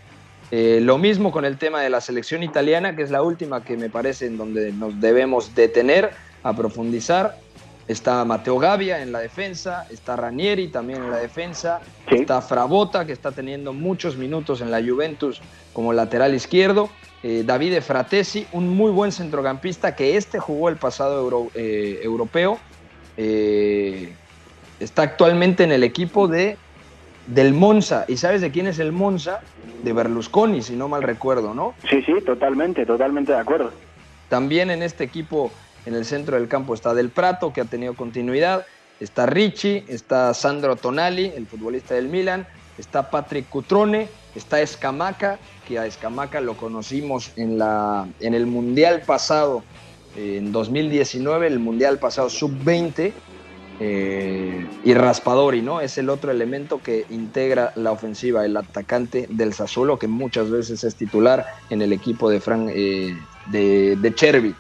Eh, 0.52 0.80
lo 0.82 0.98
mismo 0.98 1.32
con 1.32 1.46
el 1.46 1.58
tema 1.58 1.82
de 1.82 1.90
la 1.90 2.02
selección 2.02 2.44
italiana, 2.44 2.98
que 2.98 3.04
es 3.04 3.10
la 3.10 3.22
última 3.22 3.64
que 3.64 3.78
me 3.78 3.90
parece 3.90 4.26
en 4.26 4.38
donde 4.38 4.74
nos 4.74 5.00
debemos 5.00 5.56
detener 5.56 6.12
a 6.44 6.54
profundizar. 6.54 7.38
Está 7.88 8.26
Mateo 8.26 8.58
Gavia 8.58 9.02
en 9.04 9.12
la 9.12 9.20
defensa, 9.20 9.86
está 9.92 10.16
Ranieri 10.16 10.70
también 10.70 11.04
en 11.04 11.12
la 11.12 11.18
defensa, 11.18 11.82
está 12.10 12.42
Frabota 12.42 13.06
que 13.06 13.14
está 13.14 13.32
teniendo 13.32 13.74
muchos 13.74 14.18
minutos 14.18 14.62
en 14.62 14.72
la 14.72 14.82
Juventus 14.82 15.40
como 15.72 15.94
lateral 15.94 16.34
izquierdo, 16.34 16.90
eh, 17.22 17.44
Davide 17.46 17.82
Fratesi, 17.82 18.48
un 18.54 18.70
muy 18.70 18.92
buen 18.92 19.12
centrocampista 19.12 19.96
que 19.96 20.18
este 20.18 20.40
jugó 20.40 20.70
el 20.70 20.78
pasado 20.78 21.50
eh, 21.54 22.00
europeo, 22.04 22.60
eh, 23.18 24.14
está 24.80 25.04
actualmente 25.04 25.64
en 25.64 25.72
el 25.72 25.84
equipo 25.84 26.28
de, 26.28 26.58
del 27.28 27.54
Monza. 27.54 28.06
¿Y 28.08 28.18
sabes 28.18 28.42
de 28.42 28.52
quién 28.52 28.68
es 28.68 28.80
el 28.80 28.92
Monza? 28.92 29.42
De 29.84 29.94
Berlusconi, 29.94 30.62
si 30.62 30.76
no 30.76 30.88
mal 30.88 31.04
recuerdo, 31.04 31.54
¿no? 31.54 31.74
Sí, 31.90 32.02
sí, 32.04 32.14
totalmente, 32.26 32.86
totalmente 32.86 33.32
de 33.32 33.40
acuerdo. 33.40 33.72
También 34.30 34.70
en 34.70 34.84
este 34.84 35.04
equipo 35.04 35.52
en 35.86 35.94
el 35.94 36.06
centro 36.06 36.38
del 36.38 36.48
campo 36.48 36.74
está 36.74 36.94
Del 36.94 37.10
Prato, 37.10 37.54
que 37.54 37.62
ha 37.62 37.66
tenido 37.66 37.94
continuidad. 37.94 38.66
Está 39.00 39.26
Ricci, 39.26 39.84
está 39.88 40.34
Sandro 40.34 40.76
Tonali, 40.76 41.32
el 41.36 41.48
futbolista 41.48 41.96
del 41.96 42.08
Milan. 42.08 42.48
Está 42.78 43.10
Patrick 43.10 43.48
Cutrone, 43.50 44.10
está 44.36 44.60
Escamaca, 44.62 45.40
que 45.68 45.80
a 45.80 45.86
Escamaca 45.86 46.42
lo 46.42 46.58
conocimos 46.58 47.32
en, 47.38 47.58
la, 47.58 48.08
en 48.20 48.34
el 48.34 48.48
Mundial 48.48 49.04
pasado, 49.06 49.64
en 50.18 50.52
2019, 50.52 51.48
el 51.48 51.60
Mundial 51.60 52.00
pasado 52.00 52.30
sub-20. 52.30 53.14
Eh, 53.78 54.66
y 54.86 54.94
Raspadori, 54.94 55.62
¿no? 55.62 55.82
Es 55.82 55.98
el 55.98 56.10
otro 56.10 56.32
elemento 56.32 56.82
que 56.82 57.06
integra 57.10 57.74
la 57.76 57.92
ofensiva, 57.92 58.46
el 58.46 58.56
atacante 58.56 59.28
del 59.30 59.54
Sassuolo, 59.54 60.00
que 60.00 60.08
muchas 60.08 60.50
veces 60.50 60.86
es 60.86 60.96
titular 60.96 61.46
en 61.70 61.82
el 61.82 61.92
equipo 61.92 62.30
de, 62.30 62.40
Fran, 62.40 62.70
eh, 62.74 63.18
de, 63.48 63.98
de 63.98 64.16
Chervi. 64.16 64.56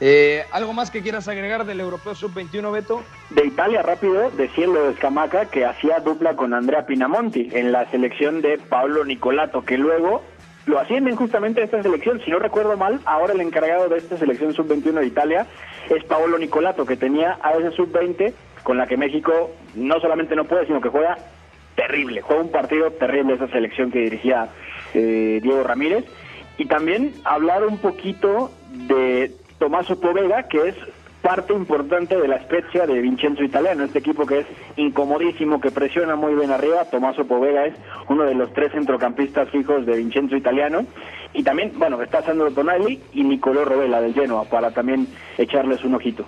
Eh, 0.00 0.44
¿Algo 0.50 0.72
más 0.72 0.90
que 0.90 1.02
quieras 1.02 1.28
agregar 1.28 1.64
del 1.64 1.80
Europeo 1.80 2.14
Sub-21, 2.14 2.72
Beto? 2.72 3.02
De 3.30 3.46
Italia, 3.46 3.82
rápido, 3.82 4.30
decirlo 4.30 4.84
de 4.84 4.92
Escamaca, 4.92 5.46
que 5.46 5.64
hacía 5.64 6.00
dupla 6.00 6.34
con 6.34 6.52
Andrea 6.52 6.84
Pinamonti 6.84 7.50
en 7.52 7.70
la 7.70 7.88
selección 7.90 8.42
de 8.42 8.58
Pablo 8.58 9.04
Nicolato, 9.04 9.64
que 9.64 9.78
luego 9.78 10.22
lo 10.66 10.78
ascienden 10.78 11.14
justamente 11.14 11.60
a 11.60 11.64
esta 11.64 11.82
selección. 11.82 12.20
Si 12.24 12.30
no 12.30 12.38
recuerdo 12.38 12.76
mal, 12.76 13.00
ahora 13.04 13.34
el 13.34 13.40
encargado 13.40 13.88
de 13.88 13.98
esta 13.98 14.16
selección 14.16 14.52
Sub-21 14.52 15.00
de 15.00 15.06
Italia 15.06 15.46
es 15.88 16.02
Paolo 16.04 16.38
Nicolato, 16.38 16.86
que 16.86 16.96
tenía 16.96 17.38
a 17.42 17.52
ese 17.52 17.70
Sub-20 17.72 18.32
con 18.62 18.78
la 18.78 18.86
que 18.86 18.96
México 18.96 19.50
no 19.74 20.00
solamente 20.00 20.34
no 20.34 20.44
puede, 20.44 20.66
sino 20.66 20.80
que 20.80 20.88
juega 20.88 21.18
terrible. 21.76 22.22
Juega 22.22 22.42
un 22.42 22.50
partido 22.50 22.90
terrible 22.92 23.34
esa 23.34 23.48
selección 23.48 23.90
que 23.90 24.00
dirigía 24.00 24.48
eh, 24.94 25.40
Diego 25.42 25.62
Ramírez. 25.62 26.04
Y 26.56 26.66
también 26.66 27.12
hablar 27.24 27.64
un 27.64 27.78
poquito 27.78 28.50
de 28.70 29.32
Tomaso 29.58 29.98
Povega, 30.00 30.44
que 30.44 30.68
es 30.68 30.74
parte 31.22 31.54
importante 31.54 32.18
de 32.18 32.28
la 32.28 32.38
Spezia 32.42 32.86
de 32.86 33.00
Vincenzo 33.00 33.42
Italiano, 33.42 33.84
este 33.84 34.00
equipo 34.00 34.26
que 34.26 34.40
es 34.40 34.46
incomodísimo, 34.76 35.58
que 35.58 35.70
presiona 35.70 36.16
muy 36.16 36.34
bien 36.34 36.50
arriba. 36.50 36.84
Tomaso 36.84 37.26
Povega 37.26 37.64
es 37.64 37.74
uno 38.10 38.24
de 38.24 38.34
los 38.34 38.52
tres 38.52 38.72
centrocampistas 38.72 39.48
fijos 39.48 39.86
de 39.86 39.96
Vincenzo 39.96 40.36
Italiano. 40.36 40.84
Y 41.32 41.42
también, 41.42 41.72
bueno, 41.76 42.00
está 42.02 42.22
Sandro 42.22 42.50
Tonali 42.50 43.00
y 43.14 43.24
Nicolò 43.24 43.64
Rovella 43.64 44.00
del 44.02 44.12
Genoa, 44.12 44.44
para 44.44 44.70
también 44.70 45.08
echarles 45.38 45.82
un 45.82 45.94
ojito. 45.94 46.26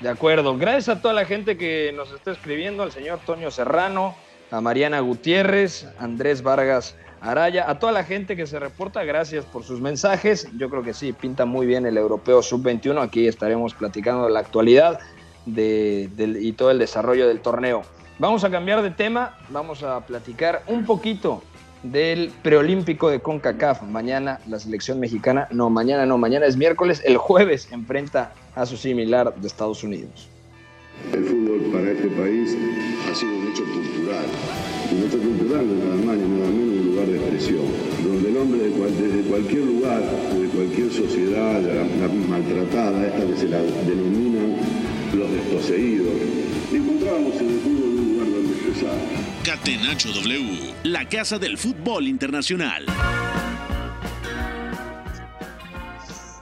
De 0.00 0.08
acuerdo, 0.08 0.56
gracias 0.56 0.88
a 0.96 1.02
toda 1.02 1.14
la 1.14 1.24
gente 1.24 1.56
que 1.56 1.92
nos 1.94 2.10
está 2.12 2.32
escribiendo, 2.32 2.82
al 2.82 2.92
señor 2.92 3.20
Toño 3.26 3.50
Serrano, 3.50 4.14
a 4.54 4.60
Mariana 4.60 5.00
Gutiérrez, 5.00 5.88
Andrés 5.98 6.42
Vargas 6.42 6.94
Araya, 7.20 7.68
a 7.68 7.80
toda 7.80 7.90
la 7.90 8.04
gente 8.04 8.36
que 8.36 8.46
se 8.46 8.60
reporta, 8.60 9.02
gracias 9.02 9.44
por 9.44 9.64
sus 9.64 9.80
mensajes. 9.80 10.46
Yo 10.56 10.70
creo 10.70 10.84
que 10.84 10.94
sí, 10.94 11.12
pinta 11.12 11.44
muy 11.44 11.66
bien 11.66 11.86
el 11.86 11.96
europeo 11.96 12.40
sub-21. 12.40 13.02
Aquí 13.02 13.26
estaremos 13.26 13.74
platicando 13.74 14.28
la 14.28 14.38
actualidad 14.38 15.00
y 15.46 16.52
todo 16.52 16.70
el 16.70 16.78
desarrollo 16.78 17.26
del 17.26 17.40
torneo. 17.40 17.82
Vamos 18.20 18.44
a 18.44 18.50
cambiar 18.50 18.82
de 18.82 18.92
tema, 18.92 19.36
vamos 19.48 19.82
a 19.82 20.06
platicar 20.06 20.62
un 20.68 20.84
poquito 20.84 21.42
del 21.82 22.30
preolímpico 22.42 23.10
de 23.10 23.18
CONCACAF. 23.18 23.82
Mañana 23.82 24.38
la 24.46 24.60
selección 24.60 25.00
mexicana, 25.00 25.48
no, 25.50 25.68
mañana 25.68 26.06
no, 26.06 26.16
mañana 26.16 26.46
es 26.46 26.56
miércoles, 26.56 27.02
el 27.04 27.16
jueves 27.16 27.72
enfrenta 27.72 28.32
a 28.54 28.66
su 28.66 28.76
similar 28.76 29.34
de 29.34 29.48
Estados 29.48 29.82
Unidos. 29.82 30.28
El 31.12 31.43
para 31.72 31.90
este 31.90 32.08
país 32.08 32.56
ha 33.10 33.14
sido 33.14 33.36
un 33.36 33.48
hecho 33.48 33.64
cultural. 33.64 34.26
Un 34.90 35.02
hecho 35.06 35.18
cultural 35.18 35.66
nada 35.78 35.96
más 35.96 36.16
ni 36.16 36.38
nada 36.38 36.50
menos 36.50 36.78
un 36.78 36.86
lugar 36.90 37.06
de 37.06 37.16
expresión, 37.16 37.64
donde 38.04 38.28
el 38.28 38.36
hombre 38.36 38.60
desde 38.90 39.22
cualquier 39.28 39.62
lugar, 39.62 40.00
de 40.00 40.48
cualquier 40.48 40.92
sociedad, 40.92 41.60
la, 41.60 42.08
maltratada, 42.28 43.06
esta 43.06 43.26
que 43.26 43.36
se 43.36 43.48
la 43.48 43.60
denominan 43.62 44.56
los 45.16 45.30
desposeídos, 45.30 46.12
encontrábamos 46.72 47.34
en 47.40 47.48
el 47.48 47.60
fútbol 47.60 47.88
un 47.88 48.12
lugar 48.12 48.30
donde 48.30 48.52
expresar. 48.52 48.96
Catenacho 49.44 50.12
W, 50.12 50.74
la 50.84 51.08
casa 51.08 51.38
del 51.38 51.56
fútbol 51.58 52.08
internacional. 52.08 52.84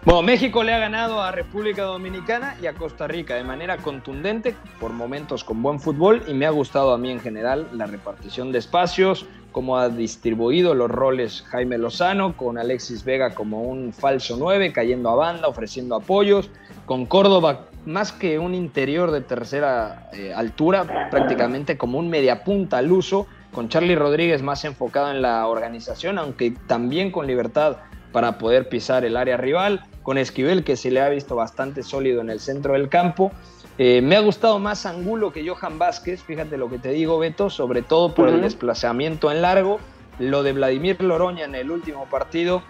Bueno, 0.05 0.23
México 0.23 0.65
le 0.65 0.75
ha 0.75 0.81
ganado 0.81 1.23
a 1.23 1.31
República 1.31 1.85
Dominicana 1.85 2.57
y 2.61 2.67
a 2.67 2.75
Costa 2.75 3.07
Rica 3.07 3.37
de 3.37 3.45
manera 3.45 3.77
contundente, 3.77 4.57
por 4.81 4.93
momentos 4.93 5.45
con 5.45 5.63
buen 5.63 5.79
fútbol, 5.79 6.25
y 6.27 6.35
me 6.35 6.45
ha 6.45 6.51
gustado 6.51 6.93
a 6.93 6.99
mí 6.99 7.13
en 7.13 7.21
general 7.21 7.69
la 7.73 7.87
repartición 7.87 8.51
de 8.51 8.59
espacios, 8.59 9.27
cómo 9.53 9.79
ha 9.79 9.89
distribuido 9.89 10.75
los 10.75 10.91
roles 10.91 11.43
Jaime 11.51 11.79
Lozano, 11.79 12.37
con 12.37 12.59
Alexis 12.59 13.05
Vega 13.05 13.33
como 13.37 13.63
un 13.63 13.93
falso 13.93 14.37
9, 14.37 14.73
cayendo 14.73 15.09
a 15.09 15.15
banda, 15.15 15.47
ofreciendo 15.47 15.95
apoyos, 15.95 16.51
con 16.85 17.07
Córdoba 17.07 17.67
más 17.87 18.11
que 18.11 18.41
un 18.41 18.57
interior 18.57 19.13
de 19.13 19.21
tercera 19.21 20.11
eh, 20.15 20.33
altura, 20.35 21.11
prácticamente 21.13 21.79
como 21.79 22.01
un 22.01 22.11
mediapunta 22.11 22.79
al 22.79 22.91
uso, 22.91 23.29
con 23.53 23.69
Charlie 23.69 23.95
Rodríguez 23.95 24.43
más 24.43 24.65
enfocado 24.65 25.13
en 25.13 25.23
la 25.23 25.47
organización, 25.47 26.19
aunque 26.19 26.51
también 26.67 27.13
con 27.13 27.29
libertad 27.29 27.77
para 28.11 28.39
poder 28.39 28.69
pisar 28.69 29.05
el 29.05 29.17
área 29.17 29.37
rival, 29.37 29.85
con 30.03 30.19
Esquivel 30.19 30.65
que 30.65 30.77
se 30.77 30.91
le 30.91 31.01
ha 31.01 31.09
visto 31.09 31.37
bastante 31.37 31.83
sólido 31.83 32.21
en 32.21 32.31
el 32.31 32.41
centro 32.41 32.75
del 32.75 32.89
campo. 32.89 33.33
Eh, 33.79 34.03
me 34.03 34.17
ha 34.17 34.21
gustado 34.21 34.59
más 34.59 34.85
Angulo 34.85 35.33
que 35.33 35.49
Johan 35.49 35.79
Vázquez, 35.79 36.23
fíjate 36.23 36.57
lo 36.57 36.69
que 36.69 36.79
te 36.79 36.91
digo, 36.91 37.19
Beto, 37.19 37.49
sobre 37.49 37.83
todo 37.83 38.15
por 38.15 38.29
el 38.29 38.43
desplazamiento 38.43 39.31
en 39.31 39.43
largo. 39.43 39.81
Lo 40.19 40.43
de 40.43 40.53
Vladimir 40.53 41.03
Loroña 41.03 41.47
en 41.47 41.55
el 41.55 41.71
último 41.71 42.05
partido, 42.07 42.63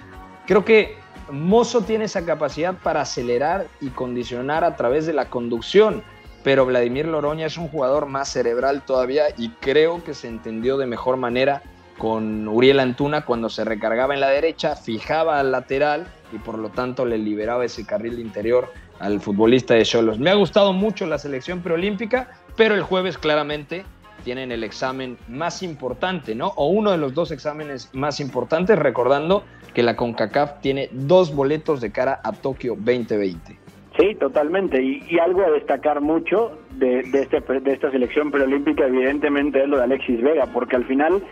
creo 0.46 0.64
que 0.64 0.96
Mozo 1.30 1.82
tiene 1.82 2.04
esa 2.04 2.24
capacidad 2.24 2.74
para 2.82 3.00
acelerar 3.00 3.66
y 3.80 3.88
condicionar 3.88 4.64
a 4.64 4.76
través 4.76 5.06
de 5.06 5.12
la 5.12 5.28
conducción, 5.28 6.02
pero 6.44 6.66
Vladimir 6.66 7.06
Loroña 7.06 7.46
es 7.46 7.56
un 7.56 7.68
jugador 7.68 8.06
más 8.06 8.28
cerebral 8.28 8.82
todavía 8.82 9.24
y 9.36 9.48
creo 9.60 10.04
que 10.04 10.14
se 10.14 10.28
entendió 10.28 10.76
de 10.76 10.86
mejor 10.86 11.16
manera 11.16 11.62
con 12.02 12.48
Uriel 12.48 12.80
Antuna 12.80 13.24
cuando 13.24 13.48
se 13.48 13.64
recargaba 13.64 14.12
en 14.12 14.18
la 14.18 14.28
derecha, 14.28 14.74
fijaba 14.74 15.38
al 15.38 15.52
lateral 15.52 16.08
y 16.32 16.38
por 16.38 16.58
lo 16.58 16.70
tanto 16.70 17.06
le 17.06 17.16
liberaba 17.16 17.64
ese 17.64 17.86
carril 17.86 18.18
interior 18.18 18.72
al 18.98 19.20
futbolista 19.20 19.74
de 19.74 19.84
Cholos. 19.84 20.18
Me 20.18 20.30
ha 20.30 20.34
gustado 20.34 20.72
mucho 20.72 21.06
la 21.06 21.16
selección 21.18 21.60
preolímpica, 21.60 22.30
pero 22.56 22.74
el 22.74 22.82
jueves 22.82 23.18
claramente 23.18 23.84
tienen 24.24 24.50
el 24.50 24.64
examen 24.64 25.16
más 25.28 25.62
importante, 25.62 26.34
¿no? 26.34 26.48
O 26.56 26.70
uno 26.70 26.90
de 26.90 26.98
los 26.98 27.14
dos 27.14 27.30
exámenes 27.30 27.88
más 27.92 28.18
importantes, 28.18 28.76
recordando 28.76 29.44
que 29.72 29.84
la 29.84 29.94
CONCACAF 29.94 30.60
tiene 30.60 30.88
dos 30.90 31.32
boletos 31.32 31.80
de 31.80 31.92
cara 31.92 32.20
a 32.24 32.32
Tokio 32.32 32.74
2020. 32.74 33.58
Sí, 33.96 34.16
totalmente. 34.16 34.82
Y, 34.82 35.18
algo 35.20 35.42
a 35.42 35.52
destacar 35.52 36.00
mucho 36.00 36.58
de, 36.78 36.98
este, 37.00 37.40
de 37.40 37.72
esta 37.72 37.92
selección 37.92 38.32
preolímpica, 38.32 38.88
evidentemente, 38.88 39.62
es 39.62 39.68
lo 39.68 39.76
de 39.76 39.84
Alexis 39.84 40.20
Vega, 40.20 40.46
porque 40.46 40.74
al 40.74 40.84
final 40.86 41.22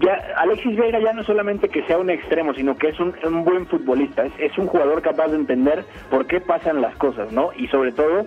ya 0.00 0.34
Alexis 0.36 0.76
Vega 0.76 0.98
ya 1.00 1.12
no 1.12 1.24
solamente 1.24 1.68
que 1.68 1.82
sea 1.84 1.98
un 1.98 2.10
extremo, 2.10 2.54
sino 2.54 2.76
que 2.76 2.88
es 2.88 3.00
un, 3.00 3.44
buen 3.44 3.66
futbolista, 3.66 4.24
es, 4.38 4.56
un 4.58 4.66
jugador 4.66 5.02
capaz 5.02 5.28
de 5.28 5.36
entender 5.36 5.84
por 6.10 6.26
qué 6.26 6.40
pasan 6.40 6.80
las 6.80 6.94
cosas, 6.96 7.32
¿no? 7.32 7.50
Y 7.56 7.68
sobre 7.68 7.92
todo 7.92 8.26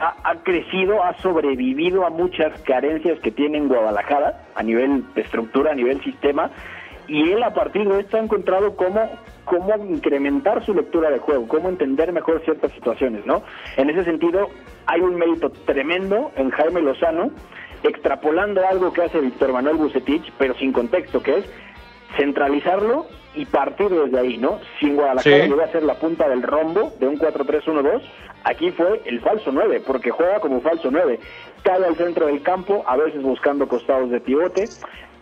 ha, 0.00 0.34
crecido, 0.42 1.02
ha 1.02 1.14
sobrevivido 1.18 2.06
a 2.06 2.10
muchas 2.10 2.60
carencias 2.62 3.18
que 3.20 3.30
tiene 3.30 3.58
en 3.58 3.68
Guadalajara 3.68 4.42
a 4.54 4.62
nivel 4.62 5.04
de 5.14 5.22
estructura, 5.22 5.72
a 5.72 5.74
nivel 5.74 6.02
sistema, 6.02 6.50
y 7.06 7.32
él 7.32 7.42
a 7.42 7.54
partir 7.54 7.88
de 7.88 8.00
esto 8.00 8.18
ha 8.18 8.20
encontrado 8.20 8.76
cómo, 8.76 9.10
cómo 9.46 9.74
incrementar 9.86 10.64
su 10.66 10.74
lectura 10.74 11.10
de 11.10 11.18
juego, 11.18 11.48
cómo 11.48 11.70
entender 11.70 12.12
mejor 12.12 12.42
ciertas 12.44 12.70
situaciones, 12.72 13.24
¿no? 13.24 13.42
En 13.78 13.88
ese 13.88 14.04
sentido, 14.04 14.50
hay 14.84 15.00
un 15.00 15.16
mérito 15.16 15.50
tremendo 15.50 16.30
en 16.36 16.50
Jaime 16.50 16.82
Lozano, 16.82 17.30
extrapolando 17.82 18.66
algo 18.66 18.92
que 18.92 19.02
hace 19.02 19.20
Víctor 19.20 19.52
Manuel 19.52 19.76
Bucetich, 19.76 20.32
pero 20.38 20.54
sin 20.54 20.72
contexto, 20.72 21.22
que 21.22 21.38
es 21.38 21.44
centralizarlo 22.16 23.06
y 23.34 23.44
partir 23.46 23.88
desde 23.88 24.18
ahí, 24.18 24.38
¿no? 24.38 24.58
Si 24.78 24.86
en 24.86 24.96
Guadalajara 24.96 25.46
sí. 25.46 25.52
a 25.52 25.72
ser 25.72 25.82
la 25.82 25.94
punta 25.94 26.28
del 26.28 26.42
rombo 26.42 26.92
de 26.98 27.06
un 27.06 27.18
4-3-1-2, 27.18 28.02
aquí 28.44 28.70
fue 28.72 29.02
el 29.04 29.20
falso 29.20 29.52
9, 29.52 29.82
porque 29.86 30.10
juega 30.10 30.40
como 30.40 30.60
falso 30.60 30.90
9. 30.90 31.20
Cae 31.62 31.84
al 31.84 31.96
centro 31.96 32.26
del 32.26 32.42
campo, 32.42 32.84
a 32.86 32.96
veces 32.96 33.22
buscando 33.22 33.68
costados 33.68 34.10
de 34.10 34.20
pivote, 34.20 34.64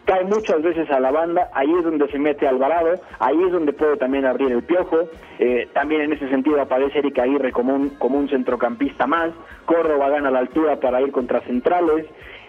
cae 0.07 0.25
muchas 0.25 0.63
veces 0.63 0.89
a 0.91 1.01
la 1.01 1.11
banda, 1.11 1.51
ahí 1.53 1.71
es 1.77 1.85
donde 1.85 2.09
se 2.09 2.19
mete 2.19 2.47
Alvarado, 2.47 3.01
ahí 3.19 3.37
es 3.45 3.53
donde 3.53 3.73
puede 3.73 3.97
también 3.97 4.25
abrir 4.25 4.53
el 4.53 4.63
piojo, 4.63 5.09
eh, 5.41 5.69
también 5.75 6.03
en 6.03 6.13
ese 6.13 6.29
sentido 6.31 6.61
aparece 6.61 7.01
Erika 7.01 7.25
Aguirre 7.25 7.51
como 7.51 7.75
un, 7.75 7.91
como 7.91 8.17
un 8.17 8.29
centrocampista 8.29 9.07
más, 9.07 9.33
Córdoba 9.67 10.09
gana 10.09 10.31
la 10.31 10.39
altura 10.39 10.79
para 10.79 11.03
ir 11.03 11.11
contra 11.11 11.41
centrales, 11.41 12.07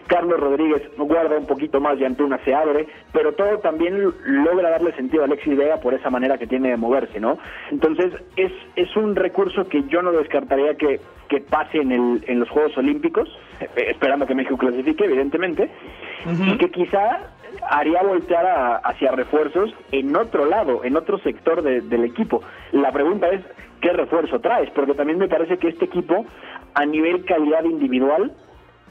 Carlos 0.08 0.40
Rodríguez 0.40 0.82
guarda 0.98 1.38
un 1.38 1.46
poquito 1.46 1.80
más 1.80 2.00
y 2.00 2.06
Antuna 2.06 2.40
se 2.44 2.54
abre, 2.54 2.88
pero 3.12 3.34
todo 3.34 3.60
también 3.60 4.14
logra 4.26 4.70
darle 4.70 4.94
sentido 4.94 5.24
a 5.24 5.26
Alexis 5.26 5.58
Vega 5.58 5.78
por 5.78 5.94
esa 5.94 6.10
manera 6.10 6.38
que 6.38 6.48
tiene 6.48 6.70
de 6.70 6.78
moverse, 6.78 7.20
¿no? 7.20 7.38
Entonces 7.72 8.14
es, 8.36 8.52
es 8.76 8.96
un 8.96 9.16
recurso 9.16 9.68
que 9.68 9.84
yo 9.84 10.02
no 10.02 10.12
descartaría 10.12 10.76
que, 10.76 11.00
que 11.30 11.42
pase 11.42 11.80
en, 11.80 11.92
el, 11.92 12.24
en 12.28 12.40
los 12.40 12.50
Juegos 12.50 12.78
Olímpicos, 12.78 13.30
eh, 13.60 13.68
esperando 13.90 14.26
que 14.26 14.36
México 14.36 14.58
clasifique, 14.58 15.06
evidentemente, 15.06 15.70
y 16.26 16.58
que 16.58 16.72
quizá 16.72 17.30
haría 17.70 18.02
voltear 18.04 18.82
hacia 18.84 19.12
refuerzos 19.12 19.74
en 19.92 20.16
otro 20.16 20.46
lado, 20.46 20.84
en 20.84 20.96
otro 20.98 21.18
sector 21.20 21.62
del 21.62 22.04
equipo. 22.04 22.42
La 22.72 22.92
pregunta 22.92 23.30
es, 23.30 23.42
¿qué 23.82 23.92
refuerzo 23.94 24.40
traes? 24.40 24.70
Porque 24.72 24.94
también 24.94 25.20
me 25.20 25.28
parece 25.28 25.58
que 25.58 25.70
este 25.70 25.86
equipo, 25.86 26.26
a 26.74 26.86
nivel 26.86 27.24
calidad 27.26 27.64
individual, 27.64 28.34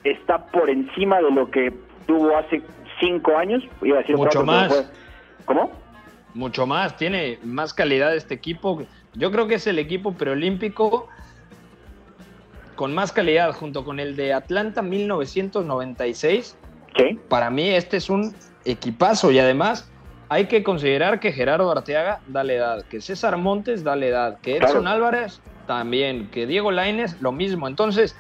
está 0.05 0.47
por 0.47 0.70
encima 0.70 1.16
de 1.16 1.30
lo 1.30 1.51
que 1.51 1.72
tuvo 2.07 2.36
hace 2.36 2.62
cinco 3.01 3.36
años. 3.36 3.62
Iba 3.82 3.99
a 3.99 4.01
decir 4.01 4.16
Mucho 4.16 4.44
más. 4.44 4.90
¿Cómo? 5.44 5.70
Mucho 6.34 6.66
más, 6.66 6.97
tiene 6.97 7.38
más 7.42 7.72
calidad 7.72 8.14
este 8.14 8.34
equipo. 8.34 8.82
Yo 9.14 9.30
creo 9.30 9.47
que 9.47 9.55
es 9.55 9.66
el 9.66 9.78
equipo 9.78 10.12
preolímpico 10.12 11.09
con 12.74 12.94
más 12.94 13.11
calidad, 13.11 13.53
junto 13.53 13.84
con 13.84 13.99
el 13.99 14.16
de 14.16 14.34
Atlanta 14.34 14.82
1996. 14.82 16.57
¿Qué? 16.94 17.18
Para 17.28 17.51
mí 17.51 17.70
este 17.70 17.97
es 17.97 18.11
un 18.11 18.34
equipazo 18.64 19.30
y 19.30 19.38
además 19.38 19.90
hay 20.28 20.47
que 20.47 20.62
considerar 20.62 21.20
que 21.20 21.32
Gerardo 21.32 21.70
Arteaga 21.70 22.20
da 22.26 22.44
la 22.44 22.53
edad, 22.53 22.82
que 22.84 23.01
César 23.01 23.36
Montes 23.36 23.84
da 23.84 23.97
la 23.97 24.07
edad, 24.07 24.40
que 24.40 24.57
Edson 24.57 24.86
Álvarez 24.86 25.40
también, 25.66 26.28
que 26.30 26.47
Diego 26.47 26.70
Laines 26.70 27.20
lo 27.20 27.32
mismo. 27.32 27.68
Entonces, 27.68 28.16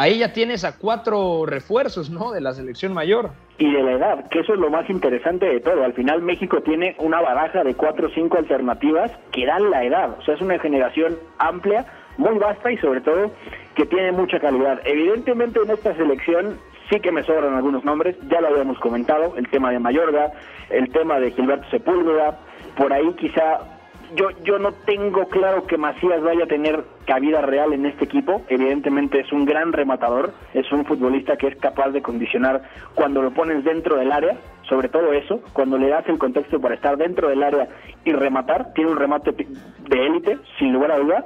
ahí 0.00 0.18
ya 0.18 0.32
tienes 0.32 0.64
a 0.64 0.78
cuatro 0.78 1.44
refuerzos, 1.44 2.08
¿no? 2.10 2.32
De 2.32 2.40
la 2.40 2.54
selección 2.54 2.94
mayor. 2.94 3.30
Y 3.58 3.70
de 3.70 3.82
la 3.82 3.92
edad, 3.92 4.28
que 4.30 4.40
eso 4.40 4.54
es 4.54 4.58
lo 4.58 4.70
más 4.70 4.88
interesante 4.88 5.44
de 5.44 5.60
todo. 5.60 5.84
Al 5.84 5.92
final 5.92 6.22
México 6.22 6.62
tiene 6.62 6.96
una 6.98 7.20
baraja 7.20 7.62
de 7.62 7.74
cuatro 7.74 8.08
o 8.08 8.10
cinco 8.10 8.38
alternativas 8.38 9.12
que 9.30 9.44
dan 9.44 9.70
la 9.70 9.84
edad. 9.84 10.16
O 10.18 10.22
sea, 10.22 10.34
es 10.34 10.40
una 10.40 10.58
generación 10.58 11.18
amplia, 11.38 11.84
muy 12.16 12.38
vasta 12.38 12.72
y 12.72 12.78
sobre 12.78 13.02
todo 13.02 13.30
que 13.74 13.84
tiene 13.84 14.12
mucha 14.12 14.40
calidad. 14.40 14.80
Evidentemente 14.84 15.60
en 15.62 15.70
esta 15.70 15.94
selección 15.94 16.58
sí 16.88 16.98
que 17.00 17.12
me 17.12 17.22
sobran 17.22 17.54
algunos 17.54 17.84
nombres, 17.84 18.16
ya 18.30 18.40
lo 18.40 18.48
habíamos 18.48 18.78
comentado, 18.78 19.36
el 19.36 19.48
tema 19.50 19.70
de 19.70 19.78
Mayorga, 19.80 20.32
el 20.70 20.90
tema 20.92 21.20
de 21.20 21.30
Gilberto 21.32 21.68
Sepúlveda, 21.70 22.38
por 22.76 22.92
ahí 22.92 23.12
quizá 23.18 23.79
yo, 24.16 24.30
yo 24.44 24.58
no 24.58 24.72
tengo 24.72 25.28
claro 25.28 25.66
que 25.66 25.76
Macías 25.76 26.22
vaya 26.22 26.44
a 26.44 26.48
tener 26.48 26.84
cabida 27.06 27.40
real 27.40 27.72
en 27.72 27.86
este 27.86 28.04
equipo. 28.04 28.42
Evidentemente 28.48 29.20
es 29.20 29.32
un 29.32 29.44
gran 29.44 29.72
rematador, 29.72 30.32
es 30.54 30.70
un 30.72 30.84
futbolista 30.84 31.36
que 31.36 31.48
es 31.48 31.56
capaz 31.56 31.90
de 31.90 32.02
condicionar 32.02 32.62
cuando 32.94 33.22
lo 33.22 33.32
pones 33.32 33.64
dentro 33.64 33.96
del 33.96 34.12
área, 34.12 34.36
sobre 34.68 34.88
todo 34.88 35.12
eso, 35.12 35.40
cuando 35.52 35.78
le 35.78 35.88
das 35.88 36.08
el 36.08 36.18
contexto 36.18 36.60
para 36.60 36.74
estar 36.74 36.96
dentro 36.96 37.28
del 37.28 37.42
área 37.42 37.68
y 38.04 38.12
rematar, 38.12 38.72
tiene 38.74 38.90
un 38.90 38.96
remate 38.96 39.32
de 39.32 40.06
élite, 40.06 40.38
sin 40.58 40.72
lugar 40.72 40.92
a 40.92 40.98
duda. 40.98 41.24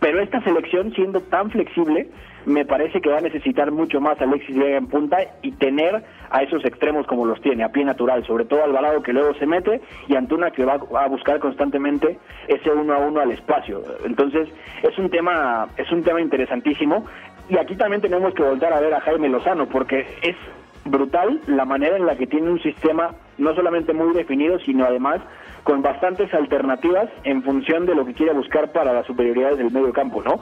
Pero 0.00 0.20
esta 0.20 0.42
selección, 0.42 0.92
siendo 0.94 1.20
tan 1.20 1.50
flexible, 1.50 2.08
me 2.46 2.64
parece 2.64 3.00
que 3.00 3.10
va 3.10 3.18
a 3.18 3.22
necesitar 3.22 3.70
mucho 3.70 4.00
más 4.00 4.20
Alexis 4.20 4.56
Vega 4.56 4.76
en 4.76 4.86
punta 4.86 5.18
y 5.42 5.52
tener 5.52 6.02
a 6.30 6.42
esos 6.42 6.64
extremos 6.64 7.06
como 7.06 7.26
los 7.26 7.40
tiene, 7.40 7.64
a 7.64 7.70
pie 7.70 7.84
natural, 7.84 8.24
sobre 8.26 8.44
todo 8.44 8.64
Alvarado 8.64 9.02
que 9.02 9.12
luego 9.12 9.34
se 9.34 9.46
mete 9.46 9.80
y 10.08 10.16
Antuna 10.16 10.50
que 10.50 10.64
va 10.64 10.74
a 10.74 11.08
buscar 11.08 11.38
constantemente 11.38 12.18
ese 12.48 12.70
uno 12.70 12.94
a 12.94 12.98
uno 12.98 13.20
al 13.20 13.30
espacio. 13.32 13.82
Entonces, 14.04 14.48
es 14.82 14.98
un 14.98 15.10
tema, 15.10 15.68
es 15.76 15.90
un 15.92 16.02
tema 16.02 16.20
interesantísimo. 16.20 17.04
Y 17.48 17.58
aquí 17.58 17.74
también 17.74 18.00
tenemos 18.00 18.32
que 18.34 18.42
volver 18.42 18.72
a 18.72 18.80
ver 18.80 18.94
a 18.94 19.00
Jaime 19.00 19.28
Lozano, 19.28 19.66
porque 19.68 20.06
es 20.22 20.36
brutal 20.84 21.40
la 21.46 21.64
manera 21.64 21.96
en 21.96 22.06
la 22.06 22.16
que 22.16 22.26
tiene 22.26 22.50
un 22.50 22.60
sistema 22.62 23.10
no 23.38 23.54
solamente 23.54 23.92
muy 23.92 24.14
definido, 24.14 24.58
sino 24.60 24.84
además 24.84 25.20
con 25.64 25.82
bastantes 25.82 26.32
alternativas 26.32 27.08
en 27.24 27.42
función 27.42 27.86
de 27.86 27.94
lo 27.94 28.06
que 28.06 28.14
quiere 28.14 28.32
buscar 28.32 28.72
para 28.72 28.92
las 28.92 29.06
superioridades 29.06 29.58
del 29.58 29.70
medio 29.70 29.92
campo, 29.92 30.22
¿no? 30.22 30.40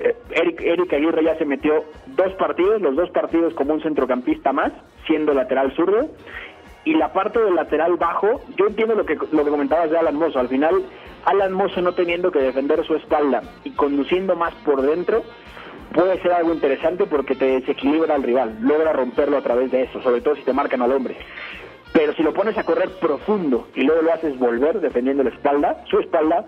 Eh, 0.00 0.14
Eric, 0.30 0.92
Aguirre 0.92 1.24
ya 1.24 1.36
se 1.38 1.44
metió 1.44 1.84
dos 2.06 2.32
partidos, 2.34 2.80
los 2.82 2.96
dos 2.96 3.10
partidos 3.10 3.54
como 3.54 3.74
un 3.74 3.82
centrocampista 3.82 4.52
más, 4.52 4.72
siendo 5.06 5.32
lateral 5.32 5.72
zurdo. 5.74 6.08
Y 6.84 6.94
la 6.94 7.12
parte 7.12 7.40
del 7.40 7.56
lateral 7.56 7.96
bajo, 7.96 8.40
yo 8.56 8.66
entiendo 8.68 8.94
lo 8.94 9.04
que, 9.04 9.16
lo 9.32 9.44
que 9.44 9.50
comentabas 9.50 9.90
de 9.90 9.98
Alan 9.98 10.14
Mozo. 10.14 10.38
Al 10.38 10.48
final, 10.48 10.84
Alan 11.24 11.52
Mozo 11.52 11.80
no 11.80 11.92
teniendo 11.92 12.30
que 12.30 12.38
defender 12.38 12.84
su 12.84 12.94
espalda 12.94 13.42
y 13.64 13.70
conduciendo 13.72 14.36
más 14.36 14.54
por 14.64 14.82
dentro, 14.82 15.24
puede 15.92 16.20
ser 16.22 16.32
algo 16.32 16.52
interesante 16.52 17.06
porque 17.06 17.34
te 17.34 17.60
desequilibra 17.60 18.14
al 18.14 18.22
rival, 18.22 18.58
logra 18.60 18.92
romperlo 18.92 19.36
a 19.36 19.42
través 19.42 19.72
de 19.72 19.82
eso, 19.82 20.00
sobre 20.02 20.20
todo 20.20 20.36
si 20.36 20.42
te 20.42 20.52
marcan 20.52 20.82
al 20.82 20.92
hombre. 20.92 21.16
Pero 21.92 22.12
si 22.12 22.22
lo 22.22 22.34
pones 22.34 22.56
a 22.58 22.64
correr 22.64 22.90
profundo 23.00 23.68
y 23.74 23.82
luego 23.82 24.02
lo 24.02 24.12
haces 24.12 24.38
volver 24.38 24.80
defendiendo 24.80 25.24
la 25.24 25.30
espalda, 25.30 25.82
su 25.88 25.98
espalda, 25.98 26.44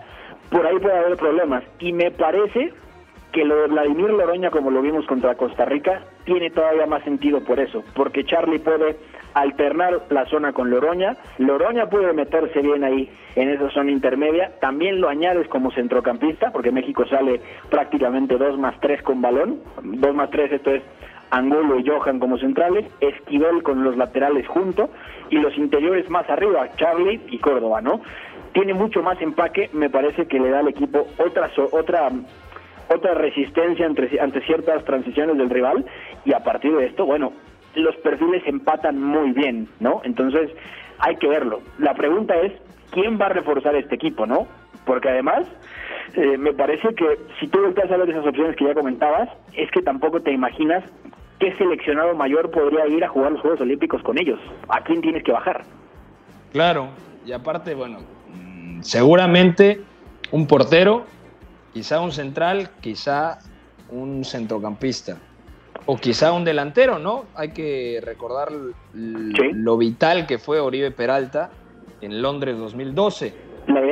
por 0.50 0.66
ahí 0.66 0.78
puede 0.78 0.98
haber 0.98 1.16
problemas. 1.16 1.64
Y 1.78 1.92
me 1.92 2.10
parece 2.10 2.72
que 3.32 3.44
lo 3.44 3.56
de 3.56 3.66
Vladimir 3.68 4.10
Loroña, 4.10 4.50
como 4.50 4.70
lo 4.70 4.80
vimos 4.82 5.06
contra 5.06 5.34
Costa 5.34 5.64
Rica, 5.64 6.02
tiene 6.24 6.50
todavía 6.50 6.86
más 6.86 7.02
sentido 7.04 7.42
por 7.44 7.60
eso, 7.60 7.84
porque 7.94 8.24
Charlie 8.24 8.58
puede 8.58 8.96
alternar 9.34 10.00
la 10.10 10.24
zona 10.26 10.52
con 10.52 10.70
Loroña, 10.70 11.16
Loroña 11.38 11.88
puede 11.88 12.12
meterse 12.12 12.60
bien 12.60 12.84
ahí 12.84 13.10
en 13.36 13.50
esa 13.50 13.70
zona 13.70 13.90
intermedia, 13.90 14.52
también 14.60 15.00
lo 15.00 15.08
añades 15.08 15.46
como 15.48 15.70
centrocampista, 15.70 16.50
porque 16.52 16.72
México 16.72 17.06
sale 17.06 17.40
prácticamente 17.70 18.36
2 18.36 18.58
más 18.58 18.80
3 18.80 19.02
con 19.02 19.20
balón, 19.20 19.60
2 19.82 20.14
más 20.14 20.30
3 20.30 20.52
esto 20.52 20.70
es 20.70 20.82
Angulo 21.30 21.78
y 21.78 21.86
Johan 21.86 22.18
como 22.18 22.38
centrales, 22.38 22.86
Esquivel 23.00 23.62
con 23.62 23.84
los 23.84 23.96
laterales 23.96 24.46
junto 24.48 24.88
y 25.30 25.36
los 25.36 25.56
interiores 25.58 26.08
más 26.08 26.28
arriba, 26.30 26.68
Charlie 26.76 27.20
y 27.28 27.38
Córdoba, 27.38 27.82
¿no? 27.82 28.00
Tiene 28.52 28.72
mucho 28.72 29.02
más 29.02 29.20
empaque, 29.20 29.68
me 29.74 29.90
parece 29.90 30.26
que 30.26 30.40
le 30.40 30.48
da 30.50 30.60
al 30.60 30.68
equipo 30.68 31.06
otra 31.18 31.50
otra 31.70 32.10
otra 32.88 33.14
resistencia 33.14 33.86
ante, 33.86 34.20
ante 34.20 34.40
ciertas 34.42 34.84
transiciones 34.84 35.36
del 35.36 35.50
rival 35.50 35.84
y 36.24 36.32
a 36.32 36.40
partir 36.40 36.74
de 36.74 36.86
esto, 36.86 37.06
bueno, 37.06 37.32
los 37.74 37.94
perfiles 37.96 38.42
empatan 38.46 39.00
muy 39.00 39.32
bien, 39.32 39.68
¿no? 39.80 40.00
Entonces 40.04 40.50
hay 40.98 41.16
que 41.16 41.28
verlo. 41.28 41.60
La 41.78 41.94
pregunta 41.94 42.34
es, 42.36 42.52
¿quién 42.90 43.18
va 43.20 43.26
a 43.26 43.30
reforzar 43.30 43.74
este 43.76 43.94
equipo, 43.94 44.26
no? 44.26 44.46
Porque 44.84 45.08
además, 45.08 45.46
eh, 46.14 46.38
me 46.38 46.52
parece 46.52 46.94
que 46.94 47.18
si 47.38 47.48
tú 47.48 47.60
volteas 47.60 47.90
a 47.90 47.96
ver 47.96 48.10
esas 48.10 48.26
opciones 48.26 48.56
que 48.56 48.64
ya 48.64 48.74
comentabas, 48.74 49.28
es 49.54 49.70
que 49.70 49.82
tampoco 49.82 50.20
te 50.20 50.32
imaginas 50.32 50.84
qué 51.38 51.54
seleccionado 51.56 52.14
mayor 52.14 52.50
podría 52.50 52.86
ir 52.86 53.04
a 53.04 53.08
jugar 53.08 53.32
los 53.32 53.40
Juegos 53.40 53.60
Olímpicos 53.60 54.02
con 54.02 54.18
ellos. 54.18 54.40
¿A 54.68 54.82
quién 54.82 55.00
tienes 55.00 55.22
que 55.22 55.32
bajar? 55.32 55.62
Claro, 56.52 56.88
y 57.26 57.32
aparte, 57.32 57.74
bueno, 57.74 57.98
mm, 58.34 58.80
seguramente 58.80 59.80
un 60.32 60.46
portero, 60.46 61.04
quizá 61.72 62.00
un 62.00 62.12
central, 62.12 62.70
quizá 62.80 63.38
un 63.90 64.24
centrocampista 64.24 65.18
o 65.86 65.96
quizá 65.96 66.32
un 66.32 66.44
delantero, 66.44 66.98
¿no? 66.98 67.24
Hay 67.34 67.50
que 67.52 68.00
recordar 68.02 68.52
lo 68.92 69.76
vital 69.78 70.26
que 70.26 70.38
fue 70.38 70.60
Oribe 70.60 70.90
Peralta 70.90 71.50
en 72.00 72.20
Londres 72.20 72.58
2012. 72.58 73.34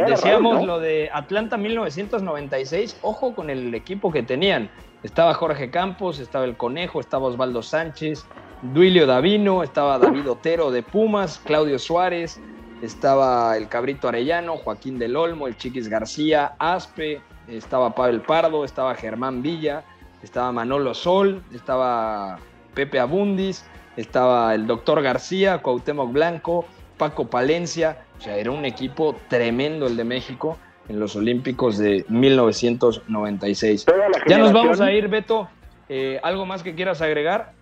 Decíamos 0.07 0.65
lo 0.65 0.79
de 0.79 1.11
Atlanta 1.13 1.57
1996, 1.57 2.99
ojo 3.03 3.35
con 3.35 3.51
el 3.51 3.75
equipo 3.75 4.11
que 4.11 4.23
tenían. 4.23 4.71
Estaba 5.03 5.35
Jorge 5.35 5.71
Campos, 5.71 6.19
estaba 6.19 6.45
el 6.45 6.57
Conejo, 6.57 7.01
estaba 7.01 7.27
Osvaldo 7.27 7.63
Sánchez, 7.63 8.27
Duilio 8.61 9.07
Davino, 9.07 9.63
estaba 9.63 9.99
David 9.99 10.31
Otero 10.31 10.71
de 10.71 10.83
Pumas, 10.83 11.39
Claudio 11.45 11.79
Suárez, 11.79 12.41
estaba 12.83 13.57
el 13.57 13.69
Cabrito 13.69 14.09
Arellano, 14.09 14.57
Joaquín 14.57 14.99
del 14.99 15.17
Olmo, 15.17 15.47
el 15.47 15.57
Chiquis 15.57 15.89
García, 15.89 16.55
Aspe, 16.59 17.21
estaba 17.49 17.95
Pavel 17.95 18.21
Pardo, 18.21 18.65
estaba 18.65 18.95
Germán 18.95 19.43
Villa, 19.43 19.85
estaba 20.23 20.53
Manolo 20.53 20.95
Sol, 20.95 21.43
estaba 21.55 22.39
Pepe 22.75 22.99
Abundis, 22.99 23.69
estaba 23.97 24.55
el 24.55 24.67
doctor 24.67 25.03
García, 25.03 25.59
Cuauhtémoc 25.59 26.13
Blanco, 26.13 26.67
Paco 26.99 27.29
Palencia, 27.29 27.99
o 28.19 28.21
sea, 28.21 28.37
era 28.37 28.51
un 28.51 28.65
equipo 28.65 29.17
tremendo 29.29 29.87
el 29.87 29.97
de 29.97 30.05
México 30.05 30.59
en 30.89 31.01
los 31.01 31.17
Olímpicos 31.17 31.79
de 31.79 32.05
1996. 32.09 33.87
Ya 34.27 34.39
nos 34.39 34.53
vamos 34.53 34.81
a 34.81 34.93
ir, 34.93 35.09
Beto. 35.09 35.49
Eh, 35.89 36.19
¿Algo 36.23 36.47
más 36.47 36.63
que 36.63 36.75
quieras 36.75 37.03
agregar? 37.03 37.53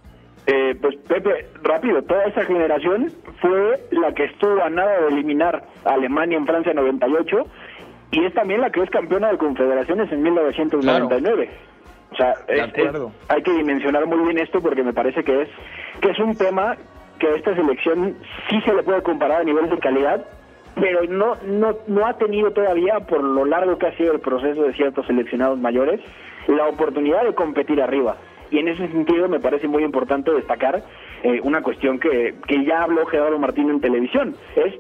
Eh, 0.47 0.77
pues 0.81 0.97
Pepe, 1.09 1.49
rápido, 1.63 2.03
toda 2.03 2.25
esa 2.25 2.45
generación 2.45 3.11
fue 3.41 3.83
la 3.93 4.13
que 4.13 4.25
estuvo 4.25 4.63
a 4.63 4.69
nada 4.69 5.01
de 5.01 5.09
eliminar 5.09 5.65
a 5.85 5.95
Alemania 5.95 6.37
en 6.37 6.47
Francia 6.47 6.75
98 6.75 7.47
y 8.15 8.25
es 8.25 8.33
también 8.33 8.61
la 8.61 8.71
que 8.71 8.81
es 8.81 8.91
campeona 8.91 9.31
de 9.31 9.39
confederaciones 9.39 10.11
en 10.13 10.23
1999. 10.23 11.51
O 12.13 12.17
sea, 12.17 12.35
hay 13.29 13.43
que 13.43 13.53
dimensionar 13.53 14.07
muy 14.07 14.19
bien 14.19 14.39
esto 14.39 14.61
porque 14.61 14.85
me 14.85 14.93
parece 14.93 15.25
que 15.25 15.43
es 15.43 15.49
que 16.01 16.11
es 16.11 16.19
un 16.21 16.37
tema 16.37 16.77
que 17.19 17.35
esta 17.35 17.55
selección 17.57 18.17
sí 18.49 18.61
se 18.61 18.73
le 18.73 18.85
puede 18.85 19.03
comparar 19.03 19.41
a 19.41 19.45
nivel 19.45 19.69
de 19.69 19.79
calidad, 19.79 20.25
pero 20.77 21.03
no 21.09 21.35
no 21.45 21.77
no 21.89 22.07
ha 22.07 22.17
tenido 22.17 22.53
todavía 22.53 23.01
por 23.01 23.23
lo 23.23 23.45
largo 23.45 23.79
que 23.79 23.87
ha 23.87 23.97
sido 23.97 24.13
el 24.13 24.21
proceso 24.21 24.63
de 24.63 24.75
ciertos 24.75 25.07
seleccionados 25.07 25.59
mayores 25.59 26.01
la 26.47 26.69
oportunidad 26.69 27.25
de 27.25 27.35
competir 27.35 27.83
arriba. 27.83 28.17
Y 28.51 28.59
en 28.59 28.69
ese 28.69 28.87
sentido 28.89 29.29
me 29.29 29.41
parece 29.41 29.67
muy 29.67 29.83
importante 29.83 30.31
destacar 30.31 30.85
eh, 31.25 31.41
una 31.43 31.63
cuestión 31.63 31.99
que, 31.99 32.37
que 32.47 32.65
ya 32.65 32.83
habló 32.83 33.07
Gerardo 33.07 33.39
Martín 33.39 33.71
en 33.71 33.81
televisión, 33.81 34.37
es 34.55 34.75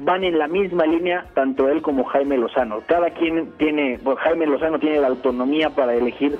van 0.00 0.24
en 0.24 0.38
la 0.38 0.48
misma 0.48 0.86
línea 0.86 1.26
tanto 1.34 1.68
él 1.68 1.82
como 1.82 2.04
Jaime 2.04 2.38
Lozano. 2.38 2.82
Cada 2.86 3.10
quien 3.10 3.52
tiene, 3.58 3.98
Jaime 4.18 4.46
Lozano 4.46 4.78
tiene 4.78 5.00
la 5.00 5.08
autonomía 5.08 5.70
para 5.70 5.94
elegir 5.94 6.38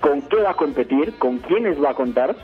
con 0.00 0.22
qué 0.22 0.36
va 0.36 0.50
a 0.50 0.54
competir, 0.54 1.14
con 1.18 1.38
quiénes 1.38 1.82
va 1.82 1.90
a 1.90 1.94
contar, 1.94 2.34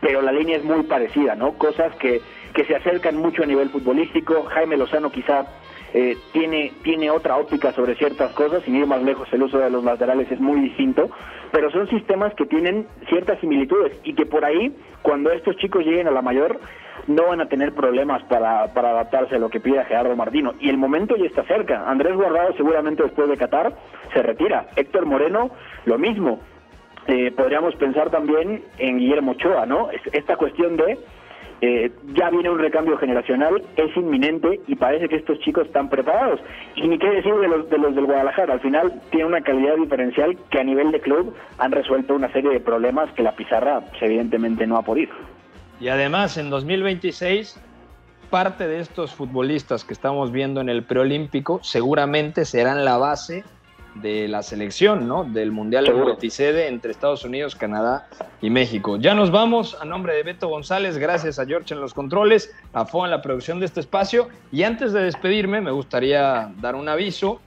pero 0.00 0.22
la 0.22 0.32
línea 0.32 0.56
es 0.56 0.64
muy 0.64 0.82
parecida, 0.82 1.34
¿no? 1.34 1.52
Cosas 1.52 1.94
que, 1.96 2.20
que 2.54 2.64
se 2.64 2.74
acercan 2.74 3.16
mucho 3.16 3.42
a 3.42 3.46
nivel 3.46 3.70
futbolístico. 3.70 4.44
Jaime 4.44 4.76
Lozano 4.76 5.10
quizá 5.10 5.46
eh, 5.94 6.16
tiene, 6.32 6.72
tiene 6.82 7.10
otra 7.10 7.36
óptica 7.36 7.72
sobre 7.72 7.94
ciertas 7.96 8.32
cosas, 8.32 8.62
sin 8.64 8.76
ir 8.76 8.86
más 8.86 9.02
lejos, 9.02 9.28
el 9.32 9.42
uso 9.42 9.58
de 9.58 9.68
los 9.68 9.84
laterales 9.84 10.30
es 10.30 10.40
muy 10.40 10.60
distinto, 10.60 11.10
pero 11.50 11.70
son 11.70 11.86
sistemas 11.88 12.32
que 12.34 12.46
tienen 12.46 12.86
ciertas 13.08 13.38
similitudes 13.40 13.92
y 14.02 14.14
que 14.14 14.24
por 14.24 14.44
ahí, 14.44 14.74
cuando 15.02 15.30
estos 15.30 15.56
chicos 15.56 15.84
lleguen 15.84 16.08
a 16.08 16.10
la 16.10 16.22
mayor, 16.22 16.58
no 17.06 17.28
van 17.28 17.40
a 17.40 17.46
tener 17.46 17.72
problemas 17.72 18.22
para, 18.24 18.72
para 18.72 18.90
adaptarse 18.90 19.36
a 19.36 19.38
lo 19.38 19.50
que 19.50 19.60
pida 19.60 19.84
Gerardo 19.84 20.16
Martino. 20.16 20.54
Y 20.60 20.68
el 20.68 20.78
momento 20.78 21.16
ya 21.16 21.26
está 21.26 21.42
cerca. 21.44 21.88
Andrés 21.88 22.14
Guardado 22.14 22.54
seguramente 22.56 23.02
después 23.02 23.28
de 23.28 23.36
Qatar 23.36 23.72
se 24.12 24.22
retira. 24.22 24.66
Héctor 24.76 25.06
Moreno, 25.06 25.50
lo 25.84 25.98
mismo. 25.98 26.40
Eh, 27.06 27.32
podríamos 27.32 27.74
pensar 27.76 28.10
también 28.10 28.62
en 28.78 28.98
Guillermo 28.98 29.32
Ochoa, 29.32 29.66
¿no? 29.66 29.88
Esta 30.12 30.36
cuestión 30.36 30.76
de 30.76 30.98
eh, 31.64 31.92
ya 32.14 32.28
viene 32.28 32.50
un 32.50 32.58
recambio 32.58 32.98
generacional, 32.98 33.62
es 33.76 33.96
inminente 33.96 34.60
y 34.66 34.74
parece 34.74 35.08
que 35.08 35.14
estos 35.14 35.38
chicos 35.40 35.66
están 35.66 35.88
preparados. 35.88 36.40
Y 36.74 36.88
ni 36.88 36.98
qué 36.98 37.08
decir 37.08 37.32
de 37.34 37.46
los, 37.46 37.70
de 37.70 37.78
los 37.78 37.94
del 37.94 38.06
Guadalajara, 38.06 38.54
al 38.54 38.60
final 38.60 39.00
tiene 39.10 39.26
una 39.26 39.42
calidad 39.42 39.76
diferencial 39.76 40.36
que 40.50 40.58
a 40.58 40.64
nivel 40.64 40.90
de 40.90 41.00
club 41.00 41.34
han 41.58 41.70
resuelto 41.70 42.14
una 42.14 42.32
serie 42.32 42.50
de 42.50 42.58
problemas 42.58 43.12
que 43.12 43.22
la 43.22 43.36
pizarra 43.36 43.80
pues, 43.80 44.02
evidentemente 44.02 44.66
no 44.66 44.76
ha 44.76 44.82
podido. 44.82 45.12
Y 45.82 45.88
además 45.88 46.36
en 46.36 46.48
2026 46.48 47.56
parte 48.30 48.68
de 48.68 48.78
estos 48.78 49.12
futbolistas 49.12 49.84
que 49.84 49.92
estamos 49.92 50.30
viendo 50.30 50.60
en 50.60 50.68
el 50.68 50.84
preolímpico 50.84 51.58
seguramente 51.64 52.44
serán 52.44 52.84
la 52.84 52.98
base 52.98 53.42
de 53.96 54.28
la 54.28 54.44
selección, 54.44 55.08
¿no? 55.08 55.24
Del 55.24 55.50
Mundial 55.50 55.86
de 55.86 55.92
multisede 55.92 56.68
entre 56.68 56.92
Estados 56.92 57.24
Unidos, 57.24 57.56
Canadá 57.56 58.06
y 58.40 58.48
México. 58.48 58.96
Ya 58.96 59.16
nos 59.16 59.32
vamos 59.32 59.76
a 59.80 59.84
nombre 59.84 60.14
de 60.14 60.22
Beto 60.22 60.46
González, 60.46 60.98
gracias 60.98 61.40
a 61.40 61.46
George 61.46 61.74
en 61.74 61.80
los 61.80 61.94
controles, 61.94 62.54
a 62.72 62.86
Fo 62.86 63.04
en 63.04 63.10
la 63.10 63.20
producción 63.20 63.58
de 63.58 63.66
este 63.66 63.80
espacio. 63.80 64.28
Y 64.52 64.62
antes 64.62 64.92
de 64.92 65.02
despedirme, 65.02 65.60
me 65.60 65.72
gustaría 65.72 66.52
dar 66.60 66.76
un 66.76 66.88
aviso, 66.88 67.40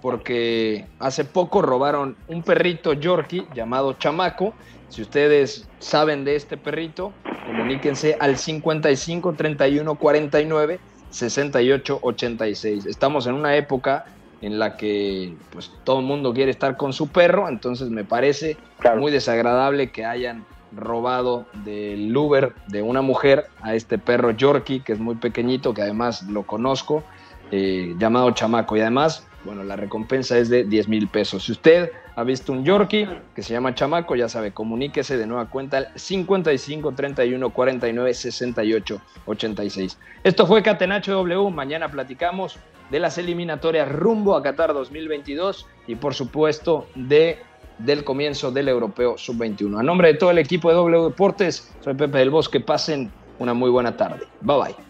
porque 0.00 0.86
hace 0.98 1.24
poco 1.24 1.62
robaron 1.62 2.16
un 2.28 2.42
perrito 2.42 2.92
Yorkie 2.92 3.46
llamado 3.54 3.94
Chamaco. 3.94 4.54
Si 4.88 5.02
ustedes 5.02 5.68
saben 5.78 6.24
de 6.24 6.36
este 6.36 6.56
perrito, 6.56 7.12
comuníquense 7.46 8.16
al 8.18 8.36
55 8.36 9.34
31 9.34 9.94
49 9.94 10.80
68 11.10 11.98
86. 12.02 12.86
Estamos 12.86 13.26
en 13.26 13.34
una 13.34 13.56
época 13.56 14.06
en 14.40 14.58
la 14.58 14.76
que 14.76 15.34
pues 15.50 15.70
todo 15.84 16.00
el 16.00 16.06
mundo 16.06 16.32
quiere 16.32 16.50
estar 16.50 16.76
con 16.76 16.92
su 16.92 17.08
perro, 17.08 17.48
entonces 17.48 17.90
me 17.90 18.04
parece 18.04 18.56
muy 18.96 19.12
desagradable 19.12 19.90
que 19.90 20.06
hayan 20.06 20.44
robado 20.72 21.46
del 21.64 22.16
Uber 22.16 22.54
de 22.68 22.82
una 22.82 23.02
mujer 23.02 23.46
a 23.60 23.74
este 23.74 23.98
perro 23.98 24.30
Yorkie, 24.30 24.80
que 24.80 24.92
es 24.92 24.98
muy 24.98 25.16
pequeñito, 25.16 25.74
que 25.74 25.82
además 25.82 26.22
lo 26.22 26.44
conozco, 26.44 27.02
eh, 27.50 27.94
llamado 27.98 28.30
Chamaco. 28.30 28.76
Y 28.76 28.80
además, 28.80 29.26
bueno, 29.44 29.64
la 29.64 29.76
recompensa 29.76 30.38
es 30.38 30.48
de 30.48 30.64
10 30.64 30.88
mil 30.88 31.08
pesos. 31.08 31.44
Si 31.44 31.52
usted 31.52 31.90
ha 32.14 32.24
visto 32.24 32.52
un 32.52 32.64
Yorkie 32.64 33.08
que 33.34 33.42
se 33.42 33.52
llama 33.52 33.74
Chamaco, 33.74 34.14
ya 34.14 34.28
sabe, 34.28 34.52
comuníquese 34.52 35.16
de 35.16 35.26
nueva 35.26 35.48
cuenta 35.48 35.78
al 35.78 35.88
55 35.94 36.92
31 36.92 37.50
49 37.50 38.14
68 38.14 39.00
86. 39.26 39.98
Esto 40.24 40.46
fue 40.46 40.62
Catenacho 40.62 41.12
W. 41.12 41.50
Mañana 41.50 41.90
platicamos 41.90 42.58
de 42.90 43.00
las 43.00 43.18
eliminatorias 43.18 43.90
rumbo 43.90 44.36
a 44.36 44.42
Qatar 44.42 44.74
2022 44.74 45.66
y 45.86 45.94
por 45.94 46.14
supuesto 46.14 46.86
de 46.94 47.38
del 47.78 48.04
comienzo 48.04 48.50
del 48.50 48.68
Europeo 48.68 49.16
Sub-21. 49.16 49.80
A 49.80 49.82
nombre 49.82 50.08
de 50.08 50.14
todo 50.14 50.30
el 50.30 50.38
equipo 50.38 50.68
de 50.68 50.74
W 50.74 51.04
Deportes, 51.04 51.72
soy 51.80 51.94
Pepe 51.94 52.18
del 52.18 52.28
Bosque. 52.28 52.60
Pasen 52.60 53.10
una 53.38 53.54
muy 53.54 53.70
buena 53.70 53.96
tarde. 53.96 54.26
Bye 54.42 54.56
bye. 54.58 54.89